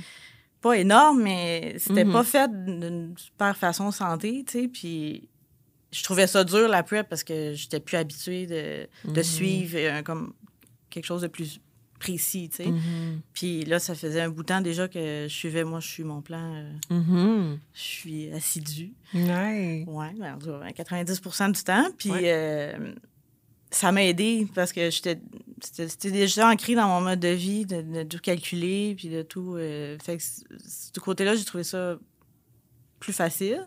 pas 0.61 0.77
énorme, 0.77 1.23
mais 1.23 1.77
c'était 1.79 2.05
Mhm. 2.05 2.13
pas 2.13 2.25
fait 2.25 2.51
d'une 2.65 3.15
super 3.17 3.57
façon 3.57 3.91
santé, 3.91 4.45
tu 4.47 4.63
sais, 4.63 4.69
puis 4.69 5.29
je 5.93 6.03
trouvais 6.03 6.27
ça 6.27 6.45
dur, 6.45 6.69
la 6.69 6.83
prep, 6.83 7.09
parce 7.09 7.25
que 7.25 7.53
j'étais 7.55 7.81
plus 7.81 7.97
habituée 7.97 8.47
de, 8.47 8.89
de 9.13 9.19
Mhm. 9.19 9.23
suivre 9.23 9.77
euh, 9.79 10.03
comme 10.03 10.35
quelque 10.91 11.05
chose 11.07 11.23
de 11.23 11.29
plus 11.29 11.61
précis, 11.99 12.49
tu 12.51 12.57
sais. 12.65 12.71
Mhm. 12.71 13.21
Puis 13.35 13.65
là, 13.65 13.79
ça 13.79 13.95
faisait 13.95 14.21
un 14.21 14.29
bout 14.31 14.43
de 14.43 14.49
temps 14.49 14.61
déjà 14.61 14.89
que 14.89 15.27
je 15.29 15.35
suivais, 15.35 15.65
moi, 15.65 15.81
je 15.81 15.89
suis 15.89 16.05
mon 16.05 16.23
plan, 16.23 16.55
euh, 16.55 16.73
Mhm. 16.95 17.59
je 17.75 17.81
suis 17.81 18.33
assidue. 18.33 18.93
Ouais. 19.15 19.85
Ouais, 19.87 20.13
ben, 20.19 20.39
cas, 20.39 20.73
90% 20.85 21.49
du 21.51 21.63
temps. 21.63 21.87
Puis 21.99 22.11
Ouais. 22.11 22.23
euh, 22.25 22.93
ça 23.71 23.93
m'a 23.93 24.05
aidé 24.05 24.47
parce 24.55 24.73
que 24.73 24.91
j'étais 24.91 25.19
c'était 25.61 26.11
déjà 26.13 26.49
ancré 26.49 26.75
dans 26.75 26.87
mon 26.89 27.01
mode 27.01 27.21
de 27.21 27.29
vie, 27.29 27.67
de, 27.67 27.83
de 27.83 28.03
tout 28.05 28.19
calculer, 28.19 28.95
puis 28.97 29.09
de 29.09 29.23
tout. 29.23 29.57
euh, 29.57 29.99
fait 30.03 30.17
que 30.17 30.23
c- 30.23 30.43
ce 30.67 30.99
côté-là, 31.01 31.35
j'ai 31.35 31.45
trouvé 31.45 31.65
ça 31.65 31.99
plus 33.01 33.13
facile. 33.13 33.65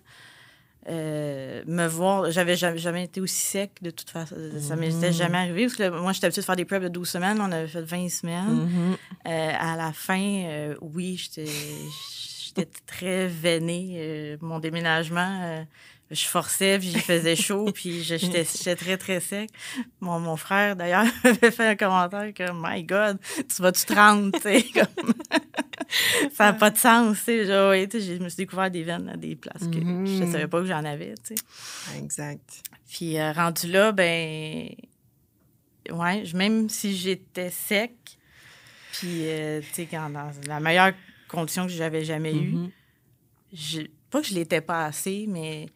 Euh, 0.90 1.62
me 1.68 1.86
voir, 1.88 2.32
j'avais 2.32 2.56
jamais, 2.56 2.80
jamais 2.80 3.04
été 3.04 3.22
aussi 3.22 3.36
sec 3.40 3.72
de 3.82 3.92
toute 3.92 4.10
façon. 4.10 4.36
Ça 4.60 4.76
m'était 4.76 5.08
Mhm. 5.08 5.14
jamais 5.14 5.38
arrivé 5.38 5.66
parce 5.66 5.76
que 5.76 5.84
là, 5.84 5.92
moi, 5.92 6.12
j'étais 6.12 6.26
habituée 6.26 6.42
de 6.42 6.46
faire 6.46 6.56
des 6.56 6.66
preps 6.66 6.84
de 6.84 6.88
12 6.90 7.08
semaines. 7.10 7.40
On 7.40 7.52
avait 7.52 7.68
fait 7.68 7.84
20 7.84 8.10
semaines. 8.10 8.48
Mhm. 8.68 8.98
Euh, 9.28 9.52
à 9.60 9.76
la 9.78 9.94
fin, 9.94 10.20
euh, 10.48 10.76
oui, 10.82 11.18
j'étais 11.18 11.52
j'étais 12.48 12.68
très 12.88 13.28
veinée. 13.28 13.94
Euh, 13.98 14.38
mon 14.42 14.60
déménagement, 14.60 15.66
je 16.12 16.26
forçais, 16.26 16.78
puis 16.78 16.90
il 16.90 17.00
faisait 17.00 17.36
chaud, 17.36 17.66
puis 17.74 18.04
j'étais 18.04 18.44
très, 18.76 18.98
très 18.98 19.20
sec. 19.20 19.50
Mon, 20.02 20.20
mon 20.20 20.36
frère, 20.36 20.76
d'ailleurs, 20.76 21.06
avait 21.24 21.52
fait 21.52 21.68
un 21.70 21.76
commentaire 21.76 22.32
comme 22.36 22.62
«My 22.68 22.84
God, 22.84 23.18
tu 23.54 23.62
vas-tu 23.62 23.86
te 23.86 23.94
rendre?» 23.94 24.32
tu 24.34 24.42
sais, 24.42 24.64
comme... 24.74 25.14
Ça 26.34 26.46
n'a 26.46 26.54
pas 26.54 26.70
de 26.70 26.78
sens, 26.78 27.18
tu 27.18 27.24
sais. 27.24 27.46
Je 27.46 28.24
me 28.24 28.30
suis 28.30 28.38
découvert 28.38 28.72
des 28.72 28.84
veines 28.84 29.10
à 29.10 29.18
des 29.18 29.36
places 29.36 29.68
que 29.68 29.78
Mhm. 29.80 30.06
je 30.08 30.24
ne 30.24 30.32
savais 30.32 30.48
pas 30.48 30.60
que 30.62 30.66
j'en 30.68 30.86
avais, 30.86 31.14
tu 31.16 31.36
sais. 31.36 31.98
Exact. 31.98 32.62
Puis 32.90 33.18
euh, 33.20 33.32
rendu 33.34 33.68
là, 33.68 33.92
ben 33.92 34.70
ouais, 35.90 36.24
même 36.34 36.70
si 36.70 36.96
j'étais 36.96 37.50
sec, 37.50 37.94
puis 38.94 39.28
euh, 39.28 39.60
tu 39.62 39.68
sais, 39.74 39.88
quand- 39.90 40.10
dans 40.10 40.32
la 40.48 40.60
meilleure 40.60 40.94
condition 41.28 41.66
que 41.66 41.72
j'avais 41.74 42.06
jamais 42.06 42.34
eue, 42.36 42.52
Mhm. 42.56 42.72
je- 43.54 43.82
pas 44.10 44.22
que 44.22 44.28
je 44.28 44.34
l'étais 44.34 44.62
pas 44.62 44.86
assez, 44.86 45.26
mais 45.28 45.68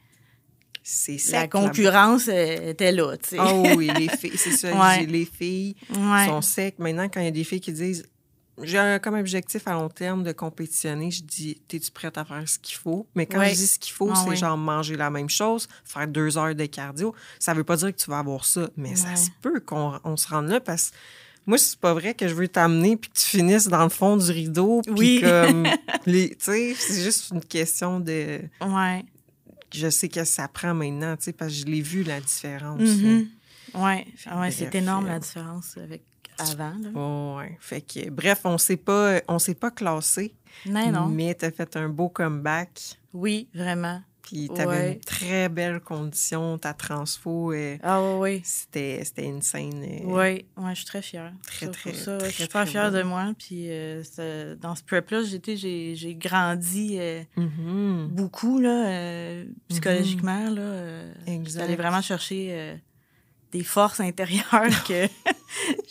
C'est 0.87 1.17
sec. 1.17 1.33
la 1.33 1.47
concurrence 1.47 2.27
euh, 2.27 2.69
était 2.69 2.91
là, 2.91 3.17
tu 3.17 3.29
sais. 3.29 3.37
Oh 3.39 3.63
oui, 3.75 3.89
les 3.97 4.07
filles, 4.19 4.37
c'est 4.37 4.51
ça. 4.51 4.71
Ouais. 4.71 5.05
Les 5.07 5.25
filles 5.25 5.75
Ouais. 5.97 6.27
sont 6.27 6.43
secs. 6.43 6.75
Maintenant, 6.77 7.09
quand 7.11 7.21
il 7.21 7.25
y 7.25 7.29
a 7.29 7.31
des 7.31 7.43
filles 7.43 7.59
qui 7.59 7.73
disent 7.73 8.05
j'ai 8.61 8.77
un- 8.77 8.99
comme 8.99 9.15
objectif 9.15 9.67
à 9.67 9.73
long 9.73 9.89
terme 9.89 10.21
de 10.23 10.31
compétitionner, 10.31 11.09
je 11.09 11.23
dis 11.23 11.59
t'es-tu 11.67 11.89
prête 11.91 12.17
à 12.19 12.23
faire 12.23 12.47
ce 12.47 12.59
qu'il 12.59 12.77
faut? 12.77 13.07
Mais 13.15 13.25
quand 13.25 13.43
je 13.43 13.49
dis 13.55 13.65
ce 13.67 13.79
qu'il 13.79 13.93
faut, 13.93 14.09
Ah 14.13 14.21
c'est 14.23 14.29
oui. 14.29 14.37
genre 14.37 14.55
manger 14.57 14.95
la 14.95 15.09
même 15.09 15.27
chose, 15.29 15.67
faire 15.83 16.07
deux 16.07 16.37
heures 16.37 16.53
de 16.53 16.65
cardio. 16.67 17.15
Ça 17.39 17.55
veut 17.55 17.63
pas 17.63 17.77
dire 17.77 17.87
que 17.93 17.99
tu 17.99 18.09
vas 18.11 18.19
avoir 18.19 18.45
ça, 18.45 18.69
mais 18.77 18.95
ça 18.95 19.07
Ouais. 19.09 19.15
se 19.15 19.29
peut 19.41 19.59
qu'on 19.59 19.99
on 20.03 20.15
se 20.17 20.27
rende 20.27 20.49
là 20.49 20.59
parce 20.59 20.91
que 20.91 20.95
moi, 21.47 21.57
c'est 21.57 21.77
pas 21.79 21.93
vrai 21.95 22.13
que 22.13 22.27
je 22.27 22.33
veux 22.35 22.47
t'amener 22.47 22.95
puis 22.95 23.09
que 23.09 23.19
tu 23.19 23.25
finisses 23.25 23.67
dans 23.67 23.83
le 23.83 23.89
fond 23.89 24.17
du 24.17 24.31
rideau. 24.31 24.81
Puis 24.83 24.93
Oui. 24.95 25.21
comme, 25.23 25.67
tu 26.05 26.29
sais, 26.39 26.75
c'est 26.77 27.01
juste 27.03 27.31
une 27.33 27.41
question 27.43 27.99
de. 27.99 28.39
Ouais. 28.61 29.03
Je 29.75 29.89
sais 29.89 30.09
que 30.09 30.23
ça 30.23 30.47
prend 30.47 30.73
maintenant, 30.73 31.15
tu 31.17 31.25
sais, 31.25 31.33
parce 31.33 31.51
que 31.51 31.59
je 31.59 31.65
l'ai 31.65 31.81
vu 31.81 32.03
la 32.03 32.21
différence. 32.21 32.79
Mhm. 32.81 33.27
Ouais. 33.75 34.05
Ah 34.25 34.39
ouais, 34.39 34.47
Bref, 34.47 34.55
c'est 34.57 34.75
énorme 34.75 35.05
euh, 35.05 35.09
la 35.09 35.19
différence 35.19 35.77
avec 35.77 36.03
avant. 36.37 36.73
Là. 36.81 36.89
là. 36.93 37.35
Ouais. 37.35 37.57
Fait 37.59 37.81
que, 37.81 38.09
bref, 38.09 38.41
on 38.45 38.57
s'est 38.57 38.77
pas, 38.77 39.19
on 39.27 39.39
s'est 39.39 39.55
pas 39.55 39.71
classé, 39.71 40.33
Non, 40.65 40.91
non. 40.91 41.05
mais 41.07 41.33
t'as 41.33 41.51
fait 41.51 41.75
un 41.75 41.89
beau 41.89 42.09
comeback. 42.09 42.97
Oui, 43.13 43.47
vraiment. 43.53 44.01
Puis 44.25 44.49
tu 44.53 44.59
avais 44.59 44.67
Ouais. 44.67 44.93
une 44.93 44.99
très 45.01 45.49
belle 45.49 45.79
condition, 45.79 46.57
ta 46.57 46.73
transfo, 46.73 47.53
Ah 47.83 48.01
oui, 48.01 48.17
oui. 48.19 48.41
c'était 48.43 49.03
c'était 49.03 49.25
une 49.25 49.43
scène. 49.43 49.83
euh, 49.83 49.99
Oui, 50.05 50.45
ouais, 50.57 50.69
je 50.71 50.75
suis 50.77 50.85
très 50.85 51.03
fière. 51.03 51.31
Très, 51.45 51.67
très, 51.67 51.91
pour 51.91 51.99
ça, 51.99 52.17
très, 52.17 52.29
je 52.31 52.35
suis 52.35 52.47
très 52.47 52.65
fière 52.65 52.91
de 52.91 53.03
moi. 53.03 53.33
Puis 53.37 53.69
euh, 53.69 54.03
ça- 54.03 54.55
dans 54.55 54.73
ce 54.73 54.81
prep-là, 54.83 55.21
j'étais, 55.23 55.55
j'ai, 55.57 55.95
j'ai 55.95 56.15
grandi 56.15 56.97
euh, 56.99 57.21
mhm, 57.37 58.07
beaucoup 58.11 58.59
là, 58.59 58.87
euh, 58.87 59.45
psychologiquement. 59.69 60.49
Là, 60.49 60.61
euh, 60.61 61.13
Exact. 61.27 61.61
J'allais 61.61 61.75
vraiment 61.75 62.01
chercher 62.01 62.79
des 63.51 63.63
forces 63.63 63.99
intérieures 63.99 64.43
que 64.87 65.07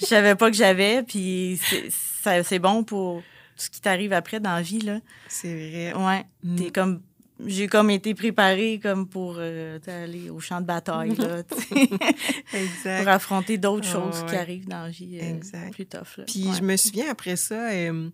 je 0.00 0.06
savais 0.06 0.34
pas 0.34 0.50
que 0.50 0.56
j'avais. 0.56 1.04
Puis 1.04 1.60
c'est, 1.62 1.88
ça- 1.90 2.42
c'est 2.42 2.58
bon 2.58 2.82
pour 2.82 3.18
tout 3.56 3.62
ce 3.62 3.70
qui 3.70 3.80
t'arrive 3.80 4.12
après 4.12 4.40
dans 4.40 4.54
la 4.56 4.62
vie. 4.62 4.80
Là. 4.80 4.98
C'est 5.28 5.54
vrai. 5.54 5.94
Ouais, 5.94 6.24
Mm. 6.42 6.56
t'es 6.56 6.70
comme... 6.72 7.00
J'ai 7.46 7.66
comme 7.66 7.90
été 7.90 8.14
préparée 8.14 8.80
comme 8.82 9.08
pour 9.08 9.36
euh, 9.38 9.78
aller 9.86 10.30
au 10.30 10.40
champ 10.40 10.60
de 10.60 10.66
bataille, 10.66 11.14
là, 11.16 11.42
pour 13.02 13.08
affronter 13.08 13.58
d'autres 13.58 13.86
choses 13.86 14.24
qui 14.28 14.34
arrivent 14.36 14.68
dans 14.68 14.84
la 14.84 14.90
vie 14.90 15.18
euh, 15.20 15.36
Exact. 15.36 15.72
plus 15.72 15.86
tough. 15.86 16.16
Là. 16.18 16.24
Puis 16.26 16.46
Ouais. 16.48 16.54
je 16.56 16.62
me 16.62 16.76
souviens 16.76 17.10
après 17.10 17.36
ça, 17.36 17.70
euh, 17.70 18.08
tu 18.08 18.10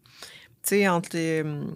sais, 0.62 0.88
entre 0.88 1.10
le, 1.14 1.66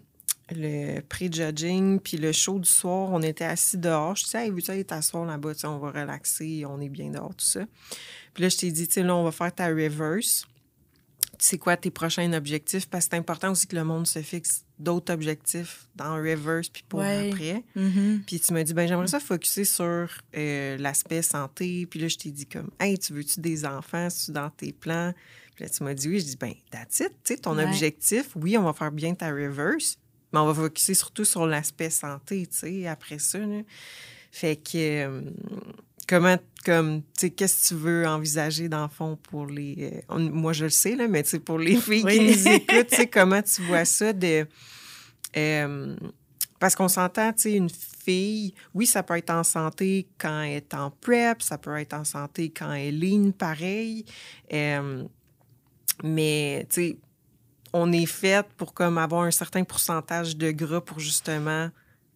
le 0.50 1.00
pré-judging 1.00 2.00
puis 2.00 2.16
le 2.16 2.32
show 2.32 2.58
du 2.58 2.68
soir, 2.68 3.08
on 3.12 3.22
était 3.22 3.44
assis 3.44 3.78
dehors. 3.78 4.16
Je 4.16 4.24
disais, 4.24 4.44
hey, 4.44 4.50
veux-tu 4.50 4.70
aller 4.70 4.84
t'asseoir 4.84 5.24
là-bas? 5.24 5.52
On 5.64 5.78
va 5.78 5.90
relaxer, 5.90 6.64
on 6.68 6.80
est 6.80 6.88
bien 6.88 7.10
dehors, 7.10 7.34
tout 7.34 7.46
ça. 7.46 7.60
Puis 8.34 8.42
là, 8.42 8.48
je 8.48 8.56
t'ai 8.56 8.70
dit, 8.72 8.86
tu 8.86 8.94
sais, 8.94 9.02
là, 9.02 9.14
on 9.14 9.24
va 9.24 9.30
faire 9.32 9.54
ta 9.54 9.68
reverse. 9.68 10.46
Tu 11.44 11.50
sais 11.50 11.58
quoi 11.58 11.76
tes 11.76 11.90
prochains 11.90 12.32
objectifs? 12.32 12.86
Parce 12.88 13.04
que 13.04 13.10
c'est 13.10 13.18
important 13.18 13.50
aussi 13.52 13.66
que 13.66 13.76
le 13.76 13.84
monde 13.84 14.06
se 14.06 14.22
fixe 14.22 14.64
d'autres 14.78 15.12
objectifs 15.12 15.86
dans 15.94 16.14
reverse 16.14 16.70
puis 16.70 16.82
pour 16.88 17.00
Ouais. 17.00 17.28
après. 17.30 17.62
Mhm. 17.74 18.22
Puis 18.26 18.40
tu 18.40 18.54
m'as 18.54 18.62
dit, 18.62 18.72
ben 18.72 18.88
j'aimerais 18.88 19.08
ça 19.08 19.20
focuser 19.20 19.66
sur 19.66 20.08
euh, 20.34 20.76
l'aspect 20.78 21.20
santé. 21.20 21.84
Puis 21.84 22.00
là, 22.00 22.08
je 22.08 22.16
t'ai 22.16 22.30
dit 22.30 22.46
comme, 22.46 22.70
hey, 22.80 22.98
tu 22.98 23.12
veux-tu 23.12 23.40
des 23.40 23.66
enfants? 23.66 24.08
C'est-tu 24.08 24.32
dans 24.32 24.48
tes 24.48 24.72
plans? 24.72 25.12
Puis 25.54 25.64
là, 25.64 25.68
tu 25.70 25.84
m'as 25.84 25.92
dit 25.92 26.08
oui. 26.08 26.20
Je 26.20 26.24
dis, 26.24 26.36
ben, 26.38 26.54
that's 26.70 27.00
it. 27.00 27.10
Tu 27.22 27.34
sais, 27.34 27.36
ton 27.36 27.58
Ouais. 27.58 27.64
objectif, 27.64 28.30
oui, 28.36 28.56
on 28.56 28.62
va 28.62 28.72
faire 28.72 28.90
bien 28.90 29.14
ta 29.14 29.28
reverse, 29.30 29.98
mais 30.32 30.38
on 30.38 30.46
va 30.50 30.54
focuser 30.54 30.94
surtout 30.94 31.26
sur 31.26 31.46
l'aspect 31.46 31.90
santé, 31.90 32.46
tu 32.46 32.56
sais, 32.56 32.86
après 32.86 33.18
ça. 33.18 33.38
là. 33.40 33.60
Fait 34.32 34.56
que, 34.56 34.70
euh, 34.78 35.20
comment, 36.08 36.36
comme, 36.64 37.02
tu 37.02 37.08
sais, 37.18 37.30
qu'est-ce 37.30 37.62
que 37.62 37.68
tu 37.68 37.80
veux 37.80 38.06
envisager 38.06 38.68
dans 38.68 38.82
le 38.82 38.88
fond 38.88 39.16
pour 39.30 39.46
les. 39.46 40.02
euh, 40.10 40.18
moi, 40.30 40.52
je 40.52 40.64
le 40.64 40.70
sais, 40.70 40.96
là, 40.96 41.08
mais 41.08 41.22
tu 41.22 41.30
sais, 41.30 41.38
pour 41.38 41.58
les 41.58 41.76
filles 41.76 42.04
qui 42.04 42.20
nous 42.20 42.48
écoutent, 42.54 42.88
tu 42.88 42.96
sais, 42.96 43.06
comment 43.06 43.42
tu 43.42 43.62
vois 43.62 43.84
ça 43.84 44.12
de. 44.12 44.46
euh, 45.36 45.96
parce 46.58 46.74
qu'on 46.76 46.88
s'entend, 46.88 47.32
tu 47.32 47.42
sais, 47.42 47.52
une 47.54 47.70
fille, 47.70 48.54
oui, 48.72 48.86
ça 48.86 49.02
peut 49.02 49.16
être 49.16 49.30
en 49.30 49.44
santé 49.44 50.08
quand 50.18 50.42
elle 50.42 50.56
est 50.56 50.74
en 50.74 50.90
prep, 50.90 51.42
ça 51.42 51.58
peut 51.58 51.76
être 51.78 51.94
en 51.94 52.04
santé 52.04 52.50
quand 52.50 52.72
elle 52.72 53.02
est 53.04 53.10
lean, 53.10 53.32
pareil. 53.32 54.04
Euh, 54.52 55.04
mais, 56.02 56.66
tu 56.70 56.74
sais, 56.74 56.98
on 57.72 57.92
est 57.92 58.06
fait 58.06 58.46
pour 58.56 58.72
comme 58.72 58.98
avoir 58.98 59.22
un 59.22 59.30
certain 59.30 59.64
pourcentage 59.64 60.36
de 60.36 60.52
gras 60.52 60.80
pour 60.80 61.00
justement 61.00 61.70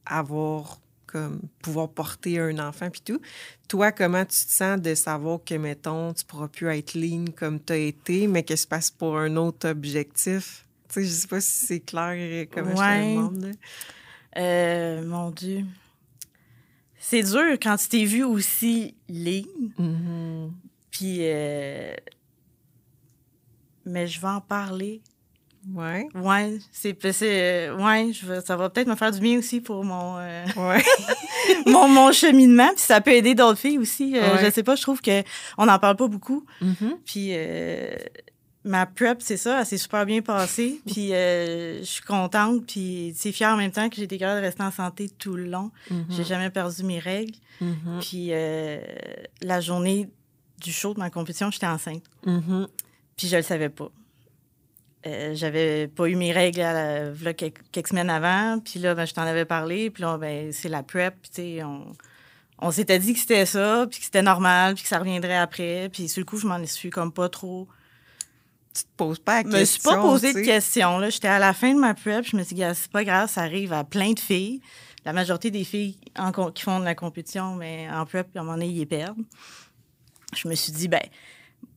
avoir 0.07 0.81
comme 1.09 1.41
pouvoir 1.63 1.89
porter 1.89 2.39
un 2.39 2.59
enfant 2.61 2.91
puis 2.91 3.01
tout. 3.01 3.21
Toi, 3.67 3.91
comment 3.93 4.25
tu 4.25 4.37
te 4.47 4.53
sens 4.53 4.81
de 4.81 4.95
savoir 4.95 5.41
que, 5.45 5.55
mettons, 5.55 6.13
tu 6.13 6.25
pourras 6.25 6.49
plus 6.49 6.69
être 6.69 6.95
lean 6.95 7.25
comme 7.37 7.59
tu 7.63 7.73
as 7.73 7.77
été, 7.79 8.27
mais 8.29 8.43
que 8.45 8.55
se 8.55 8.67
passe 8.67 8.91
pour 8.91 9.19
un 9.19 9.35
autre 9.37 9.69
objectif? 9.69 10.65
Tu 10.89 10.95
sais, 10.95 11.05
je 11.05 11.11
sais 11.11 11.27
pas 11.29 11.41
si 11.41 11.67
c'est 11.67 11.81
clair 11.81 12.15
euh, 12.17 12.47
comment 12.51 12.71
je 12.71 12.75
te 12.77 12.81
Ouais. 12.81 13.15
demande. 13.15 13.53
Euh, 14.37 15.05
mon 15.07 15.31
Dieu. 15.31 15.65
C'est 17.01 17.23
dur 17.23 17.53
quand 17.63 17.77
tu 17.77 17.89
t'es 17.89 18.05
vu 18.05 18.23
aussi 18.25 18.95
lean. 19.09 19.45
Mhm. 19.79 20.53
Puis. 20.91 21.19
euh, 21.23 21.95
Mais 23.85 24.07
je 24.07 24.21
vais 24.21 24.29
en 24.29 24.41
parler. 24.41 25.01
Ouais. 25.75 26.09
Ouais, 26.15 26.59
c'est. 26.73 26.97
c'est- 27.13 27.71
Ouais, 27.71 28.11
je 28.13 28.27
vais- 28.27 28.41
ça 28.41 28.57
va 28.57 28.69
peut-être 28.71 28.89
me 28.89 28.95
faire 28.97 29.11
du 29.13 29.21
bien 29.21 29.39
aussi 29.39 29.61
pour 29.61 29.85
mon, 29.85 30.17
euh, 30.19 30.45
Ouais. 30.57 30.83
mon, 31.67 31.89
mon 31.89 32.13
cheminement. 32.13 32.69
Puis 32.71 32.81
ça 32.85 33.01
peut 33.01 33.13
aider 33.13 33.35
d'autres 33.35 33.59
filles 33.59 33.79
aussi. 33.79 34.17
Euh, 34.17 34.35
Ouais. 34.37 34.45
Je 34.47 34.51
sais 34.51 34.63
pas, 34.63 34.77
je 34.77 34.83
trouve 34.83 35.01
qu'on 35.03 35.67
n'en 35.67 35.79
parle 35.79 35.97
pas 35.97 36.09
beaucoup. 36.09 36.45
Mhm. 36.61 36.99
Puis 37.05 37.29
euh, 37.33 37.91
ma 38.65 38.87
prep, 38.87 39.21
c'est 39.23 39.37
ça, 39.37 39.61
elle 39.61 39.67
s'est 39.67 39.79
super 39.79 40.05
bien 40.07 40.21
passée. 40.23 40.81
Puis 40.87 41.13
euh, 41.13 41.79
je 41.81 41.85
suis 41.85 42.03
contente. 42.03 42.67
Puis 42.67 43.13
c'est 43.17 43.33
fière 43.33 43.51
en 43.53 43.57
même 43.57 43.73
temps 43.73 43.89
que 43.89 43.97
j'ai 43.97 44.03
été 44.05 44.19
capable 44.19 44.41
de 44.41 44.47
rester 44.47 44.63
en 44.63 44.71
santé 44.71 45.09
tout 45.19 45.35
le 45.35 45.45
long. 45.47 45.71
Mhm. 45.91 46.07
J'ai 46.11 46.25
jamais 46.25 46.51
perdu 46.51 46.83
mes 46.85 46.99
règles. 46.99 47.35
Mhm. 47.61 47.99
Puis 48.01 48.29
euh, 48.31 48.79
la 49.43 49.61
journée 49.61 50.09
du 50.61 50.73
show 50.73 50.93
de 50.95 50.99
ma 50.99 51.11
compétition, 51.11 51.51
j'étais 51.51 51.67
enceinte. 51.67 52.03
Mhm. 52.27 52.69
Puis 53.17 53.29
je 53.29 53.37
le 53.37 53.43
savais 53.43 53.69
pas. 53.69 53.91
Euh, 55.09 55.35
j'avais 55.35 55.89
pas 55.89 56.07
eu 56.07 56.17
mes 56.17 56.33
règles 56.33 56.61
à 56.61 56.73
la- 56.73 57.11
v'là 57.11 57.33
quelques, 57.35 57.63
quelques 57.73 57.89
semaines 57.89 58.11
avant. 58.11 58.61
Puis 58.61 58.79
là, 58.81 58.95
ben, 58.95 59.07
je 59.07 59.15
t'en 59.15 59.23
avais 59.23 59.45
parlé. 59.45 59.91
Puis 59.91 60.03
là, 60.03 60.19
ben, 60.19 60.53
c'est 60.53 60.69
la 60.69 60.83
prep. 60.83 61.15
Puis 61.23 61.31
tu 61.31 61.43
sais, 61.43 61.63
on, 61.65 61.87
on 62.61 62.71
s'était 62.71 62.99
dit 62.99 63.15
que 63.15 63.21
c'était 63.21 63.47
ça, 63.47 63.87
puis 63.91 63.99
que 64.01 64.05
c'était 64.05 64.23
normal, 64.23 64.75
puis 64.75 64.83
que 64.83 64.89
ça 64.89 64.99
reviendrait 64.99 65.37
après. 65.37 65.89
Puis 65.93 66.09
sur 66.09 66.21
le 66.21 66.25
coup, 66.27 66.37
je 66.39 66.47
m'en 66.47 66.65
suis 66.67 66.91
comme 66.91 67.13
pas 67.13 67.29
trop 67.29 67.67
Tu 68.75 68.83
te 68.85 68.89
poses 68.97 69.19
pas 69.19 69.43
la 69.43 69.51
je 69.51 69.57
me 69.57 69.65
suis 69.65 69.75
question. 69.81 69.91
pas 69.93 70.01
posé 70.03 70.33
de 70.35 70.41
questions. 70.41 70.99
là. 70.99 71.11
J'étais 71.11 71.29
à 71.29 71.39
la 71.39 71.53
fin 71.53 71.73
de 71.75 71.79
ma 71.81 71.95
prep. 71.95 72.25
Je 72.25 72.37
me 72.37 72.43
suis 72.43 72.55
dit, 72.55 72.63
c'est 72.75 72.91
pas 72.91 73.05
grave, 73.05 73.31
ça 73.31 73.43
arrive 73.43 73.73
à 73.73 73.85
plein 73.85 74.13
de 74.13 74.21
filles. 74.21 74.61
La 75.05 75.13
majorité 75.13 75.51
des 75.51 75.65
filles 75.65 75.97
en 76.19 76.33
qui 76.51 76.63
font 76.63 76.81
de 76.81 76.85
la 76.85 76.95
compétition, 76.95 77.55
mais 77.55 77.89
en 77.91 78.05
prep, 78.05 78.29
à 78.37 78.41
un 78.41 78.43
moment 78.43 78.55
donné, 78.57 78.67
ils 78.69 78.79
les 78.79 78.87
perdent. 78.87 79.23
Je 80.37 80.47
me 80.49 80.55
suis 80.55 80.73
dit, 80.73 80.89
ben, 80.89 81.01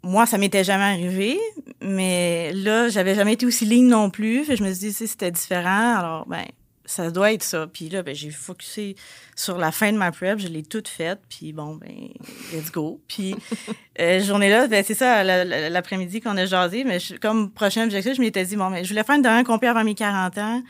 moi, 0.03 0.25
ça 0.25 0.37
m'était 0.37 0.63
jamais 0.63 0.83
arrivé, 0.83 1.39
mais 1.81 2.51
là, 2.53 2.89
j'avais 2.89 3.15
jamais 3.15 3.33
été 3.33 3.45
aussi 3.45 3.65
ligne 3.65 3.87
non 3.87 4.09
plus. 4.09 4.43
Fait 4.45 4.55
je 4.55 4.63
me 4.63 4.71
suis 4.73 4.87
dit, 4.87 4.93
si 4.93 5.07
c'était 5.07 5.31
différent, 5.31 5.95
alors, 5.97 6.25
ben, 6.27 6.43
ça 6.85 7.11
doit 7.11 7.31
être 7.31 7.43
ça. 7.43 7.67
Puis 7.71 7.87
là, 7.89 8.01
ben, 8.03 8.13
j'ai 8.15 8.31
focusé 8.31 8.95
sur 9.35 9.57
la 9.57 9.71
fin 9.71 9.93
de 9.93 9.97
ma 9.97 10.11
prep, 10.11 10.39
je 10.39 10.47
l'ai 10.47 10.63
toute 10.63 10.87
faite, 10.87 11.19
puis 11.29 11.53
bon, 11.53 11.75
ben, 11.75 12.09
let's 12.53 12.71
go. 12.71 12.99
Puis, 13.07 13.35
euh, 13.99 14.19
journée-là, 14.21 14.67
ben, 14.67 14.83
c'est 14.85 14.95
ça, 14.95 15.23
la- 15.23 15.45
la- 15.45 15.69
l'après-midi 15.69 16.19
qu'on 16.19 16.35
a 16.37 16.45
jasé, 16.45 16.83
mais 16.83 16.99
je- 16.99 17.15
comme 17.15 17.51
prochain 17.51 17.83
objectif, 17.85 18.15
je 18.15 18.21
m'étais 18.21 18.43
dit, 18.43 18.55
bon, 18.55 18.71
ben, 18.71 18.83
je 18.83 18.89
voulais 18.89 19.03
faire 19.03 19.15
une 19.15 19.21
dernière 19.21 19.43
compé 19.45 19.67
avant 19.67 19.83
mes 19.83 19.95
40 19.95 20.37
ans, 20.39 20.63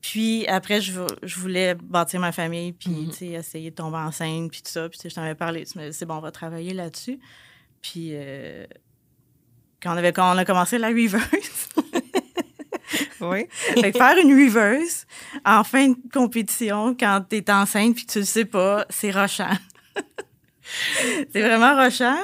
puis 0.00 0.46
après, 0.48 0.80
je, 0.82 0.92
vou- 0.92 1.06
je 1.22 1.38
voulais 1.38 1.74
bâtir 1.76 2.20
ma 2.20 2.32
famille, 2.32 2.72
puis, 2.72 2.90
Mhm. 2.90 3.10
tu 3.10 3.16
sais, 3.16 3.26
essayer 3.28 3.70
de 3.70 3.76
tomber 3.76 3.96
enceinte, 3.98 4.50
puis 4.50 4.60
tout 4.62 4.70
ça, 4.70 4.88
puis 4.88 4.98
je 5.04 5.14
t'en 5.14 5.22
avais 5.22 5.34
parlé, 5.36 5.64
c'est 5.92 6.04
bon, 6.04 6.16
on 6.16 6.20
va 6.20 6.32
travailler 6.32 6.74
là-dessus. 6.74 7.18
Puis, 7.84 8.12
euh, 8.14 8.64
quand, 9.82 9.92
on 9.92 9.96
avait, 9.98 10.14
quand 10.14 10.34
on 10.34 10.38
a 10.38 10.44
commencé 10.46 10.78
la 10.78 10.88
reverse, 10.88 11.68
Oui. 13.20 13.46
fait 13.74 13.92
que 13.92 13.98
faire 13.98 14.16
une 14.22 14.32
reverse 14.32 15.06
en 15.44 15.64
fin 15.64 15.88
de 15.88 15.96
compétition 16.12 16.94
quand 16.98 17.22
t'es 17.28 17.50
enceinte 17.50 17.94
puis 17.94 18.06
que 18.06 18.12
tu 18.12 18.18
le 18.20 18.24
sais 18.24 18.44
pas, 18.46 18.86
c'est 18.88 19.10
rochant. 19.10 19.50
c'est 21.32 21.40
vraiment 21.42 21.74
rochant. 21.82 22.16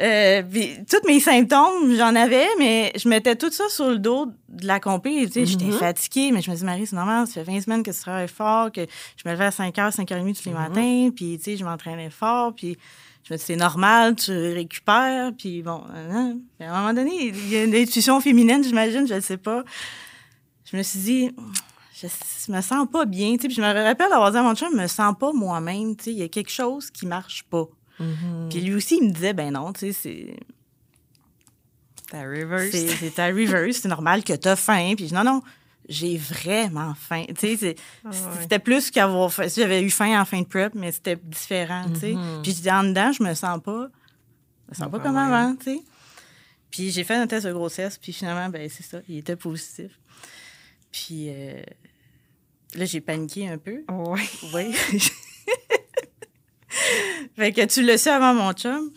Euh, 0.00 0.42
puis 0.42 0.76
tous 0.90 1.06
mes 1.06 1.20
symptômes, 1.20 1.94
j'en 1.96 2.14
avais, 2.16 2.46
mais 2.58 2.92
je 2.96 3.08
mettais 3.08 3.36
tout 3.36 3.50
ça 3.50 3.64
sur 3.68 3.88
le 3.90 3.98
dos 3.98 4.26
de 4.48 4.66
la 4.66 4.78
compé. 4.80 5.26
Tu 5.26 5.32
sais, 5.32 5.46
J'étais 5.46 5.66
Mhm. 5.66 5.72
fatiguée, 5.78 6.30
mais 6.32 6.42
je 6.42 6.50
me 6.50 6.56
dis, 6.56 6.64
Marie, 6.64 6.86
c'est 6.86 6.96
normal, 6.96 7.26
ça 7.26 7.34
fait 7.34 7.44
20 7.44 7.60
semaines 7.60 7.82
que 7.82 7.90
tu 7.92 8.00
travailles 8.00 8.28
fort, 8.28 8.70
que 8.72 8.80
je 9.16 9.28
me 9.28 9.32
levais 9.32 9.46
à 9.46 9.50
5 9.52 9.74
h, 9.76 9.92
5h30 9.92 10.34
tous 10.36 10.46
les 10.48 10.52
Mhm. 10.54 10.58
matins, 10.60 11.10
puis 11.14 11.38
tu 11.38 11.44
sais, 11.44 11.56
je 11.56 11.64
m'entraînais 11.64 12.10
fort, 12.10 12.52
puis 12.54 12.76
je 13.24 13.32
me 13.32 13.38
dis, 13.38 13.44
c'est 13.44 13.56
normal, 13.56 14.16
tu 14.16 14.32
récupères, 14.32 15.32
puis 15.36 15.62
bon, 15.62 15.82
hein. 15.94 16.36
Puis 16.58 16.68
à 16.68 16.74
un 16.74 16.80
moment 16.80 16.94
donné, 16.94 17.28
il 17.28 17.48
y 17.48 17.56
a 17.56 17.64
une 17.64 17.74
intuition 17.74 18.20
féminine, 18.20 18.62
j'imagine, 18.62 19.06
je 19.08 19.14
ne 19.14 19.20
sais 19.20 19.38
pas. 19.38 19.64
Je 20.70 20.76
me 20.76 20.82
suis 20.82 20.98
dit, 21.00 21.30
je, 21.94 22.06
je 22.46 22.52
me 22.52 22.60
sens 22.60 22.86
pas 22.90 23.06
bien, 23.06 23.34
tu 23.36 23.42
sais, 23.42 23.48
puis 23.48 23.56
je 23.56 23.62
me 23.62 23.66
rappelle 23.66 24.10
d'avoir 24.10 24.30
dit 24.30 24.36
à 24.36 24.42
mon 24.42 24.54
chum, 24.54 24.68
je 24.72 24.76
me 24.76 24.86
sens 24.86 25.14
pas 25.18 25.32
moi-même, 25.32 25.96
tu 25.96 26.04
sais, 26.04 26.12
il 26.12 26.18
y 26.18 26.22
a 26.22 26.28
quelque 26.28 26.50
chose 26.50 26.90
qui 26.90 27.06
marche 27.06 27.44
pas. 27.44 27.66
Mhm. 27.98 28.48
Puis 28.50 28.60
lui 28.60 28.74
aussi, 28.74 28.98
il 29.00 29.08
me 29.08 29.12
disait, 29.12 29.32
ben 29.32 29.52
non, 29.52 29.72
tu 29.72 29.80
sais, 29.80 29.92
c'est 29.92 30.36
Ta 32.10 32.22
reverse. 32.22 32.70
c'est 32.70 33.14
ta 33.14 33.26
reverse, 33.28 33.78
c'est 33.78 33.88
normal 33.88 34.22
que 34.22 34.34
t'as 34.34 34.56
faim. 34.56 34.92
Puis 34.96 35.06
je 35.06 35.08
dis, 35.10 35.14
non, 35.14 35.24
non, 35.24 35.42
j'ai 35.88 36.16
vraiment 36.16 36.94
faim. 36.94 37.24
Ah 37.28 37.34
ouais. 37.42 37.76
c'était 38.40 38.58
plus 38.58 38.90
qu'avoir 38.90 39.32
faim. 39.32 39.46
J'avais 39.54 39.82
eu 39.82 39.90
faim 39.90 40.20
en 40.20 40.24
fin 40.24 40.40
de 40.40 40.46
prep, 40.46 40.74
mais 40.74 40.92
c'était 40.92 41.16
différent, 41.16 41.84
sais. 41.98 42.12
Mhm. 42.12 42.42
Puis 42.42 42.56
en 42.70 42.84
dedans, 42.84 43.12
je 43.12 43.22
me 43.22 43.34
sens 43.34 43.60
pas, 43.62 43.88
je 44.66 44.70
me 44.70 44.74
sens 44.74 44.90
pas 44.90 44.98
comme 44.98 45.16
ouais. 45.16 45.22
avant. 45.22 45.54
Puis 46.70 46.90
j'ai 46.90 47.04
fait 47.04 47.14
un 47.14 47.26
test 47.26 47.46
de 47.46 47.52
grossesse, 47.52 47.98
puis 47.98 48.12
finalement, 48.12 48.48
ben 48.48 48.68
c'est 48.68 48.82
ça, 48.82 48.98
il 49.08 49.18
était 49.18 49.36
positif. 49.36 49.98
Puis 50.90 51.26
euh, 51.28 51.62
là, 52.74 52.84
j'ai 52.84 53.00
paniqué 53.00 53.48
un 53.48 53.58
peu. 53.58 53.84
Ouais. 53.88 54.28
Oui. 54.52 54.72
fait 57.36 57.52
que 57.52 57.64
tu 57.66 57.84
le 57.84 57.96
sais 57.96 58.10
avant 58.10 58.34
mon 58.34 58.52
chum, 58.52 58.90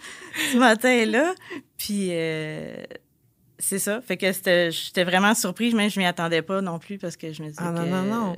ce 0.52 0.58
matin-là. 0.58 1.36
Puis 1.78 2.10
euh, 2.12 2.84
c'est 3.68 3.80
ça. 3.80 4.02
Fait 4.02 4.18
que 4.18 4.32
j'étais 4.72 5.04
vraiment 5.04 5.34
surprise, 5.36 5.74
même 5.74 5.90
je 5.90 6.00
m'y 6.00 6.06
attendais 6.06 6.42
pas 6.42 6.62
non 6.62 6.80
plus 6.80 6.98
parce 6.98 7.16
que 7.18 7.32
je 7.34 7.42
me 7.44 7.50
disais 7.50 7.62
Ah 7.64 7.72
non, 7.72 7.84
que... 7.84 7.90
non, 7.90 8.02
non. 8.04 8.36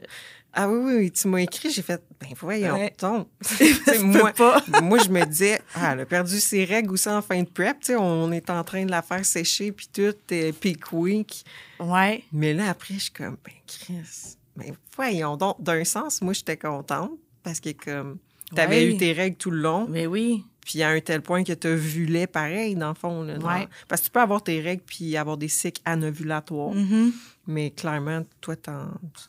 Ah 0.52 0.68
oui, 0.68 0.80
oui, 0.84 0.94
oui, 0.98 1.12
tu 1.12 1.28
m'as 1.28 1.42
écrit, 1.42 1.70
j'ai 1.70 1.84
fait, 1.84 2.02
ben 2.20 2.30
voyons, 2.40 2.74
Ouais. 2.74 2.92
donc. 3.00 3.28
Moi, 4.02 4.32
pas. 4.34 4.64
moi, 4.82 4.98
je 4.98 5.10
me 5.10 5.24
disais, 5.26 5.62
ah, 5.76 5.92
elle 5.94 6.00
a 6.00 6.06
perdu 6.08 6.40
ses 6.40 6.66
règles 6.66 6.92
aussi 6.92 7.08
en 7.08 7.22
fin 7.22 7.44
de 7.44 7.48
prep. 7.48 7.80
Tu 7.82 7.88
sais, 7.88 7.96
on 7.96 8.32
est 8.32 8.50
en 8.50 8.64
train 8.64 8.84
de 8.84 8.90
la 8.90 9.04
faire 9.04 9.24
sécher, 9.24 9.72
puis 9.72 9.88
tout, 9.94 10.16
euh, 10.32 10.52
peak 10.60 10.92
week. 10.92 11.44
Ouais. 11.80 12.24
Mais 12.34 12.56
là, 12.56 12.70
après, 12.72 12.96
je 12.96 13.00
suis 13.02 13.12
comme, 13.12 13.38
ben 13.46 13.54
Chris, 13.68 14.36
ben 14.56 14.74
voyons 14.96 15.38
donc. 15.38 15.62
D'un 15.62 15.84
sens, 15.84 16.20
moi, 16.24 16.34
j'étais 16.34 16.58
contente 16.58 17.12
parce 17.44 17.60
que 17.60 17.70
comme, 17.70 18.18
t'avais 18.56 18.78
Ouais. 18.78 18.86
eu 18.94 18.98
tes 18.98 19.14
règles 19.14 19.38
tout 19.38 19.52
le 19.52 19.60
long, 19.62 19.86
Mais 19.88 20.08
oui. 20.08 20.44
Puis 20.72 20.84
à 20.84 20.90
un 20.90 21.00
tel 21.00 21.22
point 21.24 21.44
que 21.44 21.54
t'as 21.54 21.74
vu 21.74 22.06
les 22.06 22.28
pareil, 22.28 22.76
dans 22.76 22.90
le 22.90 22.94
fond. 22.94 23.24
Là, 23.24 23.40
dans- 23.40 23.48
Ouais. 23.48 23.68
Parce 23.88 24.02
que 24.02 24.06
tu 24.06 24.12
peux 24.12 24.20
avoir 24.22 24.44
tes 24.44 24.62
règles 24.62 24.84
puis 24.86 25.18
avoir 25.18 25.36
des 25.36 25.48
cycles 25.48 25.82
anovulatoires. 25.84 26.76
Mhm. 26.76 27.12
Mais 27.48 27.72
clairement, 27.72 28.24
toi, 28.40 28.56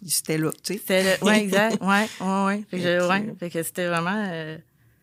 c'était 0.07 0.37
là, 0.37 0.51
tu 0.63 0.75
sais. 0.75 0.79
C'était. 0.79 1.25
Ouais, 1.25 1.41
exact. 1.43 1.79
Ouais, 1.83 2.07
ouais, 2.21 2.45
ouais. 2.45 2.65
Fait 3.39 3.49
que, 3.51 3.63
c'était 3.63 3.87
vraiment... 3.89 4.27
euh, 4.31 4.59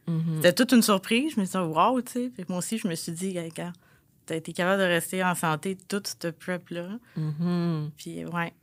Mhm. 0.10 0.36
C'était 0.38 0.54
toute 0.54 0.72
une 0.74 0.84
surprise. 0.84 1.34
Je 1.36 1.40
me 1.42 1.46
suis 1.46 1.58
dit, 1.58 1.66
wow, 1.66 2.02
tu 2.02 2.12
sais. 2.14 2.32
Fait 2.36 2.44
que 2.44 2.48
moi 2.50 2.60
aussi, 2.60 2.78
je 2.78 2.88
me 2.88 2.96
suis 2.96 3.12
dit, 3.12 3.38
regarde, 3.38 3.76
t'as 4.26 4.36
été 4.36 4.54
capable 4.54 4.82
de 4.82 4.88
rester 4.88 5.22
en 5.24 5.34
santé 5.36 5.76
toute 5.90 6.08
cette 6.08 6.32
prep-là. 6.40 7.00
Mhm. 7.18 7.92
Puis, 7.98 8.24
ouais. 8.26 8.54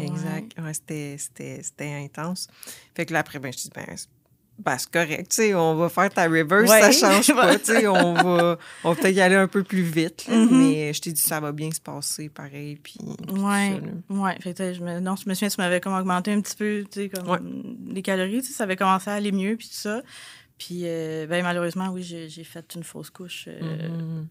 Exact. 0.00 0.52
Ouais, 0.58 0.72
c'était, 0.74 1.16
intense. 2.04 2.48
Fait 2.96 3.06
que 3.06 3.12
là, 3.12 3.20
après, 3.20 3.38
ben, 3.38 3.52
je 3.52 3.58
dis, 3.58 3.70
ben, 3.72 3.84
c'est, 3.94 4.08
ben, 4.08 4.23
c'est 4.78 4.90
correct, 4.90 5.30
tu 5.30 5.36
sais, 5.36 5.54
on 5.54 5.74
va 5.74 5.88
faire 5.88 6.10
ta 6.10 6.24
reverse, 6.28 6.70
Ouais. 6.70 6.80
ça 6.80 6.92
change 6.92 7.34
pas, 7.34 7.58
tu 7.58 7.64
sais, 7.66 7.86
on 7.88 8.14
va, 8.14 8.58
on 8.84 8.90
va 8.92 8.94
peut-être 9.00 9.14
y 9.16 9.20
aller 9.20 9.34
un 9.34 9.48
peu 9.48 9.62
plus 9.64 9.82
vite, 9.82 10.26
là, 10.28 10.36
Mhm. 10.36 10.48
mais 10.58 10.92
je 10.92 11.00
t'ai 11.00 11.12
dit, 11.12 11.20
ça 11.20 11.40
va 11.40 11.52
bien 11.52 11.70
se 11.70 11.80
passer, 11.80 12.28
pareil, 12.28 12.76
puis... 12.82 12.94
Ouais, 13.30 13.72
ça, 13.74 13.80
là. 13.80 14.20
ouais. 14.22 14.36
Fait 14.40 14.56
que 14.56 14.72
je 14.72 14.80
me, 14.80 15.00
non, 15.00 15.16
je 15.16 15.28
me 15.28 15.34
souviens, 15.34 15.48
tu 15.48 15.56
m'avais 15.58 15.80
comme 15.80 15.94
augmenté 15.94 16.32
un 16.32 16.40
petit 16.40 16.56
peu, 16.56 16.84
tu 16.90 17.00
sais, 17.02 17.08
comme 17.08 17.28
Ouais. 17.28 17.38
les 17.92 18.02
calories, 18.02 18.40
tu 18.42 18.48
sais, 18.48 18.52
ça 18.54 18.64
avait 18.64 18.76
commencé 18.76 19.10
à 19.10 19.14
aller 19.14 19.32
mieux, 19.32 19.56
puis 19.56 19.68
tout 19.68 19.74
ça. 19.74 20.02
Puis, 20.56 20.82
euh, 20.84 21.26
ben, 21.26 21.42
malheureusement, 21.42 21.88
oui, 21.88 22.02
j'ai 22.02 22.44
fait 22.44 22.74
une 22.76 22.84
fausse 22.84 23.10
couche 23.10 23.46
euh, 23.48 23.88
Mhm. 23.88 24.28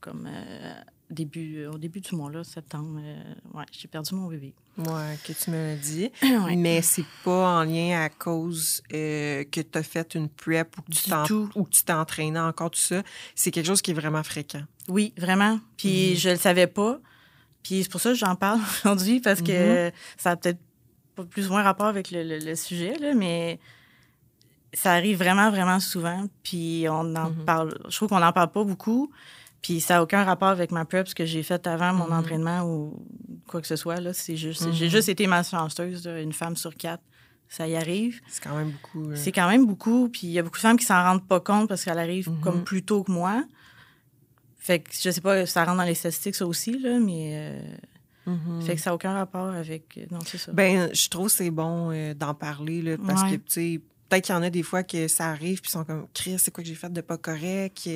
comme 0.00 0.26
euh, 0.26 0.72
début, 1.10 1.66
au 1.66 1.76
début 1.78 2.00
du 2.00 2.14
mois, 2.14 2.30
là, 2.30 2.44
septembre. 2.44 3.00
euh, 3.02 3.34
ouais, 3.54 3.64
j'ai 3.72 3.88
perdu 3.88 4.14
mon 4.14 4.28
bébé. 4.28 4.54
Ouais, 4.78 5.18
que 5.26 5.32
tu 5.32 5.50
me 5.50 5.56
l'as 5.56 5.76
dit. 5.76 6.10
Ouais. 6.22 6.56
Mais 6.56 6.80
c'est 6.82 7.04
pas 7.24 7.60
en 7.60 7.64
lien 7.64 8.00
à 8.00 8.08
cause 8.08 8.82
euh, 8.94 9.44
que 9.50 9.60
tu 9.60 9.78
as 9.78 9.82
fait 9.82 10.14
une 10.14 10.28
prep 10.28 10.76
ou 10.78 10.82
que 10.82 10.92
tu 10.92 11.10
t'en- 11.10 11.24
ou 11.54 11.64
que 11.64 11.70
tu 11.70 11.82
t'es 11.84 11.92
entraîné 11.92 12.38
encore, 12.38 12.70
tout 12.70 12.78
ça. 12.80 13.02
C'est 13.34 13.50
quelque 13.50 13.66
chose 13.66 13.82
qui 13.82 13.90
est 13.90 13.94
vraiment 13.94 14.22
fréquent. 14.22 14.62
Oui, 14.88 15.12
vraiment. 15.18 15.58
Puis 15.76 16.10
Mhm. 16.12 16.16
je 16.16 16.28
le 16.30 16.36
savais 16.36 16.66
pas. 16.66 16.98
Puis 17.62 17.82
c'est 17.82 17.90
pour 17.90 18.00
ça 18.00 18.10
que 18.10 18.16
j'en 18.16 18.36
parle 18.36 18.60
aujourd'hui, 18.84 19.20
parce 19.20 19.42
que 19.42 19.86
Mhm. 19.88 19.92
ça 20.16 20.30
a 20.30 20.36
peut-être 20.36 20.60
pas 21.16 21.24
plus 21.24 21.48
ou 21.48 21.50
moins 21.50 21.62
rapport 21.62 21.86
avec 21.86 22.10
le, 22.10 22.22
le- 22.22 22.38
le 22.38 22.54
sujet, 22.54 22.96
là, 22.98 23.12
mais 23.14 23.58
ça 24.72 24.92
arrive 24.92 25.18
vraiment, 25.18 25.50
vraiment 25.50 25.80
souvent. 25.80 26.26
Puis 26.44 26.86
on 26.88 27.14
en 27.16 27.30
Mhm. 27.30 27.44
parle. 27.44 27.78
Je 27.88 27.96
trouve 27.96 28.08
qu'on 28.08 28.20
n'en 28.20 28.32
parle 28.32 28.52
pas 28.52 28.64
beaucoup. 28.64 29.10
Puis 29.62 29.80
ça 29.80 29.94
n'a 29.94 30.02
aucun 30.02 30.24
rapport 30.24 30.48
avec 30.48 30.70
ma 30.72 30.84
prep, 30.84 31.06
ce 31.08 31.14
que 31.14 31.24
j'ai 31.26 31.42
fait 31.42 31.66
avant 31.66 31.92
mon 31.92 32.06
Mhm. 32.06 32.12
entraînement 32.12 32.62
ou 32.62 33.04
quoi 33.46 33.60
que 33.60 33.66
ce 33.66 33.76
soit. 33.76 33.96
C'est 34.14 34.36
juste, 34.36 34.72
J'ai 34.72 34.86
Mhm. 34.86 34.90
juste 34.90 35.08
été 35.10 35.26
malchanceuse, 35.26 36.06
là, 36.06 36.20
une 36.20 36.32
femme 36.32 36.56
sur 36.56 36.74
quatre. 36.76 37.02
Ça 37.48 37.66
y 37.66 37.74
arrive. 37.76 38.20
C'est 38.28 38.42
quand 38.44 38.56
même 38.56 38.70
beaucoup. 38.70 39.08
là. 39.10 39.16
C'est 39.16 39.32
quand 39.32 39.48
même 39.48 39.66
beaucoup. 39.66 40.08
Puis 40.08 40.28
il 40.28 40.30
y 40.30 40.38
a 40.38 40.42
beaucoup 40.42 40.56
de 40.56 40.60
femmes 40.62 40.78
qui 40.78 40.86
s'en 40.86 41.02
rendent 41.02 41.26
pas 41.26 41.40
compte 41.40 41.68
parce 41.68 41.84
qu'elles 41.84 41.98
arrivent 41.98 42.30
Mhm. 42.30 42.40
comme 42.40 42.64
plus 42.64 42.82
tôt 42.84 43.02
que 43.02 43.10
moi. 43.10 43.44
Fait 44.58 44.78
que 44.80 44.90
je 44.92 45.10
sais 45.10 45.20
pas, 45.20 45.44
ça 45.46 45.64
rentre 45.64 45.78
dans 45.78 45.84
les 45.84 45.94
statistiques 45.94 46.34
ça 46.36 46.46
aussi, 46.46 46.78
là, 46.78 46.98
mais 47.00 47.30
euh, 48.26 48.60
fait 48.60 48.76
que 48.76 48.80
ça 48.80 48.90
n'a 48.90 48.94
aucun 48.94 49.14
rapport 49.14 49.48
avec. 49.48 49.96
euh, 49.98 50.04
Non, 50.10 50.20
c'est 50.24 50.38
ça. 50.38 50.52
Ben, 50.52 50.90
je 50.94 51.08
trouve 51.08 51.26
que 51.26 51.32
c'est 51.32 51.50
bon 51.50 51.90
euh, 51.90 52.14
d'en 52.14 52.34
parler, 52.34 52.82
là, 52.82 52.96
parce 53.04 53.22
Ouais. 53.22 53.30
que, 53.32 53.36
tu 53.36 53.42
sais, 53.48 53.80
peut-être 54.10 54.24
qu'il 54.26 54.34
y 54.34 54.38
en 54.38 54.42
a 54.42 54.50
des 54.50 54.62
fois 54.62 54.82
que 54.82 55.08
ça 55.08 55.30
arrive, 55.30 55.60
puis 55.62 55.70
ils 55.70 55.72
sont 55.72 55.84
comme, 55.84 56.06
Chris, 56.12 56.36
c'est 56.38 56.50
quoi 56.50 56.62
que 56.62 56.68
j'ai 56.68 56.74
fait 56.74 56.92
de 56.92 57.00
pas 57.00 57.16
correct? 57.16 57.88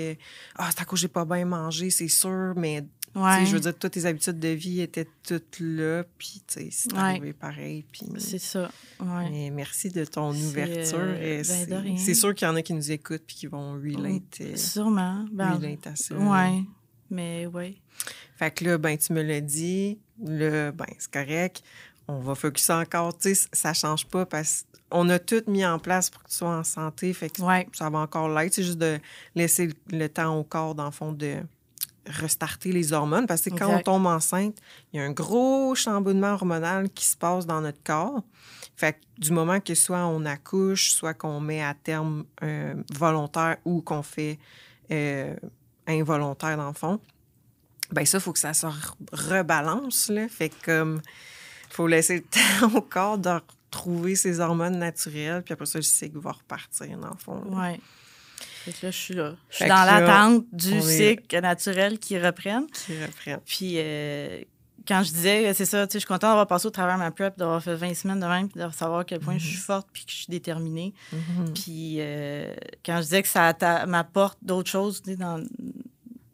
Ah, 0.57 0.71
c'est 0.71 0.81
à 0.81 0.85
cause 0.85 0.99
que 0.99 1.03
j'ai 1.03 1.09
pas 1.09 1.25
bien 1.27 1.45
mangé, 1.45 1.91
c'est 1.91 2.09
sûr, 2.09 2.55
mais, 2.57 2.85
ouais. 3.15 3.45
je 3.45 3.53
veux 3.53 3.61
dire, 3.61 3.77
toutes 3.79 3.93
tes 3.93 4.07
habitudes 4.07 4.39
de 4.39 4.49
vie 4.49 4.81
étaient 4.81 5.09
toutes 5.27 5.59
là, 5.61 6.05
puis, 6.17 6.41
tu 6.47 6.55
sais, 6.61 6.69
c'est 6.71 6.93
Ouais. 6.95 6.99
arrivé 7.01 7.33
pareil, 7.33 7.85
puis... 7.93 8.07
C'est 8.19 8.39
ça. 8.39 8.71
Ouais. 9.01 9.29
Mais 9.31 9.51
merci 9.51 9.91
de 9.91 10.05
ton 10.05 10.31
ouverture. 10.31 10.99
euh, 10.99 11.37
ben, 11.39 11.45
c'est 11.45 11.67
de 11.67 11.75
rien. 11.75 11.97
c'est 11.99 12.15
sûr 12.15 12.35
qu'il 12.35 12.47
y 12.47 12.51
en 12.51 12.55
a 12.57 12.63
qui 12.63 12.73
nous 12.75 12.91
écoutent 12.93 13.25
puis 13.27 13.37
qui 13.37 13.47
vont 13.49 13.73
relate, 13.75 14.41
euh, 14.41 14.57
Sûrement. 14.57 15.27
Ben, 15.33 15.55
relate 15.55 15.87
à 15.89 15.97
ça. 15.97 16.15
ouais. 16.17 16.63
Mais 17.11 17.47
ouais. 17.47 17.75
Fait 18.37 18.51
que 18.51 18.65
là, 18.65 18.79
ben, 18.79 18.97
tu 18.97 19.13
me 19.13 19.23
l'as 19.23 19.41
dit. 19.41 19.99
Là, 20.25 20.73
ben, 20.73 20.87
c'est 20.99 21.11
correct. 21.13 21.63
On 22.09 22.19
va 22.21 22.35
focuser 22.35 22.73
encore. 22.73 23.17
Tu 23.17 23.35
sais, 23.35 23.47
ça 23.53 23.73
change 23.75 24.07
pas 24.07 24.27
parce 24.27 24.65
qu'on 24.91 25.09
a 25.09 25.19
tout 25.19 25.43
mis 25.47 25.65
en 25.67 25.79
place 25.79 26.11
pour 26.11 26.23
que 26.23 26.29
tu 26.29 26.37
sois 26.37 26.57
en 26.57 26.65
santé. 26.65 27.13
Fait 27.13 27.31
que 27.31 27.43
Ouais. 27.43 27.67
ça 27.73 27.91
va 27.91 27.99
encore 27.99 28.29
l'être. 28.29 28.55
C'est 28.55 28.63
juste 28.63 28.79
de 28.79 28.99
laisser 29.35 29.71
le- 29.91 30.09
temps 30.09 30.39
au 30.39 30.45
corps, 30.45 30.75
dans 30.75 30.85
le 30.87 30.91
fond, 30.93 31.13
de 31.13 31.37
restarter 32.07 32.71
les 32.71 32.93
hormones. 32.93 33.27
Parce 33.27 33.43
que 33.43 33.51
quand 33.51 33.69
on 33.75 33.81
tombe 33.81 34.07
enceinte, 34.07 34.57
il 34.93 34.99
y 34.99 35.01
a 35.01 35.05
un 35.05 35.11
gros 35.13 35.75
chamboulement 35.75 36.33
hormonal 36.35 36.91
qui 36.91 37.07
se 37.07 37.17
passe 37.17 37.47
dans 37.47 37.61
notre 37.61 37.83
corps. 37.83 38.23
Fait 38.77 38.93
que 38.95 38.99
du 39.19 39.33
moment 39.33 39.61
que 39.61 39.75
soit 39.75 40.05
on 40.07 40.25
accouche, 40.27 40.91
soit 40.93 41.15
qu'on 41.15 41.41
met 41.41 41.63
à 41.63 41.75
terme 41.75 42.25
un 42.43 42.75
volontaire 42.93 43.57
ou 43.65 43.81
qu'on 43.81 44.03
fait 44.03 44.39
euh, 44.91 45.35
involontaire 45.87 46.57
dans 46.57 46.69
le 46.69 46.75
fond, 46.75 47.01
ben 47.91 48.05
ça, 48.05 48.19
il 48.19 48.21
faut 48.21 48.33
que 48.33 48.39
ça 48.39 48.53
se 48.53 48.67
re- 48.67 48.95
rebalance. 49.13 50.09
Là. 50.11 50.29
Fait 50.29 50.49
que 50.51 50.65
comme 50.65 51.01
faut 51.71 51.87
laisser 51.87 52.17
le 52.17 52.23
temps 52.71 52.77
au 52.77 52.83
corps 52.83 53.17
de 53.19 53.31
retrouver 53.75 54.15
ses 54.17 54.41
hormones 54.41 54.79
naturelles, 54.79 55.43
puis 55.43 55.53
après 55.53 55.67
ça, 55.67 55.79
le 55.79 55.83
cycle 55.83 56.19
va 56.19 56.33
repartir 56.33 56.97
dans 56.99 57.11
le 57.11 57.19
fond. 57.19 57.41
que 57.43 58.71
là, 58.87 58.91
je 58.91 58.97
suis 58.97 59.15
là. 59.15 59.35
Je 59.51 59.57
suis 59.57 59.67
dans 59.69 59.85
l'attente 59.85 60.45
du 60.53 60.75
est- 60.75 60.81
cycle 61.17 61.41
naturel 61.41 61.99
qui 61.99 62.19
reprenne. 62.19 62.67
Qui 62.87 63.03
reprennent. 63.05 63.41
Puis 63.45 63.75
euh, 63.77 64.41
quand 64.87 65.03
je 65.03 65.11
disais, 65.13 65.53
c'est 65.55 65.65
ça, 65.65 65.87
tu 65.87 65.93
sais, 65.93 65.99
je 65.99 66.01
suis 66.01 66.07
contente 66.09 66.31
d'avoir 66.31 66.47
passé 66.47 66.67
au 66.67 66.71
travers 66.71 66.95
de 66.97 67.01
ma 67.03 67.11
prep, 67.11 67.37
d'avoir 67.39 67.63
fait 67.63 67.75
20 67.75 67.95
semaines 67.95 68.21
de 68.21 68.27
même, 68.27 68.49
puis 68.49 68.61
de 68.63 68.69
savoir 68.71 69.01
à 69.01 69.05
quel 69.05 69.21
point 69.21 69.39
je 69.39 69.47
suis 69.47 69.57
forte, 69.57 69.89
puis 69.93 70.05
que 70.05 70.11
je 70.13 70.17
suis 70.17 70.27
déterminée. 70.29 70.93
Mhm. 71.13 71.53
Puis 71.55 71.97
euh, 71.99 72.55
quand 72.85 72.97
je 72.99 73.03
disais 73.03 73.23
que 73.23 73.29
ça 73.29 73.55
m'apporte 73.87 74.39
d'autres 74.43 74.71
choses 74.71 75.01
tu 75.03 75.11
sais, 75.13 75.17
dans, 75.17 75.43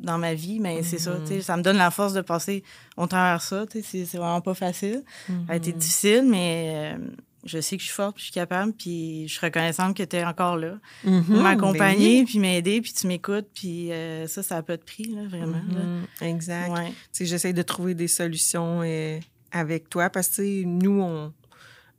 dans 0.01 0.19
ma 0.19 0.35
vie, 0.35 0.59
mais 0.61 0.83
c'est 0.83 0.99
ça, 0.99 1.17
tu 1.27 1.35
sais, 1.35 1.43
ça 1.43 1.57
me 1.57 1.63
donne 1.63 1.77
la 1.77 1.91
force 1.91 2.13
de 2.13 2.23
passer 2.23 2.63
au 2.97 3.07
travers 3.07 3.43
ça. 3.43 3.67
tu 3.67 3.83
sais, 3.83 4.05
C'est 4.05 4.19
vraiment 4.19 4.41
pas 4.41 4.55
facile. 4.55 5.03
Ça 5.27 5.33
a 5.49 5.57
été 5.57 5.73
Mhm. 5.73 5.79
difficile, 5.79 6.25
mais 6.29 6.95
euh, 6.97 7.07
je 7.45 7.61
sais 7.61 7.77
que 7.77 7.83
je 7.83 7.87
suis 7.89 7.95
forte, 7.95 8.17
puis 8.17 8.21
je 8.23 8.31
suis 8.31 8.35
capable, 8.35 8.73
puis 8.73 9.29
je 9.29 9.33
suis 9.35 9.45
reconnaissante 9.47 9.97
que 9.97 10.03
tu 10.03 10.17
es 10.17 10.25
encore 10.25 10.57
là 10.57 10.79
Mhm. 11.05 11.25
pour 11.25 11.35
Ben 11.37 11.43
m'accompagner, 11.43 12.25
puis 12.25 12.39
m'aider, 12.39 12.81
puis 12.81 12.93
tu 12.93 13.07
m'écoutes, 13.07 13.49
puis 13.55 13.91
euh, 13.93 14.27
ça, 14.27 14.43
ça 14.43 14.57
n'a 14.57 14.63
pas 14.63 14.77
de 14.77 14.83
prix, 14.83 15.05
là, 15.05 15.23
vraiment. 15.29 15.63
là. 15.73 15.81
Mhm. 15.83 16.07
Exact. 16.29 16.71
Ouais. 16.73 16.93
J'essaie 17.19 17.53
de 17.53 17.63
trouver 17.63 17.95
des 17.95 18.09
solutions 18.09 18.81
euh, 18.83 19.19
avec 19.53 19.89
toi 19.89 20.11
parce 20.11 20.29
que 20.29 20.65
nous, 20.65 21.01
on. 21.01 21.33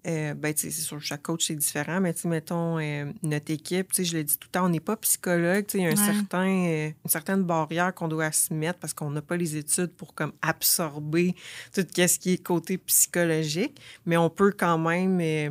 Euh, 0.08 0.34
ben, 0.34 0.54
tu 0.54 0.62
sais, 0.62 0.72
c'est 0.72 0.82
sûr, 0.82 1.00
chaque 1.02 1.22
coach, 1.22 1.46
c'est 1.48 1.56
différent, 1.56 2.00
mais 2.02 2.16
mettons, 2.26 2.80
euh, 2.80 3.12
notre 3.24 3.52
équipe, 3.52 3.90
tu 3.92 3.98
sais, 3.98 4.04
je 4.04 4.18
le 4.18 4.24
dis 4.24 4.38
tout 4.38 4.48
le 4.48 4.52
temps, 4.52 4.66
on 4.66 4.70
n'est 4.70 4.80
pas 4.80 4.98
psychologue, 4.98 5.66
tu 5.68 5.74
sais, 5.74 5.78
il 5.78 5.82
y 5.84 5.86
a 5.86 5.90
un 5.90 5.92
Ouais. 5.92 6.14
certain, 6.14 6.48
euh, 6.68 6.90
une 7.06 7.10
certaine 7.10 7.44
barrière 7.44 7.94
qu'on 7.94 8.08
doit 8.08 8.32
se 8.32 8.54
mettre 8.54 8.80
parce 8.80 8.94
qu'on 8.94 9.12
n'a 9.12 9.22
pas 9.22 9.38
les 9.38 9.56
études 9.58 9.92
pour 9.94 10.14
comme 10.16 10.34
absorber 10.42 11.36
tout 11.74 11.86
ce 11.96 12.20
qui 12.20 12.34
est 12.34 12.38
côté 12.44 12.78
psychologique, 12.78 13.80
mais 14.06 14.18
on 14.18 14.30
peut 14.30 14.54
quand 14.58 14.78
même, 14.78 15.20
euh, 15.22 15.50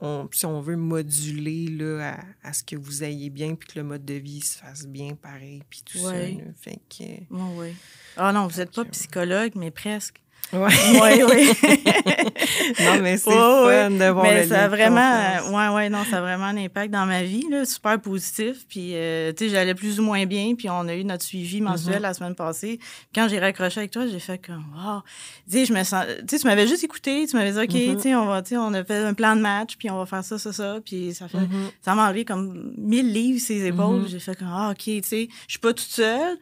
on- 0.00 0.28
si 0.32 0.46
on 0.46 0.60
veut 0.60 0.76
moduler 0.76 1.66
là, 1.68 2.16
à, 2.42 2.48
à 2.48 2.52
ce 2.52 2.62
que 2.62 2.76
vous 2.76 3.04
ayez 3.04 3.28
bien 3.28 3.54
puis 3.54 3.68
que 3.68 3.78
le 3.78 3.84
mode 3.84 4.04
de 4.04 4.14
vie 4.14 4.40
se 4.40 4.56
fasse 4.58 4.86
bien 4.86 5.14
pareil 5.14 5.62
puis 5.68 5.82
tout 5.84 5.98
ça. 5.98 6.12
Là. 6.14 6.44
Fait 6.60 6.78
que... 6.88 7.04
Ouais, 7.34 7.54
ouais. 7.56 7.74
Ah 8.16 8.32
non, 8.32 8.46
vous 8.46 8.58
n'êtes 8.58 8.74
pas 8.74 8.84
psychologue, 8.86 9.52
mais 9.56 9.70
presque. 9.70 10.20
Ouais. 10.52 10.68
Oui, 11.00 11.22
oui. 11.30 11.52
non, 12.84 13.00
mais 13.02 13.16
c'est 13.18 13.30
fun 13.30 13.90
de 13.90 14.10
voir 14.10 14.24
Mais 14.24 14.42
le 14.42 14.48
ça 14.48 14.64
a 14.64 14.68
vraiment, 14.68 15.50
ouais, 15.56 15.74
ouais, 15.76 15.88
non, 15.88 16.02
ça 16.04 16.18
a 16.18 16.20
vraiment 16.20 16.46
un 16.46 16.56
impact 16.56 16.92
dans 16.92 17.06
ma 17.06 17.22
vie, 17.22 17.44
là, 17.48 17.64
super 17.64 18.00
positif. 18.00 18.66
Puis, 18.68 18.90
euh, 18.96 19.32
tu 19.32 19.44
sais, 19.44 19.50
j'allais 19.50 19.74
plus 19.76 20.00
ou 20.00 20.02
moins 20.02 20.26
bien, 20.26 20.54
puis 20.56 20.68
on 20.68 20.88
a 20.88 20.94
eu 20.96 21.04
notre 21.04 21.22
suivi 21.24 21.60
mensuel 21.60 21.96
Mhm. 21.96 22.02
la 22.02 22.14
semaine 22.14 22.34
passée. 22.34 22.80
Quand 23.14 23.28
j'ai 23.28 23.38
raccroché 23.38 23.78
avec 23.78 23.92
toi, 23.92 24.06
j'ai 24.08 24.18
fait 24.18 24.44
comme, 24.44 24.64
wow. 24.74 25.02
Tu 25.48 25.58
sais, 25.58 25.66
je 25.66 25.72
me 25.72 25.84
sens, 25.84 26.04
tu 26.20 26.24
sais, 26.36 26.38
tu 26.40 26.46
m'avais 26.48 26.66
juste 26.66 26.82
écouté, 26.82 27.26
tu 27.28 27.36
m'avais 27.36 27.52
dit, 27.52 27.58
OK, 27.58 27.88
Mhm. 27.88 27.96
tu 27.96 28.02
sais, 28.02 28.14
on 28.16 28.26
va, 28.26 28.42
tu 28.42 28.48
sais, 28.50 28.56
on 28.56 28.74
a 28.74 28.82
fait 28.82 29.04
un 29.04 29.14
plan 29.14 29.36
de 29.36 29.40
match, 29.40 29.76
puis 29.78 29.88
on 29.88 29.98
va 29.98 30.06
faire 30.06 30.24
ça, 30.24 30.36
ça, 30.36 30.52
ça. 30.52 30.78
Puis 30.84 31.14
ça 31.14 31.28
fait, 31.28 31.38
Mhm. 31.38 31.70
ça 31.80 31.94
m'a 31.94 32.06
enlevé 32.06 32.24
comme 32.24 32.72
mille 32.76 33.12
livres 33.12 33.40
ses 33.40 33.66
épaules. 33.66 34.08
J'ai 34.08 34.18
fait 34.18 34.34
comme, 34.36 34.50
ah, 34.50 34.70
OK, 34.72 34.78
tu 34.84 35.02
sais, 35.04 35.28
je 35.46 35.50
suis 35.52 35.60
pas 35.60 35.72
toute 35.72 35.86
seule. 35.90 36.38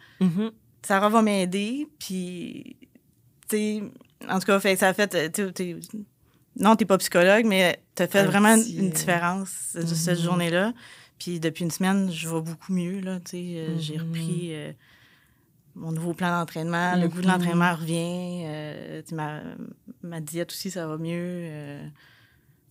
Sarah 0.80 1.10
va 1.10 1.20
m'aider, 1.20 1.86
puis, 1.98 2.76
en 4.28 4.38
tout 4.38 4.46
cas, 4.46 4.60
fait, 4.60 4.76
ça 4.76 4.88
a 4.88 4.94
fait, 4.94 5.14
euh, 5.14 5.28
tu 5.28 5.52
t'es- 5.52 5.76
non, 6.56 6.76
t'es 6.76 6.84
pas 6.84 6.98
psychologue, 6.98 7.44
mais 7.46 7.80
t'as 7.94 8.06
fait 8.08 8.20
Un 8.20 8.26
vraiment 8.26 8.58
petit, 8.58 8.76
une 8.76 8.88
euh, 8.88 8.92
différence 8.92 9.74
de 9.74 9.84
cette 9.86 10.18
mhm. 10.18 10.24
journée-là. 10.24 10.72
Puis 11.18 11.40
depuis 11.40 11.64
une 11.64 11.70
semaine, 11.70 12.10
je 12.10 12.28
vais 12.28 12.40
beaucoup 12.40 12.72
mieux, 12.72 13.00
là, 13.00 13.18
euh, 13.34 13.78
j'ai 13.78 13.96
Mhm. 13.98 14.02
repris 14.08 14.54
euh, 14.54 14.72
mon 15.74 15.92
nouveau 15.92 16.14
plan 16.14 16.30
d'entraînement, 16.30 16.96
le 16.96 17.08
goût 17.08 17.20
de 17.22 17.26
Mhm. 17.26 17.32
l'entraînement 17.32 17.74
revient, 17.74 18.42
euh, 18.46 19.02
ma, 19.12 19.40
ma 20.02 20.20
diète 20.20 20.50
aussi, 20.52 20.70
ça 20.70 20.86
va 20.86 20.96
mieux. 20.98 21.12
euh, 21.44 21.88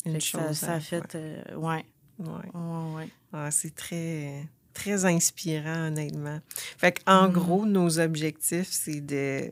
une 0.05 0.13
Fait 0.13 0.19
ça, 0.53 0.73
a 0.75 0.79
fait. 0.79 1.15
euh, 1.15 1.41
ouais. 1.55 1.85
ouais. 2.19 2.27
Ouais, 2.53 2.93
ouais. 2.95 3.09
Ah, 3.33 3.51
c'est 3.51 3.75
très, 3.75 4.45
très 4.73 5.05
inspirant, 5.05 5.87
honnêtement. 5.87 6.39
Fait 6.77 6.91
Mhm. 7.27 7.33
gros, 7.33 7.65
nos 7.65 7.99
objectifs, 7.99 8.69
c'est 8.71 9.01
de. 9.01 9.51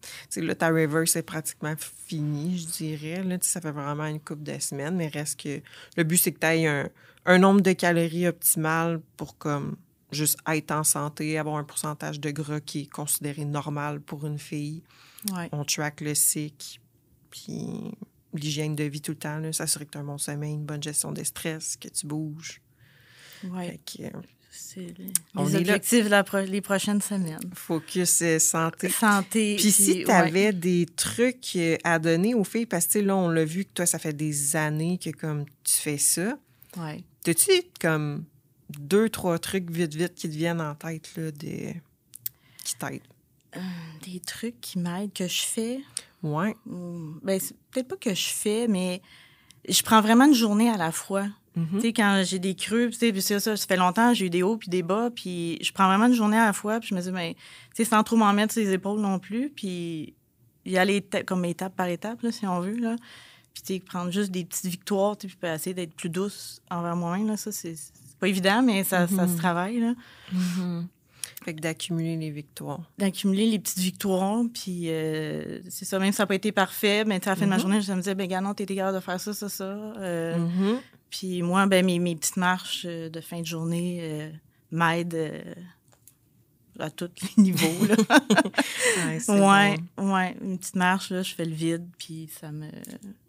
Ben, 0.00 0.08
tu 0.08 0.26
sais, 0.28 0.40
là, 0.40 0.54
ta 0.54 0.68
river, 0.68 1.04
c'est 1.06 1.22
pratiquement 1.22 1.74
fini, 1.78 2.58
je 2.58 2.66
dirais. 2.66 3.22
Là, 3.22 3.36
ça 3.40 3.60
fait 3.60 3.72
vraiment 3.72 4.06
une 4.06 4.20
couple 4.20 4.42
de 4.42 4.58
semaines, 4.58 4.96
mais 4.96 5.08
reste 5.08 5.40
que. 5.40 5.60
Le 5.96 6.04
but, 6.04 6.16
c'est 6.16 6.32
que 6.32 6.40
tu 6.40 6.46
aies 6.46 6.66
un, 6.66 6.88
un 7.26 7.38
nombre 7.38 7.60
de 7.60 7.72
calories 7.72 8.26
optimal 8.26 9.00
pour, 9.16 9.36
comme, 9.38 9.76
juste 10.10 10.38
être 10.46 10.70
en 10.70 10.84
santé, 10.84 11.38
avoir 11.38 11.56
un 11.56 11.64
pourcentage 11.64 12.20
de 12.20 12.30
gras 12.30 12.60
qui 12.60 12.82
est 12.82 12.90
considéré 12.90 13.44
normal 13.44 14.00
pour 14.00 14.26
une 14.26 14.38
fille. 14.38 14.82
Ouais. 15.32 15.48
On 15.52 15.64
track 15.64 16.00
le 16.00 16.14
cycle, 16.14 16.80
puis 17.30 17.92
l'hygiène 18.34 18.76
de 18.76 18.84
vie 18.84 19.00
tout 19.00 19.12
le 19.12 19.18
temps, 19.18 19.52
s'assurer 19.52 19.86
que 19.86 19.90
tu 19.90 19.98
as 19.98 20.00
un 20.00 20.04
bon 20.04 20.18
sommeil, 20.18 20.54
une 20.54 20.64
bonne 20.64 20.82
gestion 20.82 21.12
des 21.12 21.24
stress, 21.24 21.76
que 21.76 21.88
tu 21.88 22.06
bouges. 22.06 22.60
Ouais. 23.44 23.70
Fait 23.70 23.80
que, 24.10 24.16
euh, 24.16 24.20
C'est 24.60 24.80
les, 24.98 25.12
On 25.36 25.46
les 25.46 25.54
objectifs 25.56 26.04
de 26.04 26.08
la 26.10 26.24
pro- 26.24 26.40
les 26.40 26.60
prochaines 26.60 27.00
semaines. 27.00 27.38
focus 27.54 28.22
euh, 28.22 28.38
santé. 28.40 28.88
Santé. 28.88 29.54
Puis 29.56 29.70
si 29.70 30.02
tu 30.04 30.10
avais 30.10 30.52
des 30.52 30.84
trucs 30.96 31.52
euh, 31.56 31.76
à 31.84 31.98
donner 32.00 32.34
aux 32.34 32.42
filles, 32.44 32.66
parce 32.66 32.86
que 32.88 32.98
là, 32.98 33.16
on 33.16 33.28
l'a 33.28 33.44
vu 33.44 33.64
que 33.64 33.70
toi, 33.72 33.86
ça 33.86 33.98
fait 34.00 34.12
des 34.12 34.56
années 34.56 34.98
que 34.98 35.10
comme 35.10 35.44
tu 35.62 35.74
fais 35.76 35.96
ça. 35.98 36.36
Ouais. 36.76 37.02
T'as-tu 37.22 37.52
comme 37.80 38.24
deux, 38.68 39.08
trois 39.08 39.38
trucs 39.38 39.70
vite, 39.70 39.94
vite 39.94 40.14
qui 40.16 40.28
te 40.28 40.34
viennent 40.34 40.60
en 40.60 40.74
tête, 40.74 41.08
là, 41.16 41.30
de... 41.30 41.72
qui 42.64 42.74
t'aident? 42.78 43.00
Des 44.04 44.20
trucs 44.20 44.60
qui 44.60 44.78
m'aident, 44.80 45.12
que 45.12 45.26
je 45.28 45.42
fais? 45.42 45.80
Hmm, 46.22 47.18
Ben, 47.22 47.38
c'est 47.40 47.54
peut-être 47.70 47.88
pas 47.88 47.96
que 47.96 48.12
je 48.14 48.26
fais, 48.26 48.66
mais 48.68 49.00
je 49.68 49.80
prends 49.82 50.00
vraiment 50.00 50.24
une 50.26 50.34
journée 50.34 50.68
à 50.68 50.76
la 50.76 50.90
fois. 50.92 51.28
Tu 51.74 51.80
sais, 51.80 51.92
quand 51.92 52.22
j'ai 52.24 52.38
des 52.38 52.54
creux, 52.54 52.90
puis 52.90 53.22
ça, 53.22 53.40
ça 53.40 53.56
fait 53.56 53.76
longtemps, 53.76 54.12
j'ai 54.14 54.26
eu 54.26 54.30
des 54.30 54.42
hauts 54.42 54.56
puis 54.56 54.68
des 54.68 54.82
bas, 54.82 55.10
puis 55.14 55.58
je 55.62 55.72
prends 55.72 55.86
vraiment 55.88 56.06
une 56.06 56.14
journée 56.14 56.36
à 56.38 56.46
la 56.46 56.52
fois, 56.52 56.80
puis 56.80 56.88
je 56.90 56.94
me 56.94 57.00
dis, 57.00 57.10
ben, 57.10 57.32
tu 57.34 57.40
sais, 57.74 57.84
sans 57.84 58.02
trop 58.02 58.16
m'en 58.16 58.32
mettre 58.32 58.52
sur 58.54 58.62
les 58.62 58.72
épaules 58.72 59.00
non 59.00 59.18
plus, 59.18 59.50
puis 59.50 60.14
y 60.66 60.76
aller 60.76 61.04
comme 61.26 61.44
étape 61.44 61.74
par 61.76 61.86
étape, 61.88 62.22
là, 62.22 62.30
si 62.32 62.46
on 62.46 62.60
veut, 62.60 62.76
là. 62.76 62.96
Puis, 63.54 63.62
tu 63.62 63.74
sais, 63.74 63.80
prendre 63.80 64.10
juste 64.12 64.30
des 64.30 64.44
petites 64.44 64.66
victoires, 64.66 65.16
puis 65.16 65.34
essayer 65.42 65.74
d'être 65.74 65.94
plus 65.94 66.10
douce 66.10 66.60
envers 66.70 66.94
moi-même, 66.94 67.26
là, 67.26 67.36
ça, 67.36 67.50
c'est 67.50 67.74
pas 68.20 68.28
évident, 68.28 68.62
mais 68.62 68.84
ça, 68.84 69.06
ça 69.08 69.26
se 69.26 69.32
Mhm. 69.32 69.38
travaille, 69.38 69.80
là. 69.80 69.94
Mhm. 70.32 70.86
Fait 71.44 71.54
que 71.54 71.60
d'accumuler 71.60 72.16
les 72.16 72.30
victoires. 72.30 72.80
D'accumuler 72.98 73.46
les 73.46 73.58
petites 73.58 73.78
victoires, 73.78 74.42
puis 74.52 74.84
euh, 74.88 75.60
c'est 75.68 75.84
ça, 75.84 75.98
même 75.98 76.10
si 76.12 76.16
ça 76.16 76.24
n'a 76.24 76.26
pas 76.26 76.34
été 76.34 76.50
parfait, 76.52 77.04
mais 77.04 77.16
à 77.26 77.30
la 77.30 77.36
fin 77.36 77.44
de 77.44 77.50
ma 77.50 77.56
Mhm. 77.56 77.60
journée, 77.62 77.80
je 77.80 77.92
me 77.92 77.98
disais, 77.98 78.14
ben, 78.14 78.26
gars, 78.26 78.40
non, 78.40 78.54
t'étais 78.54 78.74
capable 78.74 78.96
de 78.96 79.00
faire 79.02 79.20
ça, 79.20 79.32
ça, 79.32 79.48
ça. 79.48 79.64
Euh. 79.64 80.76
Puis 81.10 81.42
moi, 81.42 81.66
ben, 81.66 81.84
mes, 81.84 81.98
mes 81.98 82.16
petites 82.16 82.36
marches 82.36 82.84
euh, 82.88 83.08
de 83.08 83.20
fin 83.20 83.40
de 83.40 83.46
journée 83.46 83.98
euh, 84.02 84.30
m'aident 84.70 85.14
euh, 85.14 85.54
à 86.78 86.90
tous 86.90 87.10
les 87.36 87.42
niveaux. 87.42 87.86
Là. 87.86 87.96
Ouais, 88.98 89.18
ouais, 89.28 89.76
bon. 89.96 90.14
ouais. 90.14 90.36
Une 90.42 90.58
petite 90.58 90.76
marche, 90.76 91.10
là, 91.10 91.22
je 91.22 91.34
fais 91.34 91.44
le 91.44 91.54
vide, 91.54 91.86
puis 91.98 92.28
ça 92.40 92.50
me... 92.52 92.66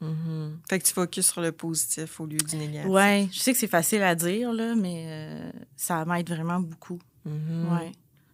Mhm. 0.01 0.57
Fait 0.69 0.79
que 0.79 0.85
tu 0.85 0.93
focuses 0.93 1.27
sur 1.27 1.41
le 1.41 1.51
positif 1.51 2.19
au 2.19 2.25
lieu 2.25 2.37
du 2.37 2.55
négatif. 2.57 2.89
Ouais, 2.89 3.27
je 3.31 3.39
sais 3.39 3.53
que 3.53 3.59
c'est 3.59 3.67
facile 3.67 4.01
à 4.01 4.15
dire, 4.15 4.51
là, 4.51 4.75
mais 4.75 5.05
euh, 5.07 5.51
ça 5.75 6.03
m'aide 6.05 6.29
vraiment 6.29 6.59
beaucoup. 6.59 6.99
Mhm. 7.25 7.67
Ouais. 7.71 7.91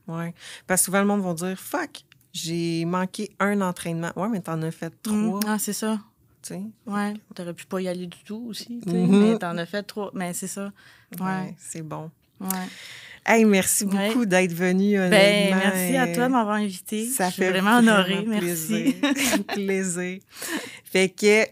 Ouais. 0.07 0.33
Parce 0.67 0.81
que 0.81 0.85
souvent, 0.85 0.99
le 1.01 1.07
monde 1.07 1.21
va 1.21 1.33
dire 1.33 1.57
Fuck, 1.59 2.03
j'ai 2.33 2.85
manqué 2.85 3.31
un 3.39 3.61
entraînement. 3.61 4.11
Ouais, 4.15 4.29
mais 4.29 4.41
t'en 4.41 4.61
as 4.61 4.71
fait 4.71 4.93
trois. 5.01 5.15
Mm, 5.15 5.39
Ah, 5.47 5.57
c'est 5.59 5.73
ça. 5.73 5.99
Tu 6.45 6.53
sais. 6.53 6.61
Ouais. 6.85 7.13
T'aurais 7.33 7.53
pu 7.53 7.65
pas 7.65 7.81
y 7.81 7.87
aller 7.87 8.07
du 8.07 8.17
tout 8.25 8.45
aussi, 8.49 8.79
tu 8.83 8.89
sais, 8.91 8.95
Mhm. 8.97 9.31
mais 9.33 9.37
t'en 9.39 9.57
as 9.57 9.65
fait 9.65 9.83
trois. 9.83 10.11
Mais 10.13 10.33
c'est 10.33 10.47
ça. 10.47 10.71
Ouais, 11.19 11.25
Ouais. 11.25 11.55
c'est 11.57 11.81
bon. 11.81 12.11
Ouais. 12.39 12.47
Hey, 13.25 13.43
merci 13.45 13.85
Ouais. 13.85 14.09
beaucoup 14.09 14.25
d'être 14.25 14.53
venu. 14.53 14.97
Ben, 14.97 15.55
merci 15.55 15.95
à 15.97 16.13
toi 16.13 16.27
de 16.27 16.31
m'avoir 16.33 16.55
invité. 16.57 17.07
Ça 17.07 17.29
je 17.29 17.33
suis 17.33 17.41
fait 17.43 17.49
vraiment 17.51 17.77
honorée. 17.79 18.23
Merci. 18.27 18.93
Plaisir. 19.01 19.43
plaisir. 19.47 20.19
Fait 20.83 21.09
que 21.09 21.45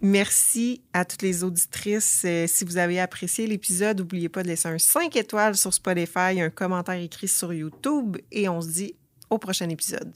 merci 0.00 0.80
à 0.94 1.04
toutes 1.04 1.22
les 1.22 1.44
auditrices. 1.44 2.22
Euh, 2.24 2.46
si 2.46 2.64
vous 2.64 2.78
avez 2.78 3.00
apprécié 3.00 3.46
l'épisode, 3.46 3.98
n'oubliez 3.98 4.28
pas 4.30 4.42
de 4.42 4.48
laisser 4.48 4.68
un 4.68 4.78
5 4.78 5.14
étoiles 5.16 5.56
sur 5.56 5.74
Spotify, 5.74 6.40
un 6.40 6.48
commentaire 6.50 6.94
écrit 6.94 7.28
sur 7.28 7.52
YouTube 7.52 8.16
et 8.32 8.48
on 8.48 8.60
se 8.62 8.68
dit 8.68 8.94
au 9.28 9.36
prochain 9.38 9.68
épisode. 9.68 10.12